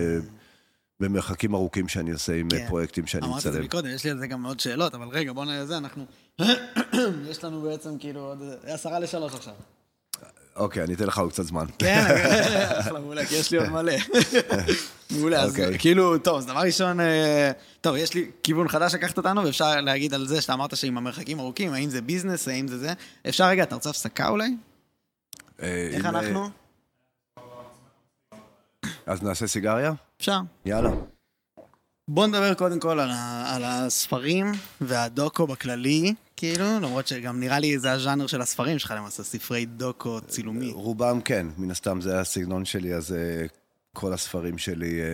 במרחקים 1.00 1.54
ארוכים 1.54 1.88
שאני 1.88 2.10
עושה 2.10 2.34
עם 2.34 2.48
כן. 2.48 2.56
אה, 2.56 2.68
פרויקטים 2.68 3.06
שאני 3.06 3.26
אמרת 3.26 3.36
את 3.36 3.42
זה 3.42 3.50
מצלם. 3.50 3.64
מקודם, 3.64 3.90
יש 3.90 4.04
לי 4.04 4.10
על 4.10 4.18
זה 4.18 4.26
גם 4.26 4.46
עוד 4.46 4.60
שאלות, 4.60 4.94
אבל 4.94 5.08
רגע, 5.08 5.32
בוא 5.32 5.64
זה, 5.64 5.78
אנחנו... 5.78 6.04
יש 7.30 7.44
לנו 7.44 7.62
בעצם 7.62 7.98
כאילו 7.98 8.20
עוד... 8.20 8.42
עשרה 8.62 8.98
לשלוש 8.98 9.34
עכשיו. 9.34 9.54
אוקיי, 10.56 10.82
אני 10.82 10.94
אתן 10.94 11.04
לך 11.04 11.18
עוד 11.18 11.32
קצת 11.32 11.42
זמן. 11.42 11.66
כן, 11.78 12.04
אחלה, 12.80 13.00
מעולה, 13.00 13.26
כי 13.26 13.34
יש 13.34 13.50
לי 13.50 13.58
עוד 13.58 13.68
מלא. 13.68 13.92
מעולה, 15.10 15.42
אז 15.42 15.50
אוקיי. 15.50 15.78
כאילו, 15.78 16.18
טוב, 16.18 16.38
אז 16.38 16.46
דבר 16.46 16.60
ראשון, 16.60 17.00
אה, 17.00 17.50
טוב, 17.80 17.96
יש 17.96 18.14
לי 18.14 18.30
כיוון 18.42 18.68
חדש 18.68 18.94
לקחת 18.94 19.16
אותנו, 19.16 19.44
ואפשר 19.44 19.80
להגיד 19.80 20.14
על 20.14 20.26
זה 20.26 20.40
שאתה 20.40 20.52
אמרת 20.52 20.76
שעם 20.76 20.98
המרחקים 20.98 21.40
ארוכים, 21.40 21.72
האם 21.72 21.90
זה 21.90 22.00
ביזנס, 22.00 22.48
האם 22.48 22.68
זה 22.68 22.78
זה. 22.78 22.92
אפשר 23.28 23.44
רגע, 23.44 23.62
אתה 23.62 23.74
רוצה 23.74 23.90
הפסקה 23.90 24.28
אולי? 24.28 24.56
אה, 25.62 25.88
איך 25.92 26.06
אם, 26.06 26.14
אה, 26.14 26.20
אנחנו? 26.20 26.50
אז 29.06 29.22
נעשה 29.22 29.46
סיגריה? 29.46 29.92
אפשר. 30.20 30.38
יאללה. 30.66 30.90
בוא 32.08 32.26
נדבר 32.26 32.54
קודם 32.54 32.80
כל 32.80 33.00
על, 33.00 33.10
ה, 33.10 33.54
על 33.54 33.62
הספרים 33.64 34.52
והדוקו 34.80 35.46
בכללי, 35.46 36.14
כאילו, 36.36 36.64
למרות 36.64 37.06
שגם 37.06 37.40
נראה 37.40 37.58
לי 37.58 37.78
זה 37.78 37.92
הז'אנר 37.92 38.26
של 38.26 38.40
הספרים 38.40 38.78
שלך 38.78 38.94
למעשה, 38.96 39.22
ספרי 39.22 39.66
דוקו 39.66 40.20
צילומי. 40.28 40.70
רובם 40.72 41.20
כן, 41.20 41.46
מן 41.58 41.70
הסתם 41.70 42.00
זה 42.00 42.20
הסגנון 42.20 42.64
שלי, 42.64 42.94
אז 42.94 43.12
אה, 43.12 43.46
כל 43.94 44.12
הספרים 44.12 44.58
שלי 44.58 45.00
אה, 45.00 45.06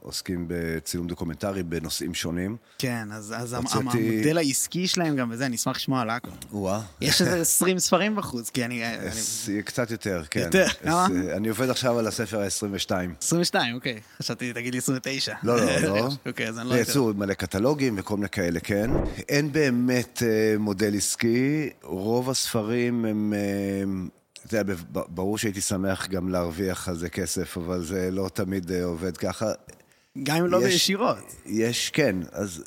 עוסקים 0.00 0.44
בצילום 0.48 1.06
דוקומנטרי 1.06 1.62
בנושאים 1.62 2.14
שונים. 2.14 2.56
כן, 2.78 3.08
אז, 3.12 3.34
אז 3.36 3.52
הוצאתי- 3.54 3.78
המודל 3.78 4.38
העסקי 4.38 4.88
שלהם 4.88 5.16
גם 5.16 5.30
וזה, 5.32 5.46
אני 5.46 5.56
אשמח 5.56 5.76
לשמוע 5.76 6.00
על 6.00 6.10
הכל. 6.10 6.28
וואה. 6.52 6.80
יש 7.00 7.22
איזה 7.22 7.40
20 7.50 7.78
ספרים 7.78 8.16
בחוץ, 8.16 8.50
כי 8.50 8.64
אני... 8.64 8.84
אני... 8.84 9.06
אה, 9.56 9.62
קצת 9.62 9.90
יותר, 9.90 10.22
כן. 10.30 10.40
יותר? 10.40 10.66
אה, 10.86 11.06
אני 11.36 11.48
עובד 11.48 11.70
עכשיו 11.70 11.98
על 11.98 12.06
הספר 12.06 12.40
ה-22. 12.40 12.90
22, 13.22 13.74
אוקיי. 13.74 14.00
חשבתי, 14.18 14.52
תגיד 14.52 14.72
לי 14.74 14.78
29. 14.78 15.34
לא, 15.42 15.56
לא, 15.66 15.76
לא. 15.80 16.08
אוקיי, 16.26 16.48
אז 16.48 16.58
אני 16.58 16.68
לא 16.68 16.74
יודע. 16.74 16.82
יצאו 16.90 17.14
מלא 17.14 17.34
קטלוגים 17.34 17.94
וכל 17.98 18.16
מיני 18.16 18.28
כאלה, 18.28 18.60
כן. 18.60 18.90
אין 19.28 19.52
באמת 19.52 20.22
אה, 20.26 20.58
מודל 20.58 20.96
עסקי, 20.96 21.70
רוב 21.82 22.30
הספרים 22.30 23.04
הם... 23.04 23.32
אתה 24.60 24.72
יודע, 24.72 24.74
ברור 25.08 25.38
שהייתי 25.38 25.60
שמח 25.60 26.08
גם 26.08 26.28
להרוויח 26.28 26.88
על 26.88 26.96
זה 26.96 27.10
כסף, 27.10 27.56
אבל 27.56 27.84
זה 27.84 28.10
לא 28.10 28.28
תמיד 28.34 28.70
אה, 28.70 28.84
עובד 28.84 29.16
ככה. 29.16 29.46
גם 30.22 30.36
אם 30.36 30.46
לא 30.46 30.58
יש- 30.58 30.72
בישירות. 30.72 31.16
יש, 31.46 31.90
כן. 31.90 32.16
אז 32.32 32.64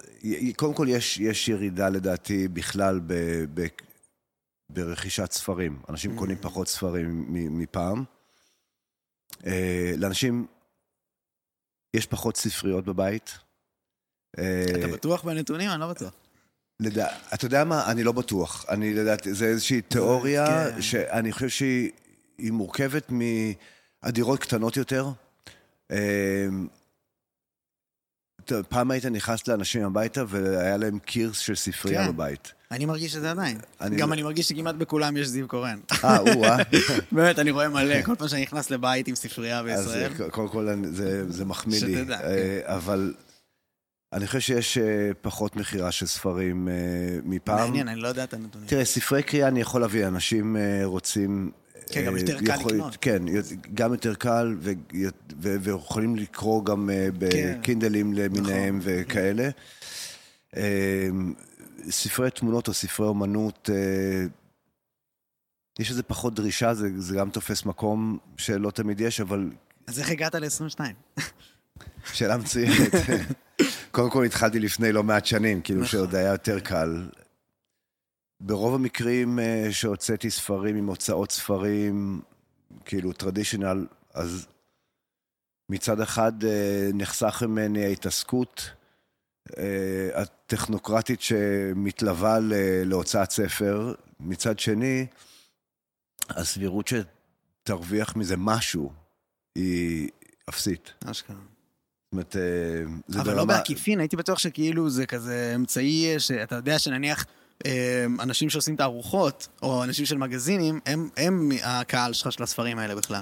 קודם 0.56 0.74
כל 0.74 0.88
יש, 0.90 1.18
יש 1.20 1.48
ירידה 1.50 1.90
לדעתי 1.90 2.48
בכלל 2.48 3.00
ב, 3.08 3.14
ב, 3.54 3.66
ברכישת 4.72 5.32
ספרים. 5.32 5.82
אנשים 5.90 6.18
קונים 6.18 6.38
פחות 6.42 6.68
ספרים 6.68 7.26
מפעם. 7.60 8.04
אה, 9.46 9.92
לאנשים 9.98 10.48
יש 11.96 12.06
פחות 12.06 12.38
ספריות 12.38 12.86
בבית. 12.86 13.32
אה, 14.40 14.66
אתה 14.80 14.88
בטוח 14.88 15.24
בנתונים? 15.24 15.70
אני 15.70 15.80
לא 15.80 15.88
בטוח. 15.90 16.14
לדע... 16.80 17.08
אתה 17.34 17.46
יודע 17.46 17.64
מה? 17.64 17.92
אני 17.92 18.04
לא 18.04 18.12
בטוח. 18.12 18.66
אני 18.70 18.94
לדעתי, 18.94 19.34
זה 19.34 19.46
איזושהי 19.46 19.82
תיאוריה 19.82 20.46
כן. 20.76 20.82
שאני 20.82 21.32
חושב 21.32 21.50
שהיא 21.50 21.92
היא 22.38 22.52
מורכבת 22.52 23.12
מהדירות 24.04 24.40
קטנות 24.40 24.78
יותר. 24.78 25.08
אמ, 25.92 26.68
פעם 28.70 28.92
היית 28.92 29.06
נכנס 29.06 29.48
לאנשים 29.48 29.84
הביתה 29.86 30.24
והיה 30.28 30.78
להם 30.78 31.00
קירס 31.00 31.38
של 31.38 31.56
ספרייה 31.56 32.06
כן. 32.06 32.12
בבית. 32.12 32.52
אני 32.72 32.86
מרגיש 32.86 33.12
שזה 33.12 33.32
עדיין. 33.32 33.58
אני 33.82 33.96
גם 33.96 34.08
לא- 34.10 34.14
אני 34.14 34.24
מרגיש 34.24 34.48
שכמעט 34.50 34.76
בכולם 34.76 35.18
יש 35.18 35.28
זיו 35.28 35.48
קורן. 35.48 35.80
אה, 36.04 36.18
או-אה. 36.20 36.58
באמת, 37.12 37.40
אני 37.40 37.52
רואה 37.52 37.70
מלא, 37.70 38.02
כל 38.02 38.16
פעם 38.16 38.28
שאני 38.28 38.42
נכנס 38.42 38.70
לבית 38.70 39.08
עם 39.08 39.16
ספרייה 39.16 39.60
אז 39.60 39.66
בישראל. 39.66 40.12
אה, 40.22 40.30
קודם 40.30 40.48
כל 40.50 40.68
אני- 40.70 40.88
זה, 40.88 41.32
זה 41.32 41.46
מחמיא 41.46 41.80
לי. 41.86 41.94
שתדע, 41.96 42.18
כן. 42.18 42.24
אה, 42.26 42.76
אבל 42.76 43.14
אני 44.14 44.28
חושב 44.28 44.40
שיש 44.40 44.78
אה, 44.78 45.12
פחות 45.22 45.56
מכירה 45.56 45.92
של 45.92 46.06
ספרים 46.06 46.68
אה, 46.68 46.74
מפעם. 47.24 47.58
מעניין, 47.58 47.88
אני 47.88 48.00
לא 48.00 48.08
יודע 48.08 48.24
את 48.24 48.34
הנתונים. 48.34 48.68
תראה, 48.68 48.86
ספרי 48.86 49.24
קריאה 49.24 49.48
אני 49.48 49.62
יכול 49.62 49.82
להביא, 49.82 50.08
אנשים 50.08 50.58
אה, 50.58 50.82
רוצים... 50.84 51.52
כן, 51.92 52.06
גם 52.06 52.18
יותר 52.18 52.40
קל 52.46 52.56
לקנות. 52.56 52.98
כן, 53.02 53.24
גם 53.74 53.92
יותר 53.92 54.16
קל, 54.16 54.58
ויכולים 55.38 56.16
לקרוא 56.16 56.66
גם 56.66 56.90
כן. 56.90 57.10
בקינדלים 57.18 58.14
למיניהם 58.14 58.78
נכון. 58.78 58.92
וכאלה. 58.94 59.50
אה, 60.58 61.08
ספרי 61.90 62.32
תמונות 62.32 62.68
או 62.68 62.74
ספרי 62.74 63.08
אומנות, 63.08 63.70
יש 65.80 65.90
איזה 65.90 66.04
פחות 66.04 66.36
דרישה, 66.36 66.74
זה, 66.74 66.88
זה 66.98 67.16
גם 67.16 67.30
תופס 67.30 67.66
מקום 67.66 68.18
שלא 68.38 68.72
תמיד 68.72 69.02
יש, 69.02 69.22
אבל 69.22 69.50
אז 69.88 70.00
איך 70.00 70.10
הגעת 70.10 70.36
ל-22? 70.36 70.80
שאלה 72.14 72.38
מצוינת. 72.38 72.92
קודם 73.96 74.10
כל 74.10 74.26
התחלתי 74.26 74.60
לפני 74.60 74.92
לא 74.92 75.04
מעט 75.04 75.26
שנים, 75.26 75.62
כאילו 75.62 75.80
נכון. 75.80 75.92
שעוד 75.92 76.16
היה 76.16 76.32
יותר 76.32 76.60
קל. 76.60 77.10
ברוב 78.40 78.76
המקרים 78.76 79.40
אה, 79.40 79.68
שהוצאתי 79.72 80.30
ספרים 80.30 80.76
עם 80.76 80.88
הוצאות 80.88 81.32
ספרים, 81.32 82.22
כאילו 82.86 83.14
טרדישיונל, 83.14 83.88
אז 84.14 84.48
מצד 85.70 86.00
אחד 86.02 86.44
אה, 86.44 86.90
נחסך 86.94 87.44
ממני 87.48 87.86
ההתעסקות 87.86 88.70
אה, 89.58 90.22
הטכנוקרטית 90.22 91.22
שמתלווה 91.22 92.38
להוצאת 92.86 93.32
ספר, 93.32 93.94
מצד 94.20 94.60
שני, 94.60 95.06
הסבירות 96.30 96.88
שתרוויח 96.88 98.16
מזה 98.16 98.36
משהו 98.38 98.94
היא 99.56 100.10
אפסית. 100.50 100.94
אשכרה. 101.06 101.55
אומרת, 102.16 102.36
אה, 102.36 102.42
זה 103.08 103.22
אבל 103.22 103.36
לא 103.36 103.46
בעקיפין, 103.46 104.00
הייתי 104.00 104.16
בטוח 104.16 104.40
שכאילו 104.40 104.90
זה 104.90 105.06
כזה 105.06 105.52
אמצעי, 105.56 106.16
שאתה 106.18 106.56
יודע 106.56 106.80
שנניח 106.80 107.26
אה, 107.66 107.72
אנשים 108.20 108.50
שעושים 108.50 108.76
תערוכות, 108.76 109.48
או 109.64 109.84
אנשים 109.84 110.06
של 110.06 110.18
מגזינים, 110.18 110.80
הם- 110.86 111.10
הם 111.18 111.50
הקהל 111.64 112.14
שלך 112.14 112.32
של 112.32 112.44
הספרים 112.44 112.80
האלה 112.80 112.96
בכלל. 112.96 113.22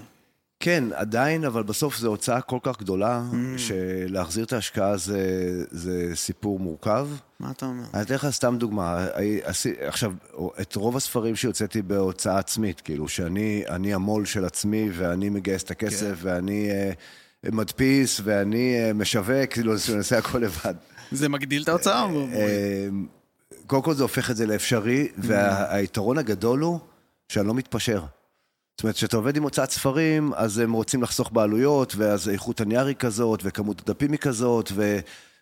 כן, 0.60 0.84
עדיין, 0.96 1.44
אבל 1.46 1.64
בסוף 1.64 1.98
זו 1.98 2.08
הוצאה 2.08 2.42
כל 2.42 2.58
כך 2.64 2.80
גדולה, 2.80 3.24
Mm. 3.32 3.36
שלהחזיר 3.60 4.46
את 4.46 4.54
ההשקעה 4.54 4.98
זה, 4.98 5.20
זה 5.72 6.12
סיפור 6.16 6.60
מורכב. 6.60 7.08
מה 7.40 7.52
אתה 7.52 7.66
אומר? 7.66 7.84
אני 7.94 8.02
אתן 8.02 8.14
לך 8.16 8.28
סתם 8.30 8.56
דוגמה. 8.58 9.06
עכשיו, 9.80 10.14
את 10.62 10.76
רוב 10.76 10.98
הספרים 10.98 11.36
שהוצאתי 11.36 11.82
בהוצאה 11.82 12.38
עצמית, 12.40 12.82
כאילו, 12.82 13.08
שאני 13.08 13.64
אני 13.70 13.94
המו"ל 13.94 14.26
של 14.26 14.46
עצמי, 14.46 14.90
ואני 14.94 15.30
מגייס 15.30 15.64
את 15.64 15.72
הכסף, 15.72 16.02
כן. 16.22 16.28
ואני 16.28 16.70
אה, 16.72 16.92
מדפיס, 17.52 18.22
ואני 18.24 18.76
אה, 18.80 18.94
משווק, 18.94 19.50
כאילו, 19.50 19.74
אני 19.90 19.98
עושה 19.98 20.18
הכל 20.18 20.38
לבד. 20.38 20.74
זה 21.12 21.30
מגדיל 21.30 21.64
את 21.64 21.70
ההוצאה? 21.70 22.04
או- 22.04 22.28
אה, 22.34 22.88
קודם 23.68 23.82
כל 23.82 23.94
זה 23.94 24.04
הופך 24.04 24.32
את 24.32 24.36
זה 24.36 24.46
לאפשרי, 24.46 25.08
והיתרון 25.18 26.18
הגדול 26.18 26.60
הוא 26.60 26.80
שאני 27.30 27.48
לא 27.48 27.54
מתפשר. 27.54 28.04
זאת 28.78 28.84
אומרת, 28.84 28.96
כשאתה 28.96 29.18
עובד 29.18 29.38
עם 29.38 29.44
הוצאת 29.44 29.72
ספרים, 29.72 30.34
אז 30.36 30.58
הם 30.60 30.74
רוצים 30.74 31.04
לחסוך 31.04 31.32
בעלויות, 31.32 31.94
ואז 31.96 32.30
איכות 32.30 32.62
הנייר 32.62 32.86
היא 32.86 32.96
כזאת, 32.96 33.40
וכמות 33.44 33.82
הדפים 33.90 34.12
היא 34.12 34.20
כזאת, 34.20 34.72
ו... 34.76 35.00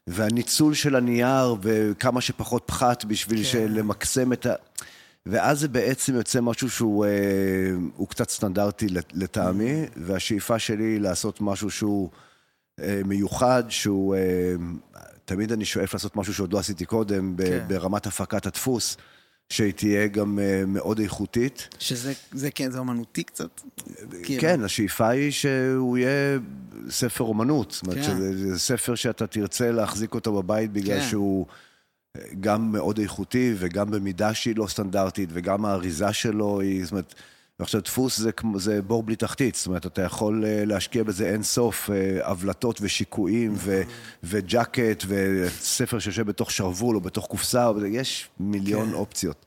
והניצול 0.07 0.73
של 0.73 0.95
הנייר, 0.95 1.55
וכמה 1.61 2.21
שפחות 2.21 2.63
פחת 2.65 3.05
בשביל. 3.05 3.43
כן. 3.51 3.67
למקסם 3.69 4.33
את 4.33 4.45
ה... 4.45 4.53
ואז 5.25 5.59
זה 5.59 5.67
בעצם 5.67 6.15
יוצא 6.15 6.41
משהו 6.41 6.69
שהוא 6.69 7.05
אה, 7.05 8.05
קצת 8.09 8.29
סטנדרטי 8.29 8.87
לטעמי, 9.13 9.85
והשאיפה 9.95 10.59
שלי 10.59 10.83
היא 10.83 11.01
לעשות 11.01 11.41
משהו 11.41 11.69
שהוא 11.71 12.09
אה, 12.79 13.01
מיוחד, 13.05 13.63
שהוא... 13.69 14.15
אה, 14.15 14.55
תמיד 15.25 15.51
אני 15.51 15.65
שואף 15.65 15.93
לעשות 15.93 16.15
משהו 16.15 16.33
שעוד 16.33 16.53
לא 16.53 16.59
עשיתי 16.59 16.85
קודם, 16.85 17.35
כן. 17.37 17.65
ברמת 17.67 18.07
הפקת 18.07 18.45
הדפוס, 18.45 18.97
שהיא 19.49 19.73
תהיה 19.73 20.07
גם 20.07 20.39
מאוד 20.67 20.99
איכותית. 20.99 21.67
שזה 21.79 22.13
זה, 22.31 22.51
כן, 22.51 22.71
זה 22.71 22.79
אומנותי 22.79 23.23
קצת? 23.23 23.61
כאילו. 24.23 24.41
כן, 24.41 24.63
השאיפה 24.63 25.09
היא 25.09 25.31
שהוא 25.31 25.97
יהיה 25.97 26.39
ספר 26.89 27.23
אומנות. 27.23 27.71
זאת 27.71 27.83
אומרת, 27.83 27.97
כן. 27.97 28.03
שזה 28.03 28.59
ספר 28.59 28.95
שאתה 28.95 29.27
תרצה 29.27 29.71
להחזיק 29.71 30.13
אותו 30.13 30.41
בבית 30.41 30.71
בגלל 30.71 30.99
כן. 30.99 31.09
שהוא 31.09 31.45
גם 32.39 32.71
מאוד 32.71 32.99
איכותי 32.99 33.53
וגם 33.57 33.91
במידה 33.91 34.33
שהיא 34.33 34.55
לא 34.55 34.67
סטנדרטית 34.67 35.29
וגם 35.33 35.65
האריזה 35.65 36.13
שלו 36.13 36.61
היא, 36.61 36.83
זאת 36.83 36.91
אומרת, 36.91 37.15
עכשיו 37.59 37.81
דפוס 37.81 38.17
זה, 38.17 38.31
זה 38.55 38.81
בור 38.81 39.03
בלי 39.03 39.15
תחתית, 39.15 39.55
זאת 39.55 39.67
אומרת, 39.67 39.85
אתה 39.85 40.01
יכול 40.01 40.45
אה, 40.45 40.65
להשקיע 40.65 41.03
בזה 41.03 41.29
אין 41.29 41.43
סוף, 41.43 41.89
אה, 41.89 42.19
הבלטות 42.29 42.79
ושיקויים 42.81 43.53
ו- 43.57 43.81
וג'קט 44.23 45.03
וספר 45.07 45.99
שיושב 45.99 46.25
בתוך 46.25 46.51
שרוול 46.51 46.95
או 46.95 47.01
בתוך 47.01 47.25
קופסה, 47.25 47.67
או- 47.67 47.85
יש 47.85 48.29
מיליון 48.39 48.87
כן. 48.89 48.93
אופציות. 48.93 49.45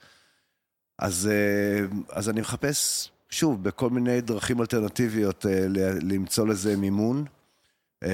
אז, 0.98 1.30
אה, 1.32 1.86
אז 2.12 2.28
אני 2.28 2.40
מחפש, 2.40 3.10
שוב, 3.30 3.62
בכל 3.64 3.90
מיני 3.90 4.20
דרכים 4.20 4.60
אלטרנטיביות 4.60 5.46
למצוא 6.02 6.46
לזה 6.46 6.76
מימון. 6.76 7.24
אה, 8.04 8.10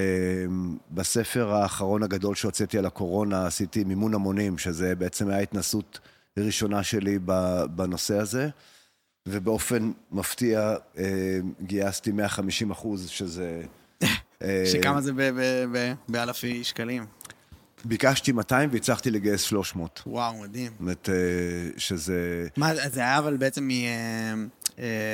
בספר 0.90 1.54
האחרון 1.54 2.02
הגדול 2.02 2.34
שהוצאתי 2.34 2.78
על 2.78 2.86
הקורונה 2.86 3.46
עשיתי 3.46 3.84
מימון 3.84 4.14
המונים, 4.14 4.58
שזה 4.58 4.94
בעצם 4.94 5.28
היה 5.28 5.38
התנסות 5.38 5.98
ראשונה 6.38 6.82
שלי 6.82 7.18
בנושא 7.70 8.18
הזה, 8.18 8.48
ובאופן 9.28 9.92
מפתיע 10.10 10.74
אה, 10.98 11.38
גייסתי 11.62 12.12
150 12.12 12.70
אחוז, 12.70 13.08
שזה... 13.08 13.62
אה, 14.42 14.64
שכמה 14.72 15.00
זה 15.00 15.12
באלפי 16.08 16.64
שקלים? 16.64 17.06
ביקשתי 17.84 18.32
200 18.32 18.70
והצלחתי 18.72 19.10
לגייס 19.10 19.42
300. 19.42 20.02
וואו, 20.06 20.34
מדהים. 20.34 20.72
זאת 20.72 20.80
אומרת, 20.80 21.08
אה, 21.08 21.70
שזה... 21.76 22.48
מה, 22.56 22.88
זה 22.88 23.00
היה 23.00 23.18
אבל 23.18 23.36
בעצם 23.36 23.68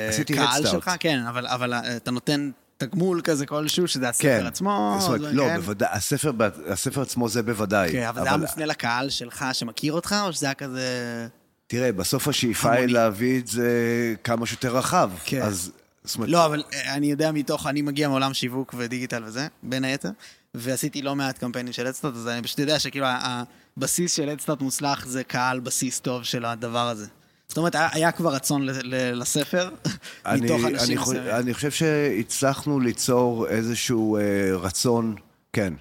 עשיתי 0.09 0.33
מקהל 0.33 0.63
Head 0.63 0.65
Start. 0.65 0.71
שלך? 0.71 0.91
כן, 0.99 1.19
אבל, 1.29 1.47
אבל 1.47 1.73
אה, 1.73 1.97
אתה 1.97 2.11
נותן 2.11 2.51
תגמול 2.77 3.21
כזה 3.23 3.45
כלשהו, 3.45 3.87
שזה 3.87 4.09
הספר 4.09 4.39
כן. 4.39 4.45
עצמו? 4.45 4.97
זאת 4.99 5.07
אומרת, 5.07 5.33
לא, 5.33 5.43
כאלה? 5.43 5.59
בוודאי, 5.59 5.89
הספר, 5.91 6.31
הספר 6.67 7.01
עצמו 7.01 7.29
זה 7.29 7.43
בוודאי. 7.43 7.91
כן, 7.91 8.07
אבל 8.07 8.21
זה 8.21 8.27
היה 8.27 8.37
מופנה 8.37 8.65
לקהל 8.65 9.09
שלך 9.09 9.45
שמכיר 9.53 9.93
אותך, 9.93 10.15
או 10.25 10.33
שזה 10.33 10.45
היה 10.45 10.53
כזה... 10.53 11.27
תראה, 11.67 11.91
בסוף 11.91 12.27
השאיפה 12.27 12.71
היא 12.71 12.77
המוני. 12.77 12.93
להביא 12.93 13.39
את 13.39 13.47
זה 13.47 13.69
כמה 14.23 14.45
שיותר 14.45 14.77
רחב. 14.77 15.11
כן. 15.25 15.41
אז, 15.41 15.71
זאת 16.03 16.15
אומרת, 16.15 16.29
לא, 16.29 16.45
אבל 16.45 16.63
אה, 16.73 16.93
אני 16.93 17.11
יודע 17.11 17.31
מתוך, 17.31 17.67
אני 17.67 17.81
מגיע 17.81 18.09
מעולם 18.09 18.33
שיווק 18.33 18.75
ודיגיטל 18.77 19.23
וזה, 19.25 19.47
בין 19.63 19.83
היתר, 19.83 20.09
ועשיתי 20.55 21.01
לא 21.01 21.15
מעט 21.15 21.37
קמפיינים 21.37 21.73
של 21.73 21.87
אדסטארט, 21.87 22.15
אז 22.15 22.27
אני 22.27 22.43
פשוט 22.43 22.59
יודע 22.59 22.79
שכאילו 22.79 23.07
הבסיס 23.77 24.13
של 24.13 24.29
אדסטארט 24.29 24.61
מוצלח 24.61 25.05
זה 25.05 25.23
קהל 25.23 25.59
בסיס 25.59 25.99
טוב 25.99 26.23
של 26.23 26.45
הדבר 26.45 26.87
הזה. 26.87 27.05
זאת 27.47 27.57
אומרת, 27.57 27.75
היה, 27.91 28.11
כבר 28.11 28.33
רצון 28.33 28.65
לספר, 29.13 29.69
מתוך 30.27 30.65
אנשים 30.65 30.99
מסוימים. 30.99 31.29
אני 31.29 31.53
חושב 31.53 31.71
שהצלחנו 31.71 32.79
ליצור 32.79 33.47
איזשהו 33.47 34.17
אה, 34.17 34.21
רצון, 34.55 35.15
כן. 35.53 35.73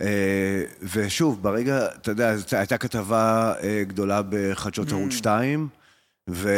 אה, 0.00 0.62
ושוב, 0.94 1.42
ברגע, 1.42 1.86
אתה 1.86 2.10
יודע, 2.10 2.34
הייתה 2.52 2.78
כתבה 2.78 3.54
אה, 3.62 3.82
גדולה 3.86 4.20
בחדשות 4.28 4.88
Mm. 4.88 4.92
ערוץ 4.92 5.12
2, 5.12 5.68
ו, 6.30 6.50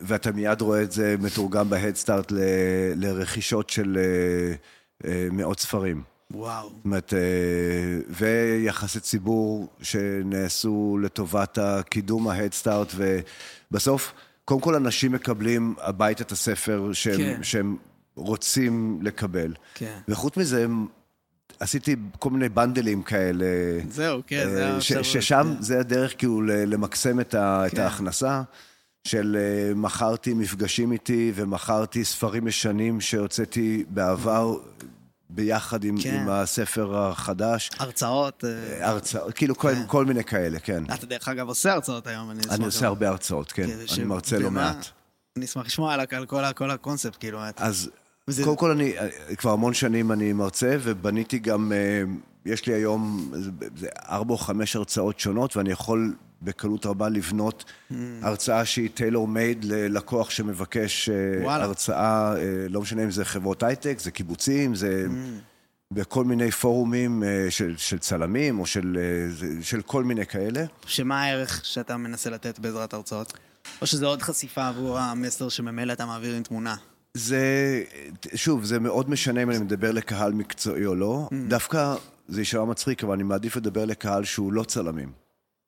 ואתה 0.00 0.32
מיד 0.32 0.60
רואה 0.60 0.82
את 0.82 0.92
זה 0.92 1.16
מתורגם 1.18 1.70
בהדסטארט 1.70 2.32
ל, 2.32 2.38
לרכישות 2.96 3.70
של 3.70 3.98
מאות 5.30 5.60
ספרים. 5.60 6.02
וואו. 6.32 6.68
זאת 6.68 6.84
אומרת, 6.84 7.14
אה, 7.14 7.18
ויחסי 8.08 9.00
ציבור 9.00 9.68
שנעשו 9.82 10.98
לטובת 11.02 11.58
הקידום 11.62 12.28
ההדסטארט, 12.28 12.92
ובסוף, 13.70 14.12
קודם 14.44 14.60
כל 14.60 14.74
אנשים 14.74 15.12
מקבלים 15.12 15.74
הביתה 15.80 16.22
את 16.22 16.32
הספר 16.32 16.90
שהם, 16.92 17.16
כן. 17.16 17.42
שהם 17.42 17.76
רוצים 18.16 18.98
לקבל. 19.02 19.54
כן. 19.74 19.98
וחוץ 20.08 20.36
מזה, 20.36 20.64
הם- 20.64 20.86
עשיתי 21.60 21.96
כל 22.18 22.30
מיני 22.30 22.48
בנדלים 22.48 23.02
כאלה. 23.02 23.46
זהו, 23.90 24.22
כן, 24.26 24.36
אה, 24.48 24.50
זה 24.50 24.60
ש- 24.80 24.92
האפשרות, 24.92 25.04
ששם 25.04 25.54
כן. 25.56 25.62
זה 25.62 25.80
הדרך 25.80 26.14
כאילו 26.18 26.42
למקסם 26.42 27.20
את 27.20 27.34
ה- 27.34 27.66
את 27.66 27.70
כן. 27.70 27.80
ההכנסה. 27.82 28.42
של 29.04 29.36
אה, 29.40 29.74
מכרתי 29.74 30.34
מפגשים 30.34 30.92
איתי 30.92 31.32
ומכרתי 31.34 32.04
ספרים 32.04 32.48
ישנים 32.48 33.00
שהוצאתי 33.00 33.84
בעבר 33.88 34.56
ביחד 35.30 35.84
עם, 35.84 35.94
כן. 36.02 36.14
עם 36.22 36.28
הספר 36.28 36.96
החדש. 36.98 37.70
הרצאות. 37.78 38.44
אה, 38.44 38.88
הרצאות, 38.90 39.34
כאילו 39.34 39.56
כל, 39.56 39.74
כן. 39.74 39.82
כל 39.86 40.04
מיני 40.04 40.24
כאלה, 40.24 40.58
כן. 40.58 40.84
אתה 40.94 41.06
דרך 41.06 41.28
אגב 41.28 41.48
עושה 41.48 41.72
הרצאות 41.72 42.06
היום, 42.06 42.30
אני 42.30 42.40
אשמח. 42.40 42.52
אני 42.54 42.64
עושה 42.64 42.86
הרבה 42.86 43.08
הרצאות, 43.08 43.52
כן. 43.52 43.62
אני 43.62 43.88
ש- 43.88 43.98
מרצה 43.98 44.38
לא 44.38 44.50
מעט. 44.50 44.86
אני 45.36 45.44
אשמח 45.44 45.66
לשמוע 45.66 45.94
על, 45.94 46.00
על 46.10 46.26
כל, 46.26 46.44
ה- 46.44 46.52
כל 46.52 46.70
הקונספט, 46.70 47.16
כאילו. 47.20 47.38
אז 47.56 47.90
וזה- 48.28 48.44
קודם 48.44 48.56
כל 48.56 48.70
אני, 48.70 48.94
כבר 49.36 49.50
המון 49.50 49.74
שנים 49.74 50.12
אני 50.12 50.32
מרצה, 50.32 50.76
ובניתי 50.82 51.38
גם, 51.38 51.72
אה, 51.72 52.02
יש 52.46 52.66
לי 52.66 52.74
היום 52.74 53.32
ארבע 54.08 54.32
או 54.32 54.38
חמש 54.38 54.76
הרצאות 54.76 55.20
שונות, 55.20 55.56
ואני 55.56 55.70
יכול 55.70 56.14
בקלות 56.42 56.86
רבה 56.86 57.08
לבנות 57.08 57.64
Mm. 57.90 57.94
הרצאה 58.22 58.64
שהיא 58.64 58.90
טיילור 58.94 59.28
מייד 59.28 59.64
ללקוח 59.64 60.30
שמבקש 60.30 61.08
אה, 61.08 61.14
וואלה. 61.44 61.64
הרצאה, 61.64 62.36
אה, 62.36 62.42
לא 62.68 62.80
משנה 62.80 63.04
אם 63.04 63.10
זה 63.10 63.24
חברות 63.24 63.62
הייטק, 63.62 63.98
זה 63.98 64.10
קיבוצים, 64.10 64.74
זה 64.74 65.06
Mm. 65.08 65.12
בכל 65.94 66.24
מיני 66.24 66.50
פורומים 66.50 67.22
אה, 67.24 67.46
של, 67.50 67.74
של 67.76 67.98
צלמים, 67.98 68.58
או 68.60 68.66
של, 68.66 68.98
של 69.62 69.82
כל 69.82 70.04
מיני 70.04 70.26
כאלה. 70.26 70.64
שמה 70.86 71.22
הערך 71.22 71.60
שאתה 71.64 71.96
מנסה 71.96 72.30
לתת 72.30 72.58
בעזרת 72.58 72.94
הרצאות? 72.94 73.32
או 73.80 73.86
שזה 73.86 74.06
עוד 74.06 74.22
חשיפה 74.22 74.68
עבור 74.68 74.98
המסר 74.98 75.48
שממילא 75.48 75.92
אתה 75.92 76.06
מעביר 76.06 76.34
עם 76.36 76.42
תמונה? 76.42 76.76
זה, 77.14 77.82
שוב, 78.34 78.64
זה 78.64 78.78
מאוד 78.80 79.10
משנה 79.10 79.42
אם 79.42 79.50
אני 79.50 79.58
מדבר 79.58 79.92
לקהל 79.92 80.32
מקצועי 80.32 80.86
או 80.86 80.94
לא. 80.94 81.28
דווקא, 81.48 81.94
זה 82.28 82.40
יישמע 82.40 82.64
מצחיק, 82.64 83.04
אבל 83.04 83.12
אני 83.12 83.22
מעדיף 83.22 83.56
לדבר 83.56 83.84
לקהל 83.84 84.24
שהוא 84.24 84.52
לא 84.52 84.62
צלמים. 84.62 85.12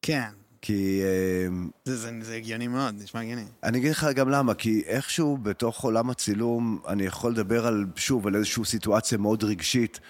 כן, 0.03 0.29
כי 0.62 1.02
אה, 1.02 1.48
זה, 1.84 1.96
זה, 1.96 2.11
זה 2.22 2.34
הגיוני 2.34 2.68
מאוד, 2.68 2.94
נשמע 3.02 3.20
הגיוני. 3.20 3.44
אני 3.62 3.78
אגיד 3.78 3.90
לך 3.90 4.06
גם 4.14 4.28
למה, 4.28 4.54
כי 4.54 4.82
איכשהו 4.86 5.38
בתוך 5.42 5.84
עולם 5.84 6.11
הצילום, 6.11 6.78
אני 6.88 7.02
יכול 7.02 7.32
לדבר 7.32 7.66
על, 7.66 7.86
שוב, 7.96 8.26
על 8.26 8.36
איזושהי 8.36 8.64
סיטואציה 8.64 9.18
מאוד 9.18 9.44
רגשית, 9.44 10.00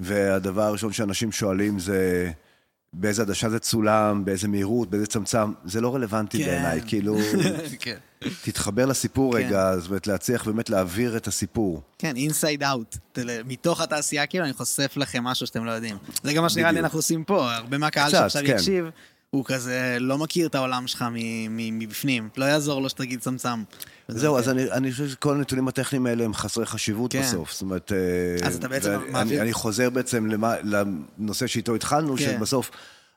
והדבר 0.00 0.62
הראשון 0.62 0.92
שאנשים 0.92 1.32
שואלים 1.32 1.78
זה 1.78 2.30
באיזה 2.92 3.22
עדשה 3.22 3.50
זה 3.50 3.58
צולם, 3.58 4.24
באיזה 4.24 4.48
מהירות, 4.48 4.90
באיזה 4.90 5.06
צמצם, 5.06 5.52
זה 5.64 5.80
לא 5.80 5.94
רלוונטי 5.94 6.38
כן. 6.38 6.44
בעיניי, 6.44 6.80
כאילו, 6.86 7.18
כן. 7.80 7.96
תתחבר 8.44 8.86
לסיפור 8.86 9.32
כן. 9.32 9.38
רגע, 9.38 9.76
זאת 9.78 9.88
אומרת, 9.88 10.06
להצליח 10.06 10.46
באמת 10.46 10.70
להעביר 10.70 11.16
את 11.16 11.26
הסיפור. 11.26 11.82
כן, 11.98 12.16
אינסייד 12.16 12.62
אאוט. 12.62 12.96
מתוך 13.44 13.80
התעשייה, 13.80 14.26
כאילו, 14.26 14.44
אני 14.44 14.52
חושף 14.52 14.92
לכם 14.96 15.24
משהו 15.24 15.46
שאתם 15.46 15.64
לא 15.64 15.70
יודעים. 15.70 15.96
זה 16.22 16.32
גם 16.32 16.42
מה 16.42 16.48
שנראה 16.48 16.72
לי. 16.72 16.80
אנחנו 16.80 16.98
עושים 16.98 17.24
פה. 17.24 17.54
הרבה 17.54 17.78
מהקהל 17.78 18.10
שעכשיו 18.10 18.42
כן. 18.46 18.56
הוא 19.30 19.44
כזה 19.44 19.96
לא 20.00 20.18
מכיר 20.18 20.46
את 20.46 20.54
העולם 20.54 20.86
שלך 20.86 21.04
מבפנים. 21.50 22.28
לא 22.36 22.44
יעזור 22.44 22.82
לו 22.82 22.88
שתגיד 22.88 23.20
צמצם. 23.20 23.62
זהו, 24.08 24.38
אז 24.38 24.48
אני, 24.48 24.70
אני 24.72 24.92
חושב 24.92 25.08
שכל 25.08 25.34
הנתונים 25.34 25.68
הטכניים 25.68 26.06
האלה 26.06 26.24
הם 26.24 26.34
חסרי 26.34 26.66
חשיבות 26.66 27.12
כן. 27.12 27.20
בסוף. 27.22 27.52
זאת 27.52 27.62
אומרת... 27.62 27.92
אה, 27.92 28.46
אז 28.46 28.56
אתה 28.56 28.68
בעצם 28.68 28.98
מעביר- 29.10 29.42
אני, 29.42 29.52
חוזר 29.52 29.90
בעצם 29.90 30.26
למה, 30.26 30.54
לנושא 31.18 31.46
שאיתו 31.46 31.74
התחלנו, 31.74 32.16
כן. 32.16 32.36
שבסוף 32.38 32.70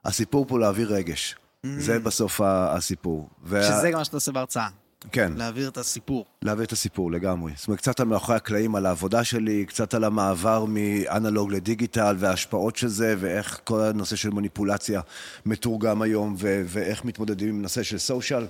הסיפור 0.05 0.45
פה 0.47 0.59
להעביר 0.59 0.93
רגש. 0.93 1.35
זה 1.77 1.99
בסוף 1.99 2.41
הסיפור. 2.43 3.29
וה- 3.43 3.63
שזה 3.63 3.91
גם 3.91 3.97
מה 3.99 4.05
שאתה 4.05 4.17
עושה 4.17 4.31
בהרצאה. 4.31 4.67
כן, 5.11 5.33
להעביר 5.35 5.69
את 5.69 5.77
הסיפור. 5.77 6.25
להעביר 6.41 6.65
את 6.65 6.71
הסיפור 6.71 7.11
לגמרי. 7.11 7.51
זאת 7.55 7.67
אומרת, 7.67 7.79
קצת 7.79 7.99
על 7.99 8.07
מאחורי 8.07 8.37
הקלעים, 8.37 8.75
על 8.75 8.85
העבודה 8.85 9.23
שלי, 9.23 9.65
קצת 9.65 9.93
על 9.93 10.03
המעבר 10.03 10.65
מאנלוג 10.67 11.51
לדיגיטל 11.53 12.15
וההשפעות 12.19 12.75
של 12.75 12.87
זה, 12.87 13.15
ואיך 13.19 13.59
כל 13.63 13.81
הנושא 13.81 14.15
של 14.15 14.29
מניפולציה 14.29 15.01
מתורגם 15.45 16.01
היום, 16.01 16.35
ו- 16.39 16.61
ואיך 16.65 17.05
מתמודדים 17.05 17.49
עם 17.49 17.61
נושא 17.61 17.83
של 17.83 17.97
סושיאל. 17.97 18.45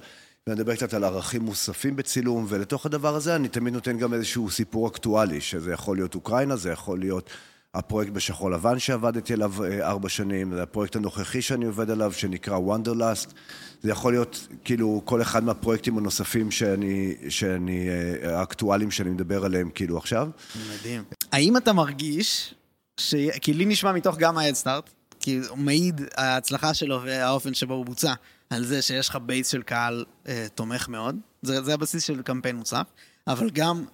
ונדבר 0.48 0.76
קצת 0.76 0.94
על 0.94 1.04
ערכים 1.04 1.42
מוספים 1.42 1.96
בצילום, 1.96 2.46
ולתוך 2.50 2.86
הדבר 2.86 3.16
הזה 3.16 3.36
אני 3.36 3.48
תמיד 3.48 3.74
נותן 3.74 3.98
גם 3.98 4.14
איזשהו 4.14 4.50
סיפור 4.50 4.88
אקטואלי, 4.88 5.42
שזה 5.42 5.72
יכול 5.72 5.98
להיות 5.98 6.16
אוקראינה, 6.16 6.56
זה 6.56 6.72
יכול 6.72 7.00
להיות 7.00 7.30
הפרויקט 7.76 8.12
בשחור 8.12 8.52
לבן 8.52 8.80
שעבדתי 8.80 9.34
עליו 9.34 9.64
אה, 9.64 9.88
ארבע 9.88 10.10
שנים, 10.10 10.54
זה 10.54 10.64
הפרויקט 10.64 10.96
הנוכחי 10.96 11.42
שאני 11.42 11.66
עובד 11.66 11.90
עליו, 11.90 12.14
שנקרא 12.14 12.58
Wanderlust. 12.58 13.34
זה 13.82 13.92
יכול 13.92 14.14
להיות 14.14 14.48
כאילו 14.64 15.02
כל 15.06 15.22
אחד 15.22 15.44
מהפרויקטים 15.44 15.98
הנוספים 15.98 16.52
שאני, 16.52 17.16
שאני, 17.30 17.90
אה, 17.90 18.40
האקטואליים 18.40 18.92
שאני 18.92 19.10
מדבר 19.10 19.46
עליהם 19.46 19.70
כאילו 19.70 19.98
עכשיו. 19.98 20.30
מדהים. 20.74 21.04
האם 21.32 21.58
אתה 21.58 21.74
מרגיש, 21.74 22.54
ש... 22.98 23.16
כי 23.42 23.54
לי 23.54 23.66
נשמע 23.66 23.92
מתוך 23.92 24.18
גם 24.18 24.38
ההדסטארט, 24.38 24.90
כי 25.20 25.40
הוא 25.50 25.58
מעיד 25.58 26.02
ההצלחה 26.18 26.74
שלו 26.74 27.02
והאופן 27.04 27.54
שבו 27.54 27.74
הוא 27.74 27.86
בוצע. 27.86 28.14
על 28.50 28.66
זה 28.66 28.82
שיש 28.82 29.10
לך 29.10 29.16
base 29.16 29.48
של 29.48 29.62
קהל 29.62 30.06
אה, 30.28 30.48
תומך 30.56 30.90
מאוד, 30.90 31.16
זה, 31.42 31.62
זה 31.62 31.74
הבסיס 31.74 32.04
של 32.04 32.22
קמפיין 32.22 32.56
מוצלח, 32.56 32.86
אבל 33.28 33.50
גם 33.50 33.86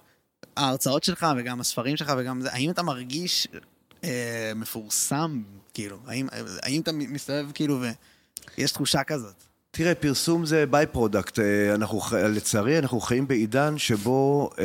ההרצאות 0.58 1.04
שלך 1.04 1.26
וגם 1.36 1.60
הספרים 1.60 1.96
שלך 1.96 2.12
וגם 2.18 2.40
זה, 2.40 2.48
האם 2.52 2.70
אתה 2.70 2.82
מרגיש 2.82 3.48
אה, 4.04 4.52
מפורסם, 4.56 5.42
כאילו? 5.74 5.96
האם, 6.06 6.26
האם 6.62 6.80
אתה 6.80 6.92
מסתובב 6.92 7.46
כאילו 7.54 7.80
ויש 8.58 8.72
תחושה 8.72 9.04
כזאת? 9.04 9.34
תראה, 9.70 9.94
פרסום 9.94 10.46
זה 10.46 10.66
by-product. 10.66 11.38
אנחנו, 11.74 12.00
לצערי, 12.28 12.78
אנחנו 12.78 13.00
חיים 13.00 13.28
בעידן 13.28 13.78
שבו 13.78 14.50
אה, 14.58 14.64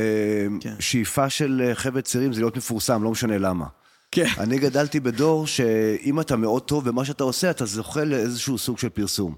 כן. 0.60 0.76
שאיפה 0.80 1.30
של 1.30 1.62
אה, 1.66 1.76
חבר'ה 1.76 2.02
צעירים 2.02 2.34
זה 2.34 2.40
להיות 2.42 2.58
מפורסם, 2.58 3.04
לא 3.04 3.12
משנה 3.12 3.38
למה. 3.38 3.66
כן. 4.12 4.28
אני 4.38 4.60
גדלתי 4.60 5.00
בדור 5.00 5.48
שאם 5.48 6.20
אתה 6.20 6.36
מאוד 6.36 6.62
טוב 6.62 6.90
במה 6.90 7.06
שאתה 7.06 7.24
עושה, 7.24 7.50
אתה 7.50 7.66
זוכה 7.66 8.04
לאיזשהו 8.04 8.58
סוג 8.58 8.80
של 8.80 8.90
פרסום. 8.90 9.36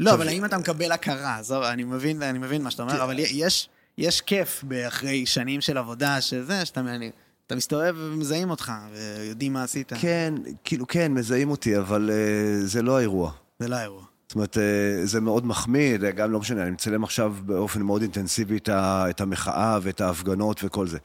לא, 0.00 0.10
עכשיו- 0.10 0.14
אבל 0.22 0.28
האם 0.28 0.44
אתה 0.44 0.58
מקבל 0.58 0.92
הכרה? 0.92 1.36
עזוב, 1.38 1.62
אני 1.62 1.84
מבין, 1.84 2.22
אני 2.22 2.38
מבין 2.38 2.62
מה 2.62 2.70
שאתה 2.70 2.82
אומר, 2.82 3.04
אבל 3.04 3.18
יש, 3.18 3.68
יש 3.98 4.20
כיף 4.20 4.64
אחרי 4.88 5.26
שנים 5.26 5.60
של 5.60 5.78
עבודה, 5.78 6.20
שזה, 6.20 6.64
שאתה 6.64 6.80
אני, 6.80 7.10
אתה 7.46 7.56
מסתובב 7.56 7.94
ומזהים 7.98 8.50
אותך, 8.50 8.72
ויודעים 8.92 9.52
מה 9.52 9.62
עשית. 9.62 9.92
כן, 10.00 10.34
כאילו, 10.64 10.86
כן, 10.86 11.12
מזהים 11.12 11.50
אותי, 11.50 11.78
אבל 11.78 12.10
אה, 12.12 12.66
זה 12.66 12.82
לא 12.82 12.98
האירוע. 12.98 13.32
זה 13.58 13.68
לא 13.68 13.76
האירוע. 13.76 14.02
זאת 14.28 14.34
אומרת, 14.34 14.58
אה, 14.58 15.06
זה 15.06 15.20
מאוד 15.20 15.46
מחמיא, 15.46 15.96
גם 15.96 16.32
לא 16.32 16.40
משנה, 16.40 16.62
אני 16.62 16.70
מצלם 16.70 17.04
עכשיו 17.04 17.34
באופן 17.46 17.82
מאוד 17.82 18.02
אינטנסיבי 18.02 18.56
את, 18.56 18.68
ה, 18.68 19.06
את 19.10 19.20
המחאה 19.20 19.78
ואת 19.82 20.00
ההפגנות 20.00 20.60
וכל 20.64 20.86
זה. 20.86 20.98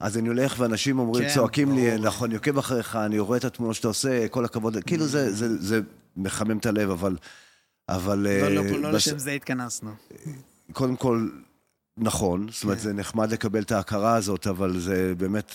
אז 0.00 0.18
אני 0.18 0.28
הולך 0.28 0.54
ואנשים 0.58 0.98
אומרים, 0.98 1.24
כן, 1.28 1.34
צועקים 1.34 1.72
לי, 1.72 1.90
ברור. 1.90 2.06
נכון, 2.06 2.28
אני 2.28 2.36
עוקב 2.36 2.58
אחריך, 2.58 2.96
אני 2.96 3.18
רואה 3.18 3.38
את 3.38 3.44
התמונות 3.44 3.76
שאתה 3.76 3.88
עושה, 3.88 4.28
כל 4.28 4.44
הכבוד, 4.44 4.76
כאילו 4.86 5.06
זה, 5.06 5.32
זה, 5.32 5.62
זה 5.62 5.80
מחמם 6.16 6.58
את 6.58 6.66
הלב, 6.66 6.90
אבל... 6.90 7.16
אבל... 7.88 8.18
לא, 8.18 8.28
אה, 8.28 8.48
לא, 8.48 8.64
לא 8.64 8.88
בס- 8.88 8.94
לשם 8.94 9.18
זה 9.18 9.30
התכנסנו. 9.30 9.90
קודם 10.72 10.96
כל, 10.96 11.28
נכון, 11.96 12.46
זאת 12.52 12.62
אומרת, 12.62 12.76
כן. 12.76 12.82
זה 12.82 12.92
נחמד 12.92 13.32
לקבל 13.32 13.62
את 13.62 13.72
ההכרה 13.72 14.16
הזאת, 14.16 14.46
אבל 14.46 14.78
זה 14.80 15.14
באמת, 15.18 15.52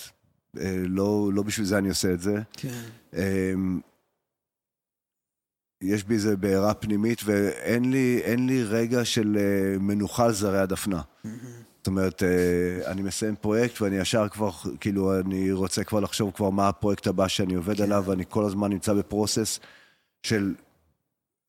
אה, 0.58 0.76
לא, 0.86 1.30
לא 1.34 1.42
בשביל 1.42 1.66
זה 1.66 1.78
אני 1.78 1.88
עושה 1.88 2.12
את 2.12 2.20
זה. 2.20 2.34
כן. 2.52 2.82
אמ, 3.14 3.80
יש 5.82 6.04
בי 6.04 6.14
איזה 6.14 6.36
בעירה 6.36 6.74
פנימית, 6.74 7.20
ואין 7.24 7.90
לי, 7.90 8.36
לי 8.36 8.64
רגע 8.64 9.04
של 9.04 9.38
אה, 9.40 9.78
מנוחה 9.78 10.24
על 10.24 10.32
זרי 10.32 10.58
הדפנה. 10.58 11.00
זאת 11.78 11.86
אומרת, 11.86 12.22
אה, 12.22 12.90
אני 12.90 13.02
מסיים 13.02 13.36
פרויקט 13.36 13.80
ואני 13.80 13.96
ישר 13.96 14.28
כבר, 14.28 14.50
כאילו, 14.80 15.20
אני 15.20 15.52
רוצה 15.52 15.84
כבר 15.84 16.00
לחשוב 16.00 16.30
כבר 16.34 16.50
מה 16.50 16.68
הפרויקט 16.68 17.06
הבא 17.06 17.28
שאני 17.28 17.54
עובד 17.54 17.80
עליו, 17.80 18.04
ואני 18.06 18.24
כל 18.28 18.44
הזמן 18.44 18.70
נמצא 18.70 18.92
בפרוסס 18.94 19.60
של 20.22 20.54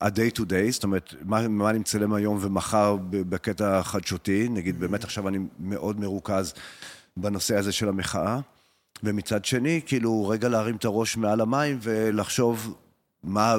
ה-day 0.02 0.38
to 0.39 0.41
day, 0.41 0.72
זאת 0.72 0.84
אומרת, 0.84 1.14
מה, 1.26 1.47
מה 1.47 1.70
אני 1.70 1.80
מצלם 1.80 2.14
היום 2.14 2.38
ומחר 2.41 2.97
בקטע 3.10 3.84
חדשותי, 3.84 4.47
נגיד, 4.49 4.80
באמת 4.80 5.04
עכשיו 5.04 5.28
אני 5.28 5.39
מאוד 5.60 5.99
מרוכז 5.99 6.54
בנושא 7.18 7.58
הזה 7.58 7.72
של 7.72 7.89
המחאה, 7.89 8.39
ומצד 9.04 9.45
שני, 9.45 9.82
כאילו, 9.86 10.28
רגע 10.28 10.49
להרים 10.49 10.76
את 10.76 10.86
הראש 10.86 11.18
מעל 11.18 11.41
המים 11.41 11.78
ולחשוב 11.82 12.76
מה 13.24 13.56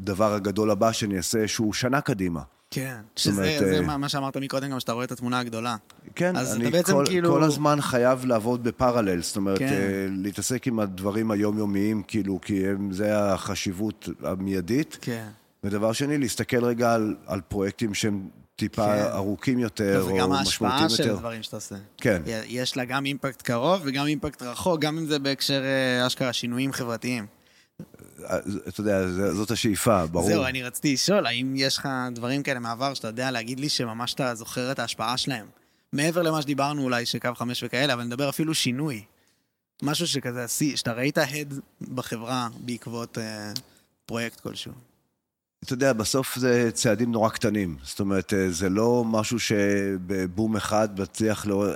הדבר 0.00 0.32
הגדול 0.34 0.70
הבא 0.70 0.92
שאני 0.92 1.16
אעשה, 1.16 1.48
שהוא 1.48 1.72
שנה 1.72 2.00
קדימה. 2.00 2.40
כן. 2.70 2.96
שזה 3.16 3.42
אומרת, 3.42 3.58
זה 3.58 3.76
אה, 3.76 3.80
מה 3.80 3.96
מה 3.96 4.08
שאמרת 4.08 4.36
מקודם, 4.36 4.70
גם 4.70 4.80
שאתה 4.80 4.92
רואה 4.92 5.04
את 5.04 5.12
התמונה 5.12 5.38
הגדולה. 5.38 5.76
כן, 6.14 6.36
אז 6.36 6.56
אני 6.56 6.64
אתה 6.64 6.70
בעצם 6.70 6.92
כל, 6.92 7.04
כאילו- 7.06 7.30
כל 7.30 7.42
הזמן 7.42 7.80
חייב 7.80 8.24
לעבוד 8.24 8.64
בפרלל, 8.64 9.22
זאת 9.22 9.36
אומרת, 9.36 9.58
כן. 9.58 9.66
אה, 9.66 10.06
להתעסק 10.10 10.66
עם 10.66 10.80
הדברים 10.80 11.30
היומיומיים, 11.30 12.02
כאילו, 12.02 12.40
כי 12.42 12.66
הם, 12.68 12.92
זה 12.92 13.18
החשיבות 13.18 14.08
המיידית. 14.22 14.98
כן. 15.00 15.28
ודבר 15.64 15.92
שני, 15.92 16.18
להסתכל 16.18 16.64
רגע 16.64 16.94
על, 16.94 17.16
על 17.26 17.40
פרויקטים 17.40 17.94
שהם 17.94 18.28
טיפה 18.56 18.86
כן. 18.86 19.02
ארוכים 19.12 19.58
יותר, 19.58 20.00
או 20.00 20.06
וגם 20.06 20.30
משמעותיים 20.30 20.82
ההשפעה 20.82 20.88
של 20.88 21.02
יותר. 21.02 21.16
דברים 21.16 21.42
שאתה 21.42 21.56
עושה. 21.56 21.74
כן. 21.96 22.22
יש 22.46 22.76
לה 22.76 22.84
גם 22.84 23.06
אימפקט 23.06 23.42
קרוב 23.42 23.80
וגם 23.84 24.06
אימפקט 24.06 24.42
רחוק, 24.42 24.80
גם 24.80 24.98
אם 24.98 25.06
זה 25.06 25.18
בהקשר 25.18 25.62
אה, 25.64 26.06
אשכרה 26.06 26.32
שינויים 26.32 26.72
חברתיים. 26.72 27.26
אה, 28.24 28.38
אתה 28.68 28.80
יודע, 28.80 29.08
זאת 29.32 29.50
השאיפה, 29.50 30.06
ברור. 30.06 30.26
זהו, 30.26 30.44
אני 30.44 30.62
רציתי 30.62 30.92
לשאול, 30.92 31.26
האם 31.26 31.54
יש 31.56 31.78
לך 31.78 31.88
דברים 32.12 32.42
כאלה 32.42 32.60
מהעבר 32.60 32.94
שאתה 32.94 33.08
יודע 33.08 33.30
להגיד 33.30 33.60
לי 33.60 33.68
שממש 33.68 34.14
אתה 34.14 34.34
זוכר 34.34 34.72
את 34.72 34.78
ההשפעה 34.78 35.16
שלהם? 35.16 35.46
מעבר 35.92 36.22
למה 36.22 36.42
שדיברנו 36.42 36.82
אולי, 36.82 37.06
שקו 37.06 37.34
חמש 37.34 37.62
וכאלה, 37.62 37.92
אבל 37.92 38.02
נדבר 38.02 38.28
אפילו 38.28 38.54
שינוי. 38.54 39.02
משהו 39.82 40.06
שכזה, 40.06 40.46
שאתה 40.76 40.92
ראית 40.92 41.18
הד 41.18 41.54
בחברה 41.94 42.48
בעקבות 42.60 43.18
אה, 43.18 43.52
פרויקט 44.06 44.40
כלשהו. 44.40 44.89
אתה 45.64 45.72
יודע, 45.72 45.92
בסוף 45.92 46.36
זה 46.36 46.70
צעדים 46.72 47.12
נורא 47.12 47.28
קטנים. 47.28 47.76
זאת 47.82 48.00
אומרת, 48.00 48.34
אה, 48.34 48.50
זה 48.50 48.68
לא 48.68 49.04
משהו 49.06 49.38
שבבום 49.38 50.56
אחד 50.56 51.00
מצליח 51.00 51.46
לא... 51.46 51.66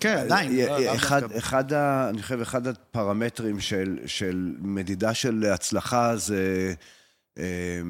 כן, 0.00 0.16
עדיין. 0.16 0.56
לא- 0.56 0.78
אה, 0.78 0.94
אחד, 0.94 1.20
דווקא. 1.20 1.38
אחד 1.38 1.72
ה, 1.72 2.08
אני 2.08 2.22
חושב, 2.22 2.40
אחד 2.40 2.66
הפרמטרים 2.66 3.60
של, 3.60 3.98
של 4.06 4.54
מדידה 4.58 5.14
של 5.14 5.44
הצלחה 5.44 6.16
זה, 6.16 6.74
אה, 7.38 7.80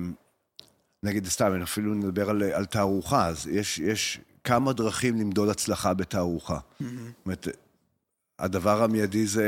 נגיד, 1.02 1.26
סתם, 1.26 1.52
אני 1.54 1.62
אפילו 1.62 1.94
נדבר 1.94 2.30
על, 2.30 2.42
על 2.42 2.64
תערוכה, 2.64 3.26
אז 3.26 3.46
יש, 3.46 3.78
יש 3.78 4.20
כמה 4.44 4.72
דרכים 4.72 5.20
למדוד 5.20 5.48
הצלחה 5.48 5.94
בתערוכה. 5.94 6.58
זאת 6.80 6.88
אומרת, 7.24 7.48
הדבר 8.40 8.82
המיידי 8.82 9.26
זה 9.26 9.44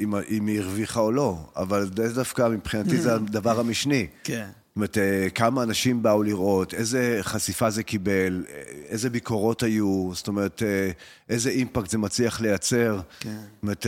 אם, 0.00 0.14
אם 0.30 0.46
היא 0.46 0.60
הרוויחה 0.60 1.00
או 1.00 1.12
לא, 1.12 1.38
אבל 1.56 1.90
זה 1.96 2.14
דווקא 2.14 2.48
מבחינתי 2.48 2.96
זה 2.96 3.14
הדבר 3.16 3.60
המשני. 3.60 4.06
כן. 4.24 4.46
זאת 4.72 4.76
אומרת, 4.76 4.98
אה, 4.98 5.30
כמה 5.30 5.62
אנשים 5.62 6.02
באו 6.02 6.22
לראות, 6.22 6.74
איזה 6.74 7.18
חשיפה 7.22 7.70
זה 7.70 7.82
קיבל, 7.82 8.44
אה, 8.48 8.62
איזה 8.88 9.10
ביקורות 9.10 9.62
היו, 9.62 10.10
זאת 10.14 10.28
אומרת, 10.28 10.62
אה, 10.62 10.90
איזה 11.28 11.50
אימפקט 11.50 11.90
זה 11.90 11.98
מצליח 11.98 12.40
לייצר. 12.40 13.00
כן. 13.20 13.30
זאת 13.30 13.62
אומרת, 13.62 13.86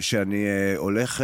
שאני 0.00 0.46
הולך, 0.76 1.20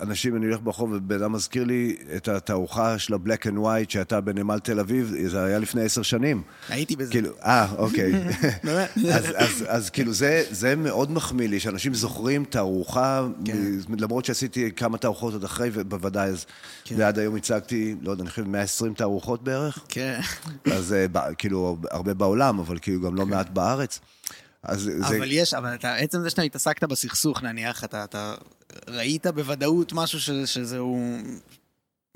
אנשים, 0.00 0.36
אני 0.36 0.46
הולך 0.46 0.60
ברחוב 0.62 0.92
ובן 0.92 1.22
אדם 1.22 1.32
מזכיר 1.32 1.64
לי 1.64 1.96
את 2.16 2.28
התערוכה 2.28 2.98
של 2.98 3.14
ה-black 3.14 3.46
and 3.46 3.56
white 3.56 3.88
שהייתה 3.88 4.20
בנמל 4.20 4.58
תל 4.58 4.80
אביב, 4.80 5.14
זה 5.26 5.44
היה 5.44 5.58
לפני 5.58 5.82
עשר 5.82 6.02
שנים. 6.02 6.42
הייתי 6.68 6.96
בזה. 6.96 7.10
כאילו, 7.10 7.30
אה, 7.42 7.72
אוקיי. 7.78 8.12
אז, 9.16 9.24
אז, 9.36 9.64
אז 9.68 9.90
כאילו 9.90 10.12
זה, 10.12 10.44
זה 10.50 10.76
מאוד 10.76 11.10
מחמיא 11.10 11.48
לי, 11.48 11.60
שאנשים 11.60 11.94
זוכרים 11.94 12.44
תערוכה, 12.44 13.26
כן. 13.44 13.56
למרות 13.98 14.24
שעשיתי 14.24 14.70
כמה 14.76 14.98
תערוכות 14.98 15.32
עוד 15.32 15.44
אחרי, 15.44 15.70
ובוודאי, 15.72 16.28
אז, 16.28 16.46
כן. 16.84 16.94
ועד 16.98 17.18
היום 17.18 17.36
הצגתי, 17.36 17.94
לא 18.02 18.10
יודע, 18.10 18.22
אני 18.22 18.30
חושב 18.30 18.48
120 18.48 18.94
תערוכות 18.94 19.42
בערך, 19.42 19.84
כן. 19.88 20.20
אז 20.72 20.92
אה, 20.92 21.34
כאילו, 21.34 21.76
הרבה 21.90 22.14
בעולם, 22.14 22.58
אבל 22.58 22.78
כאילו 22.78 23.00
גם 23.00 23.14
לא 23.14 23.26
מעט 23.26 23.50
בארץ. 23.50 24.00
אז 24.62 24.80
זה, 24.80 25.16
אבל 25.16 25.32
יש, 25.32 25.54
אבל 25.54 25.74
אתה, 25.74 25.94
עצם 25.94 26.22
זה 26.22 26.30
שאתה 26.30 26.42
התעסקת 26.42 26.84
בסכסוך, 26.84 27.42
נניח, 27.42 27.84
אתה, 27.84 28.04
אתה 28.04 28.34
ראית 28.88 29.26
בוודאות 29.26 29.92
משהו 29.92 30.20
ש, 30.20 30.30
שזה 30.30 30.78
הוא, 30.78 31.18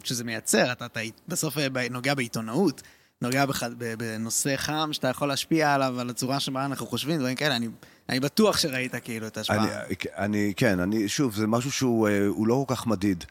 שזה 0.04 0.24
מייצר, 0.24 0.72
אתה, 0.72 0.86
אתה 0.86 1.00
בסוף 1.28 1.58
אה, 1.58 1.66
נוגע 1.90 2.14
בעיתונאות, 2.14 2.82
נוגע 3.22 3.46
בח, 3.46 3.62
בנושא 3.98 4.56
חם 4.56 4.88
שאתה 4.92 5.08
יכול 5.08 5.28
להשפיע 5.28 5.74
עליו, 5.74 6.00
על 6.00 6.10
הצורה 6.10 6.40
שבה 6.40 6.64
אנחנו 6.64 6.86
חושבים, 6.86 7.18
דברים 7.18 7.36
כאלה, 7.36 7.56
אני, 7.56 7.68
אני 8.08 8.20
בטוח 8.20 8.58
שראית 8.58 8.94
כאילו 8.94 9.26
את 9.26 9.36
ההשפעה. 9.36 9.84
אני, 9.84 9.94
אני, 10.16 10.52
כן, 10.56 10.80
אני, 10.80 11.08
שוב, 11.08 11.34
זה 11.34 11.46
משהו 11.46 11.72
שהוא 11.72 12.08
אה, 12.08 12.28
לא 12.46 12.64
כל 12.68 12.74
כך 12.74 12.86
מדיד. 12.86 13.24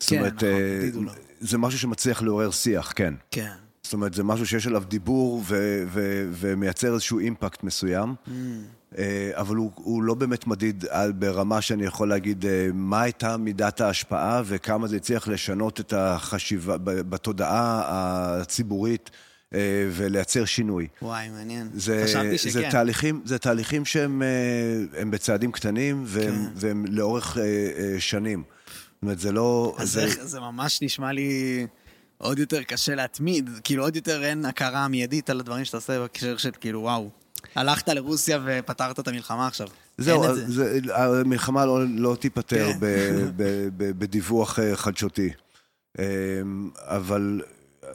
זאת 0.00 0.10
כן, 0.10 0.18
אומרת, 0.18 0.34
נכון, 0.34 0.48
אה, 0.48 0.78
מדיד 0.78 0.94
הוא 0.94 1.04
לא. 1.04 1.12
זה 1.40 1.58
משהו 1.58 1.78
שמצליח 1.78 2.22
לעורר 2.22 2.50
שיח, 2.50 2.92
כן. 2.96 3.14
כן. 3.30 3.52
זאת 3.82 3.92
אומרת, 3.92 4.14
זה 4.14 4.24
משהו 4.24 4.46
שיש 4.46 4.66
עליו 4.66 4.82
דיבור 4.88 5.42
ו- 5.46 5.84
ו- 5.86 6.28
ומייצר 6.32 6.94
איזשהו 6.94 7.18
אימפקט 7.18 7.62
מסוים, 7.62 8.14
Mm. 8.26 8.30
אה, 8.98 9.30
אבל 9.34 9.56
הוא, 9.56 9.70
הוא 9.74 10.02
לא 10.02 10.14
באמת 10.14 10.46
מדיד 10.46 10.84
על, 10.90 11.12
ברמה 11.12 11.60
שאני 11.60 11.84
יכול 11.84 12.08
להגיד 12.08 12.46
אה, 12.46 12.68
מה 12.74 13.02
הייתה 13.02 13.36
מידת 13.36 13.80
ההשפעה 13.80 14.42
וכמה 14.44 14.88
זה 14.88 14.96
הצליח 14.96 15.28
לשנות 15.28 15.80
את 15.80 15.92
החשיבה 15.92 16.76
בתודעה 16.84 17.82
הציבורית 17.86 19.10
אה, 19.54 19.88
ולייצר 19.92 20.44
שינוי. 20.44 20.88
וואי, 21.02 21.28
מעניין. 21.28 21.70
זה, 21.74 22.02
חשבתי 22.04 22.38
זה, 22.38 22.50
שכן. 22.50 22.70
תהליכים, 22.70 23.22
זה 23.24 23.38
תהליכים 23.38 23.84
שהם 23.84 24.22
הם 24.96 25.10
בצעדים 25.10 25.52
קטנים 25.52 26.04
והם, 26.06 26.34
כן. 26.34 26.50
והם 26.54 26.84
לאורך 26.88 27.36
שנים. 27.98 28.42
זאת 28.42 29.02
אומרת, 29.02 29.18
זה 29.18 29.32
לא... 29.32 29.76
אז 29.78 29.92
זה, 29.92 30.04
איך, 30.04 30.24
זה 30.24 30.40
ממש 30.40 30.82
נשמע 30.82 31.12
לי 31.12 31.66
עוד 32.18 32.38
יותר 32.38 32.62
קשה 32.62 32.94
להתמיד, 32.94 33.50
כאילו 33.64 33.84
עוד 33.84 33.96
יותר 33.96 34.24
אין 34.24 34.44
הכרה 34.44 34.88
מיידית 34.88 35.30
על 35.30 35.40
הדברים 35.40 35.64
שאתה 35.64 35.76
עושה 35.76 35.98
בהקשר 35.98 36.36
של 36.36 36.50
כאילו 36.60 36.80
וואו, 36.80 37.10
הלכת 37.54 37.88
לרוסיה 37.88 38.38
ופתרת 38.44 39.00
את 39.00 39.08
המלחמה 39.08 39.46
עכשיו. 39.46 39.68
זהו, 39.98 40.34
זה. 40.34 40.50
זה, 40.50 40.80
המלחמה 40.94 41.66
לא, 41.66 41.86
לא 41.88 42.16
תיפתר 42.20 42.72
כן. 42.72 42.78
ב, 42.80 42.86
ב, 43.36 43.68
ב, 43.76 43.98
בדיווח 43.98 44.58
אה, 44.58 44.76
חדשותי. 44.76 45.30
אה, 45.98 46.04
אבל 46.76 47.42
אה, 47.84 47.90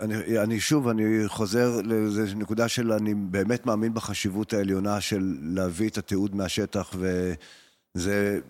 אני, 0.00 0.38
אני 0.38 0.60
שוב, 0.60 0.88
אני 0.88 1.04
חוזר 1.26 1.80
לאיזו 1.84 2.22
נקודה 2.36 2.68
של 2.68 2.92
אני 2.92 3.14
באמת 3.14 3.66
מאמין 3.66 3.94
בחשיבות 3.94 4.52
העליונה 4.52 5.00
של 5.00 5.36
להביא 5.42 5.88
את 5.88 5.98
התיעוד 5.98 6.36
מהשטח, 6.36 6.94
וזה 7.94 8.40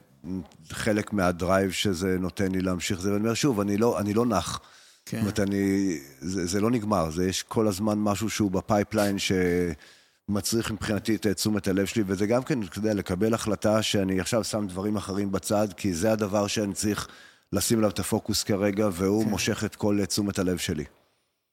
חלק 0.71 1.13
מה 1.13 1.29
drive 1.29 1.71
שזה 1.71 2.17
נותן 2.19 2.53
לי 2.53 2.61
להמשיך 2.61 3.01
זה. 3.01 3.13
ואני 3.13 3.25
אומר 3.25 3.35
שוב, 3.35 3.61
אני 3.61 3.77
לא, 3.77 4.01
אני 4.01 4.15
לא 4.15 4.27
נח. 4.27 4.61
כן. 5.07 5.17
זאת 5.17 5.23
אומרת, 5.23 5.41
אני... 5.41 5.99
זה, 6.21 6.47
זה 6.47 6.61
לא 6.61 6.71
נגמר, 6.71 7.11
זה 7.11 7.29
יש 7.29 7.43
כל 7.43 7.69
הזמן 7.69 7.99
משהו 7.99 8.31
שהוא 8.31 8.51
ב 8.51 8.58
pipeline 8.58 9.17
שמצריך 9.19 10.71
מבחינתי 10.71 11.15
את 11.15 11.27
תשומת 11.27 11.69
הלב 11.69 11.87
שלי, 11.87 12.03
וזה 12.07 12.27
גם 12.27 12.43
כן, 12.43 12.63
אתה 12.63 12.79
יודע, 12.79 12.95
לקבל 12.95 13.35
החלטה 13.35 13.83
שאני 13.83 14.21
עכשיו 14.21 14.45
שם 14.45 14.67
דברים 14.67 14.97
אחרים 14.97 15.33
בצד, 15.33 15.69
כי 15.77 15.95
זה 15.95 16.13
הדבר 16.13 16.47
שאני 16.47 16.75
צריך 16.75 17.09
לשים 17.53 17.79
עליו 17.79 17.91
את 17.91 17.99
הפוקוס 17.99 18.43
כרגע, 18.43 18.89
והוא 18.93 19.25
כן. 19.25 19.31
מושך 19.31 19.65
את 19.65 19.77
כל 19.77 19.99
תשומת 20.09 20.39
הלב 20.39 20.57
שלי. 20.57 20.85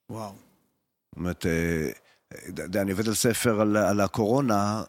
וואו. 0.10 0.32
זאת 0.32 1.18
אומרת, 1.18 1.45
אה, 1.45 2.82
אני 2.82 2.91
עובד 2.91 3.08
על 3.08 3.14
ספר 3.14 3.62
על, 3.62 3.78
על 3.78 4.00
הקורונה, 4.00 4.84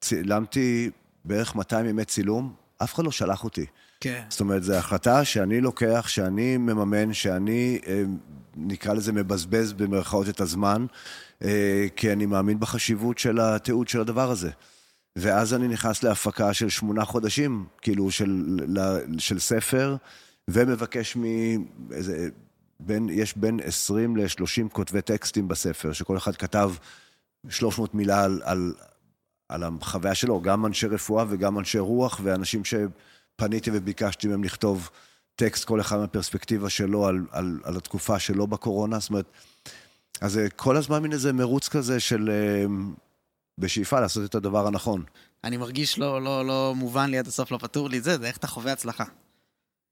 צילמתי 0.00 0.90
בערך 1.24 1.54
200 1.54 1.86
ימי 1.86 2.04
צילום, 2.04 2.54
אף 2.82 2.94
אחד 2.94 3.04
לא 3.04 3.10
שלח 3.10 3.44
אותי. 3.44 3.66
כן. 4.04 4.22
זאת 4.28 4.40
אומרת, 4.40 4.62
זו 4.62 4.74
החלטה 4.74 5.24
שאני 5.24 5.60
לוקח, 5.60 6.08
שאני 6.08 6.56
מממן, 6.56 7.12
שאני, 7.12 7.78
אה, 7.86 8.02
נקרא 8.56 8.94
לזה, 8.94 9.12
מבזבז 9.12 9.72
במרכאות 9.72 10.28
את 10.28 10.40
הזמן, 10.40 10.86
אה, 11.44 11.86
כי 11.96 12.12
אני 12.12 12.26
מאמין 12.26 12.60
בחשיבות 12.60 13.18
של 13.18 13.40
התיעוד 13.40 13.88
של 13.88 14.00
הדבר 14.00 14.30
הזה. 14.30 14.50
ואז 15.16 15.54
אני 15.54 15.68
נכנס 15.68 16.02
להפקה 16.02 16.54
של 16.54 16.68
שמונה 16.68 17.04
חודשים, 17.04 17.64
כאילו, 17.82 18.10
של, 18.10 18.58
של 19.18 19.38
ספר, 19.38 19.96
ומבקש 20.48 21.16
מ... 21.16 21.24
איזה, 21.92 22.28
בין, 22.80 23.08
יש 23.12 23.36
בין 23.36 23.60
20 23.64 24.16
ל-30 24.16 24.68
כותבי 24.72 25.02
טקסטים 25.02 25.48
בספר, 25.48 25.92
שכל 25.92 26.16
אחד 26.16 26.36
כתב 26.36 26.72
300 27.48 27.94
מילה 27.94 28.24
על, 28.24 28.40
על, 28.44 28.74
על 29.48 29.62
החוויה 29.62 30.14
שלו, 30.14 30.40
גם 30.40 30.66
אנשי 30.66 30.86
רפואה 30.86 31.24
וגם 31.28 31.58
אנשי 31.58 31.78
רוח, 31.78 32.20
ואנשים 32.22 32.64
שפניתי 33.34 33.70
וביקשתי 33.72 34.28
מהם 34.28 34.44
לכתוב 34.44 34.90
טקסט, 35.36 35.64
כל 35.64 35.80
אחד 35.80 35.98
מהפרספקטיבה 35.98 36.70
שלו 36.70 37.06
על, 37.06 37.26
על, 37.30 37.60
על 37.64 37.76
התקופה 37.76 38.18
שלו 38.18 38.46
בקורונה, 38.46 38.98
זאת 38.98 39.10
אומרת, 39.10 39.26
אז 40.20 40.32
זה 40.32 40.48
כל 40.56 40.76
הזמן 40.76 41.02
מין 41.02 41.12
איזה 41.12 41.32
מרוץ 41.32 41.68
כזה 41.68 42.00
של... 42.00 42.30
אה, 42.30 42.64
בשאיפה 43.58 44.00
לעשות 44.00 44.24
את 44.24 44.34
הדבר 44.34 44.66
הנכון. 44.66 45.04
אני 45.44 45.56
מרגיש 45.56 45.98
לא, 45.98 46.22
לא, 46.22 46.46
לא 46.46 46.72
מובן 46.76 47.10
לי 47.10 47.18
עד 47.18 47.26
הסוף, 47.26 47.50
לא 47.50 47.58
פתור 47.58 47.88
לי 47.88 48.00
זה, 48.00 48.18
זה 48.18 48.26
איך 48.26 48.36
אתה 48.36 48.46
חווה 48.46 48.72
הצלחה. 48.72 49.04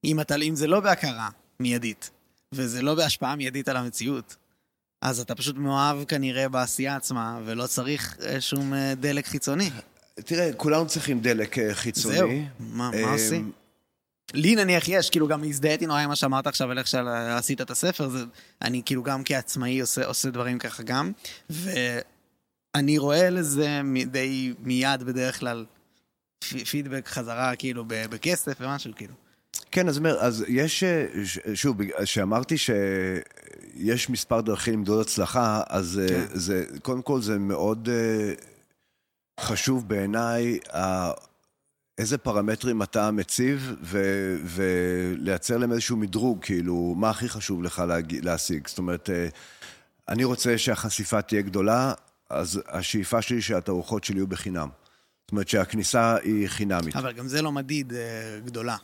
אם, 0.05 0.20
אתה, 0.20 0.36
אם 0.36 0.55
זה 0.57 0.66
לא 0.66 0.80
בהכרה 0.80 1.28
מיידית, 1.61 2.11
וזה 2.55 2.82
לא 2.82 2.95
בהשפעה 2.95 3.36
מיידית 3.36 3.68
על 3.68 3.76
המציאות, 3.76 4.36
אז 5.03 5.20
אתה 5.20 5.34
פשוט 5.34 5.57
מאוהב 5.57 6.05
כנראה 6.05 6.49
בעשייה 6.49 6.97
עצמה, 6.97 7.40
ולא 7.45 7.66
צריך 7.66 8.16
אה, 8.22 8.40
שום 8.40 8.74
אה, 8.74 8.95
דלק 8.95 9.26
חיצוני. 9.26 9.70
תראה, 10.14 10.52
כולנו 10.52 10.86
צריכים 10.86 11.20
דלק 11.20 11.58
אה, 11.58 11.74
חיצוני. 11.74 12.16
זהו, 12.16 12.30
מה, 12.60 12.90
מה 13.02 13.12
עושים? 13.12 13.52
לי 14.34 14.54
נניח 14.54 14.88
יש, 14.88 15.10
כאילו 15.10 15.28
גם 15.28 15.44
הזדהיתי 15.44 15.86
נורא 15.86 16.00
עם 16.00 16.08
מה 16.08 16.16
שאמרת 16.16 16.46
עכשיו 16.46 16.70
על 16.70 16.78
איך 16.78 16.86
שעשית 16.86 17.60
את 17.60 17.70
הספר, 17.70 18.08
זה, 18.08 18.18
אני 18.62 18.82
כאילו 18.84 19.02
גם 19.02 19.24
כעצמאי 19.24 19.80
עושה, 19.80 20.06
עושה 20.06 20.30
דברים 20.30 20.58
ככה 20.58 20.82
גם, 20.82 21.12
ואני 21.50 22.98
רואה 22.98 23.30
לזה 23.30 23.80
די 24.06 24.54
מיד 24.62 25.02
בדרך 25.02 25.40
כלל 25.40 25.64
פידבק 26.70 27.08
חזרה 27.08 27.56
כאילו 27.56 27.84
בכסף 27.88 28.52
ומשהו 28.60 28.92
כאילו. 28.96 29.14
כן, 29.70 29.88
אז 29.88 29.98
אומר, 29.98 30.18
אז 30.20 30.44
יש, 30.48 30.84
שוב, 31.54 31.76
שאמרתי 32.04 32.56
שיש 32.58 34.10
מספר 34.10 34.40
דרכים 34.40 34.74
למדוד 34.74 35.00
הצלחה, 35.00 35.62
אז 35.68 36.00
כן. 36.08 36.24
זה, 36.32 36.64
קודם 36.82 37.02
כל 37.02 37.22
זה 37.22 37.38
מאוד 37.38 37.88
אה, 37.92 38.34
חשוב 39.41 39.89
בעיניי, 39.89 40.59
איזה 41.99 42.18
פרמטרים 42.18 42.83
אתה 42.83 43.11
מציב, 43.11 43.74
ו, 43.83 44.03
ולייצר 44.45 45.59
להם 45.59 45.72
איזשהו 45.72 45.97
מדרוג, 45.97 46.39
כאילו, 46.45 46.95
מה 46.97 47.11
הכי 47.11 47.28
חשוב 47.28 47.62
לך 47.62 47.78
להג, 47.89 48.24
להשיג. 48.24 48.68
זאת 48.68 48.78
אומרת, 48.78 49.11
אה, 49.11 49.28
אני 50.09 50.24
רוצה 50.24 50.59
שהחשיפה 50.59 51.22
תהיה 51.22 51.43
גדולה, 51.43 51.93
אז 52.30 52.62
השאיפה 52.68 53.22
שלי 53.22 53.43
שהתערוכות 53.43 54.05
שלי 54.05 54.16
יהיו 54.16 54.26
בחינם. 54.26 54.68
זאת 55.22 55.33
אומרת 55.33 55.49
שהכניסה 55.49 56.16
היא 56.16 56.49
חינמית. 56.49 56.97
אבל 56.97 57.12
גם 57.12 57.28
זה 57.28 57.43
לא 57.43 57.53
מדיד 57.53 57.93
אה, 57.93 58.41
גדולה. 58.45 58.76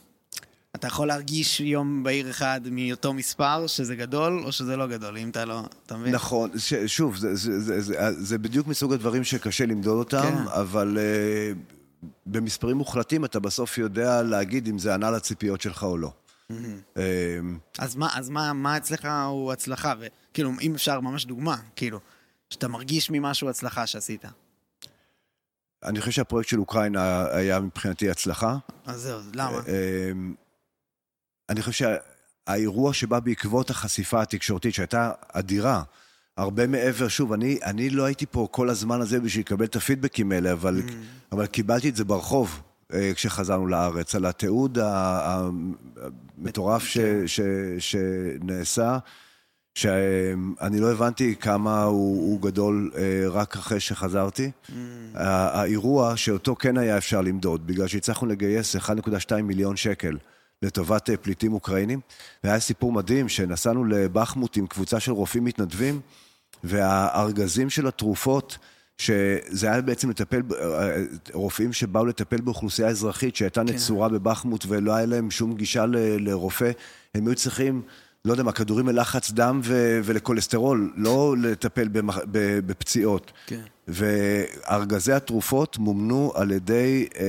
אתה 0.77 0.87
יכול 0.87 1.09
להרגיש 1.09 1.61
יום 1.61 2.03
בהיר 2.03 2.31
אחד 2.31 2.61
מאותו 2.71 3.12
מספר, 3.12 3.66
שזה 3.66 3.97
גדול 3.97 4.43
או 4.45 4.53
שזה 4.53 4.77
לא 4.77 4.87
גדול, 4.87 5.19
אם 5.19 5.31
אתה 5.31 5.45
לא, 5.45 5.62
אתה 5.87 5.97
מבין? 5.97 6.14
נכון, 6.14 6.51
ש, 6.59 6.75
שוב, 6.75 7.16
זה, 7.16 7.35
זה, 7.35 7.61
זה, 7.61 7.81
זה, 7.81 8.11
זה 8.12 8.39
בדיוק 8.39 8.66
מסוג 8.66 8.93
הדברים 8.93 9.25
שקשה 9.25 9.66
למדוד 9.66 9.99
אותם, 9.99 10.23
כן. 10.23 10.49
אבל 10.49 10.99
uh, 10.99 12.07
במספרים 12.27 12.77
מוחלטים 12.77 13.25
אתה 13.25 13.41
בסוף 13.41 13.79
יודע 13.79 14.23
להגיד 14.23 14.69
אם 14.69 14.79
זה 14.79 14.95
ענה 14.95 15.11
לציפיות 15.11 15.61
שלך 15.61 15.83
או 15.83 15.99
לא. 15.99 16.12
Mm-hmm. 16.53 16.55
Uh, 16.95 16.99
אז 17.79 17.97
מה, 17.97 18.09
אז 18.14 18.29
מה, 18.29 18.53
מה 18.53 18.77
אצלך 18.77 19.09
הוא 19.27 19.53
הצלחה? 19.53 19.95
וכאילו, 19.99 20.51
אם 20.61 20.75
אפשר 20.75 21.01
ממש 21.01 21.25
דוגמה, 21.25 21.57
כאילו, 21.77 22.01
שאתה 22.51 22.69
מרגיש 22.69 23.11
ממשהו 23.11 23.49
הצלחה 23.49 23.87
שעשית. 23.87 24.25
אני 25.85 26.01
חושב 26.01 26.12
שהפרויקט 26.12 26.49
של 26.49 26.61
אוקראינה 26.61 27.27
היה 27.31 27.61
מבחינתי 27.61 28.11
הצלחה. 28.11 28.57
אז 28.87 29.01
זהו, 29.01 29.21
למה? 29.35 29.61
אני 31.49 31.63
חושב 31.63 31.91
שהאירוע 32.47 32.93
שבא 32.93 33.21
בעקבות 33.21 33.71
החשיפה 33.71 34.23
התקשורתית, 34.23 34.75
שהייתה 34.75 35.11
אדירה, 35.33 35.83
הרבה 36.37 36.67
מעבר, 36.67 37.09
שוב, 37.09 37.33
אני, 37.33 37.59
אני 37.65 37.91
לא 37.91 38.05
הייתי 38.05 38.27
פה 38.27 38.49
כל 38.51 38.69
הזמן 38.69 39.01
הזה 39.01 39.21
בשביל 39.21 39.45
לקבל 39.45 39.65
את 39.65 39.77
הפידבקים 39.77 40.33
האלה, 40.33 40.53
אבל, 40.53 40.83
mm. 40.87 40.93
אבל 41.33 41.47
קיבלתי 41.47 41.89
את 41.89 41.97
זה 41.97 42.05
ברחוב 42.05 42.63
אה, 42.93 43.13
כשחזרנו 43.15 43.67
לארץ, 43.67 44.15
על 44.15 44.25
התיעוד 44.25 44.79
המטורף 46.39 46.85
ש, 46.85 46.99
כן. 46.99 47.27
ש, 47.27 47.41
שנעשה, 47.79 48.99
שאני 49.75 50.81
לא 50.81 50.93
הבנתי 50.93 51.35
כמה 51.37 51.83
הוא, 51.83 52.17
הוא 52.17 52.43
גדול 52.43 52.91
אה, 52.97 53.29
רק 53.29 53.57
אחרי 53.57 53.81
שחזרתי. 53.81 54.51
Mm. 54.69 54.73
האירוע 55.15 56.17
שאותו 56.17 56.57
כן 56.57 56.79
היה 56.79 56.99
אפשר 56.99 57.21
למדוד, 57.21 57.67
בגלל 57.67 57.87
שהצלחנו 57.87 58.29
לגייס 58.29 58.77
1.2 58.77 59.43
מיליון 59.43 59.77
שקל. 59.77 60.17
לטובת 60.63 61.11
אה, 61.11 61.17
פליטים 61.17 61.53
אוקראינים. 61.53 62.01
והיה 62.45 62.61
סיפור 62.61 62.93
מדהים 62.93 63.29
שנסענו 63.29 63.85
לבחמוט 63.85 64.57
עם 64.57 64.67
קבוצה 64.67 65.01
של 65.01 65.13
רופאים 65.13 65.45
מתנדבים, 65.45 66.01
והארגזים 66.65 67.71
של 67.71 67.87
התרופות, 67.87 68.59
שזה 68.99 69.71
היה 69.71 69.81
בעצם 69.81 70.11
לטפל, 70.11 70.43
אה, 70.61 70.97
רופאים 71.33 71.73
שבאו 71.73 72.07
לטפל 72.07 72.41
באוכלוסייה 72.41 72.89
אזרחית 72.89 73.37
שהייתה 73.37 73.61
כן. 73.61 73.75
נצורה 73.75 74.09
בבחמוט 74.09 74.65
ולא 74.69 74.95
היה 74.95 75.07
להם 75.07 75.31
שום 75.31 75.55
גישה 75.55 75.87
ל, 75.87 75.97
לרופא, 76.29 76.71
הם 77.15 77.27
היו 77.27 77.35
צריכים... 77.35 77.83
לא 78.25 78.33
יודע 78.33 78.43
מה, 78.43 78.53
כדורים 78.53 78.89
ללחץ 78.89 79.31
דם 79.31 79.61
ו- 79.64 80.01
ולכולסטרול, 80.05 80.93
לא 80.97 81.35
לטפל 81.43 81.89
במח- 81.89 82.25
בפציעות. 82.66 83.33
כן. 83.47 83.61
וארגזי 83.89 85.12
התרופות 85.12 85.79
מומנו 85.79 86.33
על 86.35 86.51
ידי 86.51 87.07
אה, 87.19 87.25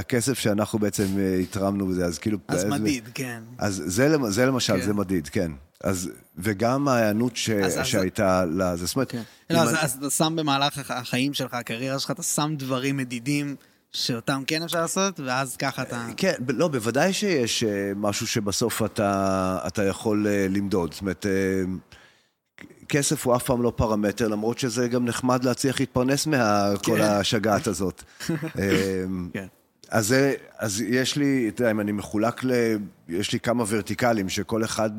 הכסף 0.00 0.38
שאנחנו 0.38 0.78
בעצם 0.78 1.04
אה, 1.18 1.36
התרמנו 1.38 1.86
בזה, 1.86 2.04
אז 2.06 2.18
כאילו... 2.18 2.38
אז 2.48 2.64
מדיד, 2.64 3.04
זה, 3.04 3.10
כן. 3.14 3.42
אז 3.58 3.82
זה, 3.86 4.16
זה 4.28 4.46
למשל, 4.46 4.76
כן. 4.76 4.82
זה 4.82 4.94
מדיד, 4.94 5.28
כן. 5.28 5.52
אז, 5.84 6.10
וגם 6.38 6.88
ההיענות 6.88 7.36
ש, 7.36 7.50
אז, 7.50 7.78
שהייתה 7.86 8.40
אז... 8.42 8.48
לזה, 8.56 8.86
זאת 8.86 8.96
אומרת... 8.96 9.10
כן. 9.12 9.22
לא, 9.50 9.58
אז, 9.58 9.68
אני... 9.68 9.78
אז 9.80 9.96
אתה 9.98 10.10
שם 10.10 10.32
במהלך 10.36 10.90
החיים 10.90 11.34
שלך, 11.34 11.54
הקריירה 11.54 11.98
שלך, 11.98 12.10
אתה 12.10 12.22
שם 12.22 12.54
דברים 12.58 12.96
מדידים. 12.96 13.56
שאותם 13.96 14.42
כן 14.46 14.62
אפשר 14.62 14.80
לעשות, 14.80 15.20
ואז 15.20 15.56
ככה 15.56 15.82
אתה... 15.82 16.06
כן, 16.16 16.32
לא, 16.48 16.68
בוודאי 16.68 17.12
שיש 17.12 17.64
אה, 17.64 17.92
משהו 17.96 18.26
שבסוף 18.26 18.82
אתה, 18.82 19.58
אתה 19.66 19.84
יכול 19.84 20.26
אה, 20.26 20.46
למדוד. 20.50 20.92
זאת 20.92 21.00
אומרת, 21.00 21.26
אה, 21.26 21.62
כסף 22.88 23.26
הוא 23.26 23.36
אף 23.36 23.42
פעם 23.42 23.62
לא 23.62 23.72
פרמטר, 23.76 24.28
למרות 24.28 24.58
שזה 24.58 24.88
גם 24.88 25.04
נחמד 25.04 25.44
להצליח 25.44 25.80
להתפרנס 25.80 26.26
מכל 26.26 26.96
כן. 26.96 27.00
השגעת 27.02 27.66
הזאת. 27.66 28.02
כן. 29.32 29.46
אז, 29.90 30.06
זה, 30.06 30.34
אז 30.58 30.80
יש 30.80 31.16
לי, 31.16 31.48
אתה 31.48 31.62
יודע, 31.62 31.70
אם 31.70 31.80
אני 31.80 31.92
מחולק 31.92 32.44
ל... 32.44 32.52
יש 33.08 33.32
לי 33.32 33.40
כמה 33.40 33.64
ורטיקלים 33.68 34.28
שכל 34.28 34.64
אחד... 34.64 34.90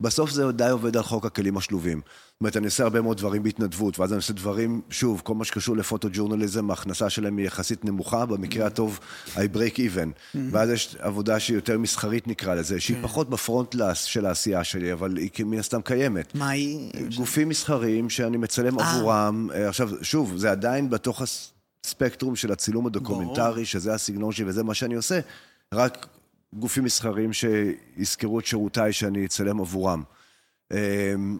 בסוף 0.00 0.30
זה 0.30 0.52
די 0.52 0.68
עובד 0.68 0.96
על 0.96 1.02
חוק 1.02 1.26
הכלים 1.26 1.56
השלובים. 1.56 2.00
זאת 2.34 2.40
אומרת, 2.40 2.56
אני 2.56 2.66
עושה 2.66 2.84
הרבה 2.84 3.00
מאוד 3.00 3.16
דברים 3.16 3.42
בהתנדבות, 3.42 3.98
ואז 3.98 4.12
אני 4.12 4.16
עושה 4.16 4.32
דברים, 4.32 4.80
שוב, 4.90 5.20
כל 5.24 5.34
מה 5.34 5.44
שקשור 5.44 5.76
לפוטו-ג'ורנליזם, 5.76 6.70
ההכנסה 6.70 7.10
שלהם 7.10 7.36
היא 7.36 7.46
יחסית 7.46 7.84
נמוכה, 7.84 8.26
במקרה 8.26 8.66
הטוב, 8.66 9.00
I 9.34 9.38
break 9.54 9.76
even. 9.76 10.36
ואז 10.50 10.70
יש 10.70 10.96
עבודה 10.98 11.40
שהיא 11.40 11.54
יותר 11.54 11.78
מסחרית 11.78 12.26
נקרא 12.26 12.54
לזה, 12.54 12.80
שהיא 12.80 12.96
כן. 12.96 13.02
פחות 13.02 13.30
בפרונט 13.30 13.76
של 13.94 14.26
העשייה 14.26 14.64
שלי, 14.64 14.92
אבל 14.92 15.16
היא 15.16 15.30
מן 15.44 15.58
הסתם 15.58 15.82
קיימת. 15.82 16.34
מה 16.34 16.48
היא? 16.48 16.90
גופים 17.16 17.48
מסחריים 17.48 18.10
שאני 18.10 18.36
מצלם 18.36 18.80
אה. 18.80 18.90
עבורם. 18.90 19.48
אה, 19.54 19.68
עכשיו, 19.68 19.90
שוב, 20.02 20.36
זה 20.36 20.50
עדיין 20.50 20.90
בתוך 20.90 21.22
הספקטרום 21.84 22.36
של 22.36 22.52
הצילום 22.52 22.86
הדוקומנטרי, 22.86 23.64
שזה 23.64 23.94
הסגנון 23.94 24.32
שלי 24.32 24.44
וזה 24.44 24.64
מה 24.64 24.74
שאני 24.74 24.94
עושה, 24.94 25.20
רק 25.74 26.06
גופים 26.54 26.84
מסחריים 26.84 27.30
שיזכרו 27.32 28.40
את 28.40 28.46
שירותיי 28.46 28.92
שאני 28.92 29.26
אצלם 29.26 29.60
עבורם. 29.60 30.02
אמ, 30.72 31.38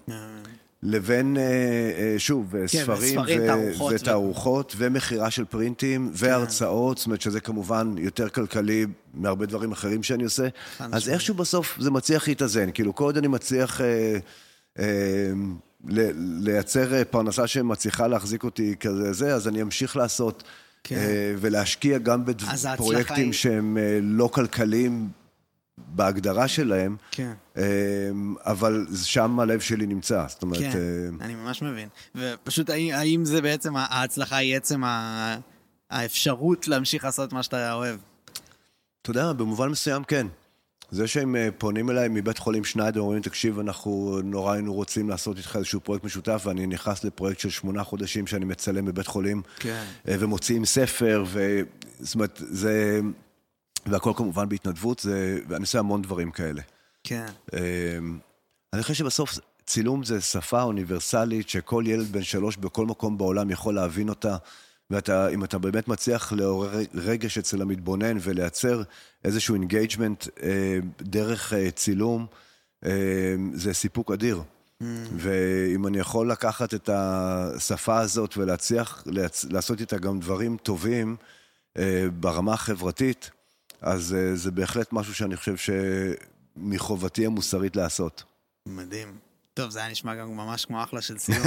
לבין, 0.82 1.36
אה, 1.36 1.42
אה, 1.42 2.14
שוב, 2.18 2.52
כן, 2.52 2.66
ספרים 2.66 3.20
ו- 3.20 3.46
תערוכות 3.46 3.92
ו- 3.92 3.94
ותערוכות, 3.94 4.74
ומכירה 4.76 5.30
של 5.30 5.44
פרינטים, 5.44 6.10
והרצאות, 6.12 6.98
זאת 6.98 7.06
אומרת 7.06 7.20
שזה 7.20 7.40
כמובן 7.40 7.94
יותר 7.98 8.28
כלכלי 8.28 8.86
מהרבה 9.14 9.46
דברים 9.46 9.72
אחרים 9.72 10.02
שאני 10.02 10.24
עושה. 10.24 10.48
אז. 10.78 11.08
איכשהו 11.08 11.34
בסוף 11.34 11.76
זה 11.80 11.90
מצליח 11.90 12.28
להתאזן. 12.28 12.70
כאילו, 12.74 12.94
כל 12.94 13.04
עוד 13.04 13.16
אני 13.16 13.28
מצליח 13.28 13.80
אה, 13.80 14.18
אה, 14.78 15.32
לייצר 15.86 16.94
אה, 16.94 17.04
פרנסה 17.04 17.46
שמצליחה 17.46 18.06
להחזיק 18.06 18.44
אותי 18.44 18.74
כזה 18.80 19.12
זה, 19.12 19.34
אז 19.34 19.48
אני 19.48 19.62
אמשיך 19.62 19.96
לעשות. 19.96 20.42
כן. 20.84 20.96
אה, 20.96 21.34
ולהשקיע 21.40 21.98
גם 21.98 22.24
בפרויקטים 22.24 23.24
היא- 23.24 23.32
שהם 23.32 23.78
אה, 23.78 23.98
לא 24.02 24.28
כלכליים 24.32 25.08
בהגדרה 25.78 26.48
שלהם, 26.48 26.96
כן. 27.10 27.32
אבל 28.40 28.86
שם 29.04 29.40
הלב 29.40 29.60
שלי 29.60 29.86
נמצא. 29.86 30.24
זאת 30.28 30.42
אומרת, 30.42 30.60
כן, 30.60 31.14
אני 31.20 31.34
ממש 31.34 31.62
מבין. 31.62 31.88
ופשוט, 32.14 32.70
האם, 32.70 33.24
זה 33.24 33.42
בעצם, 33.42 33.76
ההצלחה 33.76 34.36
היא 34.36 34.56
עצם. 34.56 34.82
האפשרות 35.90 36.68
להמשיך 36.68 37.04
לעשות 37.04 37.32
מה 37.32 37.42
שאתה 37.42 37.72
אוהב? 37.72 37.96
אתה 39.02 39.10
יודע, 39.10 39.32
במובן 39.32 39.68
מסוים 39.68 40.04
כן. 40.04 40.26
זה 40.90 41.06
שהם 41.06 41.36
אה, 41.36 41.48
פונים 41.58 41.90
אליי 41.90 42.08
מבית 42.10 42.38
חולים 42.38 42.64
שניידר, 42.64 43.00
אומרים, 43.00 43.22
תקשיב, 43.22 43.58
אנחנו 43.58 44.20
נורא 44.24 44.52
היינו 44.52 44.74
רוצים 44.74 45.08
לעשות 45.08 45.38
איתך 45.38 45.56
איזשהו 45.56 45.80
פרויקט 45.80 46.04
משותף, 46.04 46.42
ואני 46.46 46.66
נכנס 46.66 47.04
לפרויקט 47.04 47.40
של 47.40 47.50
שמונה 47.50 47.84
חודשים 47.84 48.26
שאני 48.26 48.44
מצלם 48.44 48.84
בבית 48.84 49.06
חולים, 49.06 49.42
כן. 49.58 49.84
אה, 50.08 50.16
ומוציאים 50.18 50.64
ספר, 50.64 51.24
ו... 51.26 51.60
זאת 52.00 52.14
אומרת, 52.14 52.40
זה... 52.44 53.00
והכל 53.86 54.12
כמובן 54.16 54.48
בהתנדבות, 54.48 54.98
זה... 54.98 55.38
ואני 55.48 55.62
עושה 55.62 55.78
המון 55.78 56.02
דברים 56.02 56.30
כאלה. 56.30 56.62
כן. 57.04 57.26
אה, 57.54 57.60
אני 58.72 58.82
חושב 58.82 58.94
שבסוף 58.94 59.38
צילום 59.66 60.04
זה 60.04 60.20
שפה 60.20 60.62
אוניברסלית 60.62 61.48
שכל 61.48 61.84
ילד 61.86 62.12
בן 62.12 62.22
שלוש 62.22 62.56
בכל 62.56 62.86
מקום 62.86 63.18
בעולם 63.18 63.50
יכול 63.50 63.74
להבין 63.74 64.08
אותה, 64.08 64.36
ואם 64.90 65.44
אתה 65.44 65.58
באמת 65.58 65.88
מצליח 65.88 66.32
לעורר 66.32 66.78
רגש 66.94 67.38
אצל 67.38 67.62
המתבונן 67.62 68.16
ולייצר 68.20 68.82
איזשהו 69.24 69.54
engagement 69.54 70.26
אה, 70.42 70.78
דרך 71.00 71.52
אה, 71.52 71.70
צילום, 71.70 72.26
אה, 72.84 73.34
זה 73.52 73.74
סיפוק 73.74 74.10
אדיר. 74.10 74.42
ואם 75.16 75.86
אני 75.86 75.98
יכול 75.98 76.30
לקחת 76.30 76.74
את 76.74 76.90
השפה 76.92 77.98
הזאת 77.98 78.36
ולהצליח 78.36 79.02
להצ... 79.06 79.44
לעשות 79.44 79.80
איתה 79.80 79.98
גם 79.98 80.20
דברים 80.20 80.56
טובים 80.56 81.16
אה, 81.78 82.06
ברמה 82.20 82.52
החברתית, 82.52 83.30
אז 83.80 84.14
אה, 84.14 84.36
זה 84.36 84.50
בהחלט 84.50 84.92
משהו 84.92 85.14
שאני 85.14 85.36
חושב 85.36 85.54
שמחובתי 86.56 87.26
המוסרית 87.26 87.76
לעשות. 87.76 88.24
מדהים. 88.68 89.23
טוב, 89.54 89.70
זה 89.70 89.78
היה 89.78 89.90
נשמע 89.90 90.14
גם 90.14 90.36
ממש 90.36 90.64
כמו 90.64 90.82
אחלה 90.82 91.00
של 91.00 91.18
סיום. 91.18 91.46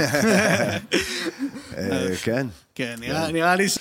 אה, 1.76 2.16
כן. 2.22 2.46
כן, 2.74 2.96
נראה, 3.00 3.32
נראה 3.32 3.56
לי 3.56 3.68
ש... 3.68 3.78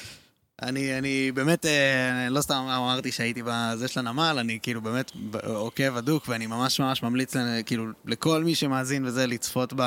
אני, 0.61 0.97
אני 0.97 1.31
באמת, 1.31 1.65
אה, 1.65 2.29
לא 2.29 2.41
סתם 2.41 2.55
אמרתי 2.55 3.11
שהייתי 3.11 3.41
בזה 3.45 3.87
של 3.87 3.99
הנמל, 3.99 4.37
אני 4.39 4.59
כאילו 4.61 4.81
באמת 4.81 5.11
עוקב 5.43 5.97
הדוק, 5.97 6.25
ואני 6.27 6.47
ממש 6.47 6.79
ממש 6.79 7.03
ממליץ 7.03 7.33
כאילו 7.65 7.85
לכל 8.05 8.43
מי 8.43 8.55
שמאזין 8.55 9.05
וזה 9.05 9.27
לצפות 9.27 9.73
ב, 9.75 9.81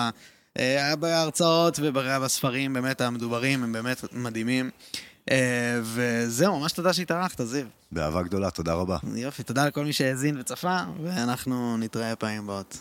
אה, 0.58 0.96
בהרצאות 0.96 1.78
ובספרים 1.82 2.72
באמת 2.72 3.00
המדוברים, 3.00 3.62
הם 3.62 3.72
באמת 3.72 4.04
מדהימים. 4.12 4.70
אה, 5.30 5.80
וזהו, 5.82 6.60
ממש 6.60 6.72
תודה 6.72 6.92
שהתארחת, 6.92 7.40
זיו. 7.44 7.66
באהבה 7.92 8.22
גדולה, 8.22 8.50
תודה 8.50 8.74
רבה. 8.74 8.96
יופי, 9.14 9.42
תודה 9.42 9.66
לכל 9.66 9.84
מי 9.84 9.92
שהאזין 9.92 10.40
וצפה, 10.40 10.78
ואנחנו 11.02 11.76
נתראה 11.76 12.16
פעמים 12.16 12.42
הבאות. 12.44 12.78